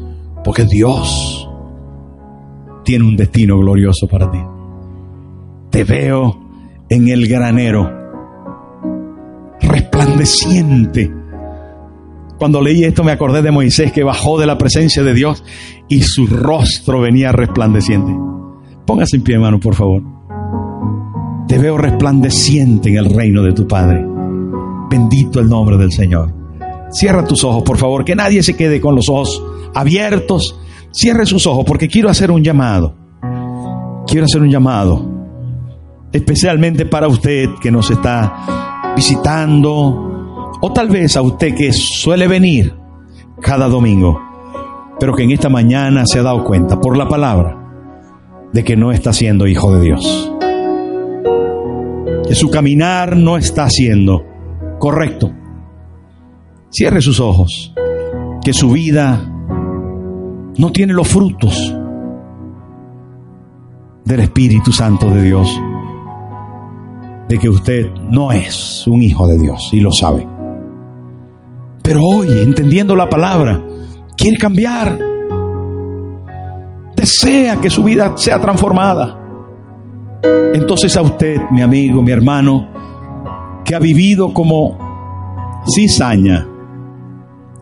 porque 0.44 0.66
Dios 0.66 1.48
tiene 2.84 3.06
un 3.06 3.16
destino 3.16 3.58
glorioso 3.58 4.06
para 4.06 4.30
ti. 4.30 4.40
Te 5.70 5.86
veo 5.86 6.42
en 6.90 7.08
el 7.08 7.26
granero, 7.26 8.01
resplandeciente 10.02 11.12
cuando 12.42 12.60
leí 12.60 12.84
esto 12.86 13.04
me 13.04 13.12
acordé 13.12 13.44
de 13.44 13.52
Moisés 13.52 13.92
que 13.92 14.04
bajó 14.04 14.40
de 14.40 14.48
la 14.48 14.58
presencia 14.58 15.04
de 15.04 15.14
Dios 15.14 15.44
y 15.88 16.02
su 16.02 16.26
rostro 16.26 17.00
venía 17.00 17.32
resplandeciente. 17.32 18.12
Póngase 18.84 19.18
en 19.18 19.22
pie, 19.22 19.36
hermano, 19.36 19.60
por 19.60 19.76
favor. 19.76 20.02
Te 21.48 21.60
veo 21.60 21.78
resplandeciente 21.78 22.90
en 22.90 22.98
el 22.98 23.14
reino 23.14 23.44
de 23.44 23.54
tu 23.54 23.68
Padre. 23.68 24.04
Bendito 24.90 25.40
el 25.40 25.50
nombre 25.50 25.78
del 25.78 25.92
Señor. 25.92 26.34
Cierra 26.90 27.24
tus 27.26 27.44
ojos, 27.44 27.62
por 27.62 27.78
favor, 27.78 28.04
que 28.04 28.16
nadie 28.16 28.42
se 28.42 28.56
quede 28.56 28.82
con 28.82 28.96
los 28.96 29.08
ojos 29.08 29.44
abiertos. 29.76 30.60
Cierre 30.90 31.28
sus 31.28 31.46
ojos 31.46 31.64
porque 31.64 31.90
quiero 31.90 32.10
hacer 32.10 32.32
un 32.32 32.44
llamado. 32.44 32.96
Quiero 34.08 34.26
hacer 34.26 34.42
un 34.42 34.50
llamado. 34.50 35.08
Especialmente 36.12 36.88
para 36.88 37.08
usted 37.08 37.50
que 37.62 37.70
nos 37.70 37.92
está 37.92 38.61
visitando, 38.96 40.52
o 40.62 40.74
tal 40.74 40.90
vez 40.90 41.16
a 41.18 41.22
usted 41.22 41.56
que 41.56 41.72
suele 41.74 42.28
venir 42.28 42.76
cada 43.42 43.68
domingo, 43.68 44.20
pero 45.00 45.14
que 45.16 45.24
en 45.24 45.32
esta 45.32 45.50
mañana 45.50 46.04
se 46.06 46.20
ha 46.20 46.24
dado 46.24 46.44
cuenta 46.44 46.80
por 46.80 46.98
la 46.98 47.08
palabra 47.08 47.58
de 48.54 48.64
que 48.64 48.76
no 48.76 48.92
está 48.92 49.14
siendo 49.14 49.48
hijo 49.48 49.74
de 49.74 49.82
Dios. 49.82 50.34
Que 52.28 52.36
su 52.36 52.50
caminar 52.50 53.18
no 53.18 53.38
está 53.38 53.70
siendo 53.70 54.24
correcto. 54.80 55.32
Cierre 56.70 57.02
sus 57.02 57.20
ojos. 57.20 57.74
Que 58.44 58.54
su 58.54 58.72
vida 58.72 59.28
no 60.58 60.72
tiene 60.72 60.94
los 60.94 61.08
frutos 61.08 61.76
del 64.06 64.20
Espíritu 64.20 64.72
Santo 64.72 65.10
de 65.10 65.24
Dios. 65.24 65.60
De 67.32 67.40
que 67.40 67.48
usted 67.48 67.90
no 68.10 68.30
es 68.34 68.86
un 68.88 69.02
hijo 69.02 69.26
de 69.26 69.38
Dios 69.38 69.70
y 69.72 69.80
lo 69.80 69.90
sabe. 69.94 70.28
Pero 71.82 72.02
hoy, 72.04 72.28
entendiendo 72.42 72.94
la 72.94 73.08
palabra, 73.08 73.64
quiere 74.18 74.36
cambiar. 74.38 75.00
Desea 76.94 77.56
que 77.62 77.70
su 77.70 77.86
vida 77.86 78.18
sea 78.18 78.38
transformada. 78.42 79.18
Entonces 80.54 80.98
a 80.98 81.04
usted, 81.04 81.38
mi 81.52 81.62
amigo, 81.62 82.02
mi 82.02 82.12
hermano, 82.12 82.68
que 83.64 83.76
ha 83.76 83.80
vivido 83.80 84.34
como 84.34 84.78
cizaña, 85.74 86.46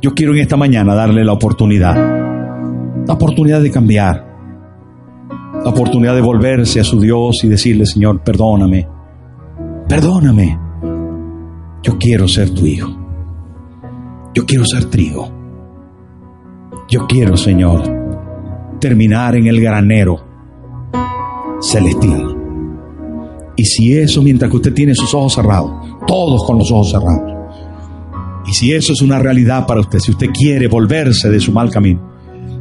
yo 0.01 0.15
quiero 0.15 0.34
en 0.34 0.39
esta 0.39 0.57
mañana 0.57 0.95
darle 0.95 1.24
la 1.24 1.34
oportunidad, 1.34 1.95
la 3.05 3.13
oportunidad 3.13 3.61
de 3.61 3.70
cambiar, 3.70 4.36
la 5.63 5.70
oportunidad 5.70 6.15
de 6.15 6.22
volverse 6.22 6.80
a 6.80 6.84
su 6.84 6.99
Dios 6.99 7.43
y 7.43 7.49
decirle, 7.49 7.86
Señor, 7.86 8.22
perdóname, 8.22 8.97
perdóname, 9.89 10.57
yo 11.83 11.97
quiero 11.97 12.27
ser 12.27 12.51
tu 12.51 12.65
hijo. 12.65 12.95
Yo 14.33 14.45
quiero 14.45 14.63
ser 14.63 14.85
trigo. 14.85 15.27
Yo 16.87 17.07
quiero, 17.07 17.35
Señor, 17.35 17.83
terminar 18.79 19.35
en 19.35 19.47
el 19.47 19.59
granero 19.59 20.23
celestial. 21.59 22.37
Y 23.55 23.65
si 23.65 23.97
eso, 23.97 24.21
mientras 24.21 24.49
que 24.49 24.57
usted 24.57 24.73
tiene 24.73 24.93
sus 24.95 25.13
ojos 25.13 25.33
cerrados, 25.33 25.71
todos 26.07 26.45
con 26.45 26.59
los 26.59 26.71
ojos 26.71 26.91
cerrados, 26.91 27.33
y 28.45 28.53
si 28.53 28.71
eso 28.71 28.93
es 28.93 29.01
una 29.01 29.19
realidad 29.19 29.67
para 29.67 29.81
usted, 29.81 29.99
si 29.99 30.11
usted 30.11 30.27
quiere 30.27 30.67
volverse 30.67 31.29
de 31.29 31.39
su 31.39 31.51
mal 31.51 31.69
camino, 31.69 32.01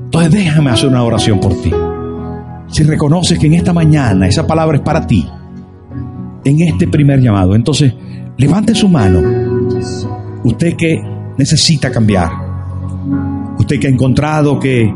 entonces 0.04 0.32
déjame 0.32 0.70
hacer 0.70 0.88
una 0.88 1.04
oración 1.04 1.38
por 1.38 1.54
ti. 1.62 1.72
Si 2.68 2.82
reconoces 2.82 3.38
que 3.38 3.46
en 3.46 3.54
esta 3.54 3.72
mañana 3.72 4.26
esa 4.26 4.46
palabra 4.46 4.78
es 4.78 4.82
para 4.82 5.06
ti, 5.06 5.26
en 6.49 6.61
este 6.62 6.88
primer 6.88 7.20
llamado, 7.20 7.55
entonces 7.55 7.92
levante 8.36 8.74
su 8.74 8.88
mano. 8.88 9.22
Usted 10.44 10.74
que 10.76 10.96
necesita 11.36 11.90
cambiar. 11.90 12.30
Usted 13.59 13.78
que 13.78 13.86
ha 13.86 13.90
encontrado 13.90 14.59
que 14.59 14.92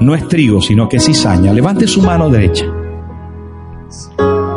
no 0.00 0.14
es 0.14 0.26
trigo, 0.28 0.60
sino 0.60 0.88
que 0.88 0.96
es 0.96 1.04
cizaña, 1.04 1.52
levante 1.52 1.86
su 1.86 2.02
mano 2.02 2.28
derecha 2.30 2.64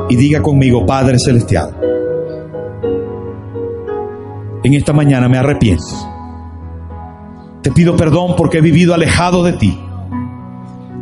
y 0.10 0.16
diga 0.16 0.42
conmigo, 0.42 0.86
Padre 0.86 1.18
Celestial, 1.18 1.76
en 4.64 4.74
esta 4.74 4.94
mañana 4.94 5.28
me 5.28 5.38
arrepiento. 5.38 5.84
Te 7.62 7.72
pido 7.72 7.96
perdón 7.96 8.36
porque 8.38 8.60
he 8.60 8.62
vivido 8.62 8.94
alejado 8.94 9.44
de 9.44 9.54
ti. 9.54 9.80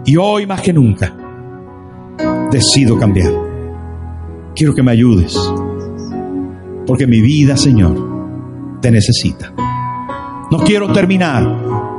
Y 0.06 0.18
hoy 0.18 0.48
más 0.48 0.62
que 0.62 0.74
nunca 0.74 1.14
decido 2.52 2.98
cambiar. 2.98 3.51
Quiero 4.56 4.76
que 4.76 4.84
me 4.84 4.92
ayudes. 4.92 5.38
Porque 6.86 7.08
mi 7.08 7.22
vida, 7.22 7.56
Señor, 7.56 8.80
te 8.82 8.92
necesita. 8.92 9.54
No 10.52 10.58
quiero 10.60 10.92
terminar 10.92 11.44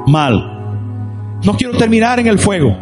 mal. 0.07 1.38
No 1.44 1.57
quiero 1.57 1.76
terminar 1.76 2.20
en 2.20 2.26
el 2.26 2.38
fuego. 2.38 2.76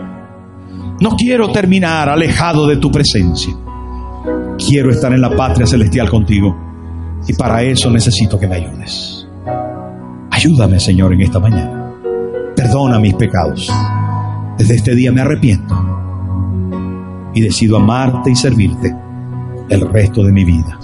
No 1.01 1.11
quiero 1.16 1.51
terminar 1.51 2.09
alejado 2.09 2.66
de 2.66 2.77
tu 2.77 2.91
presencia. 2.91 3.55
Quiero 4.59 4.91
estar 4.91 5.12
en 5.12 5.21
la 5.21 5.35
patria 5.37 5.66
celestial 5.66 6.11
contigo. 6.11 6.57
Y 7.27 7.35
para 7.35 7.62
eso 7.62 7.91
necesito 7.91 8.39
que 8.39 8.49
me 8.49 8.57
ayudes. 8.57 9.27
Ayúdame, 10.31 10.81
Señor, 10.81 11.12
en 11.12 11.21
esta 11.21 11.39
mañana. 11.39 11.95
Perdona 12.57 12.99
mis 12.99 13.14
pecados. 13.14 13.71
Desde 14.59 14.75
este 14.75 14.95
día 14.95 15.12
me 15.12 15.21
arrepiento 15.21 15.75
y 17.33 17.41
decido 17.41 17.77
amarte 17.77 18.31
y 18.31 18.35
servirte 18.35 18.95
el 19.71 19.89
resto 19.89 20.23
de 20.25 20.33
mi 20.33 20.45
vida. 20.45 20.79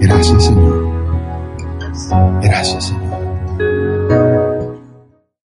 Gracias, 0.00 0.44
Señor. 0.44 0.88
Gracias, 2.42 2.84
Señor. 2.86 3.07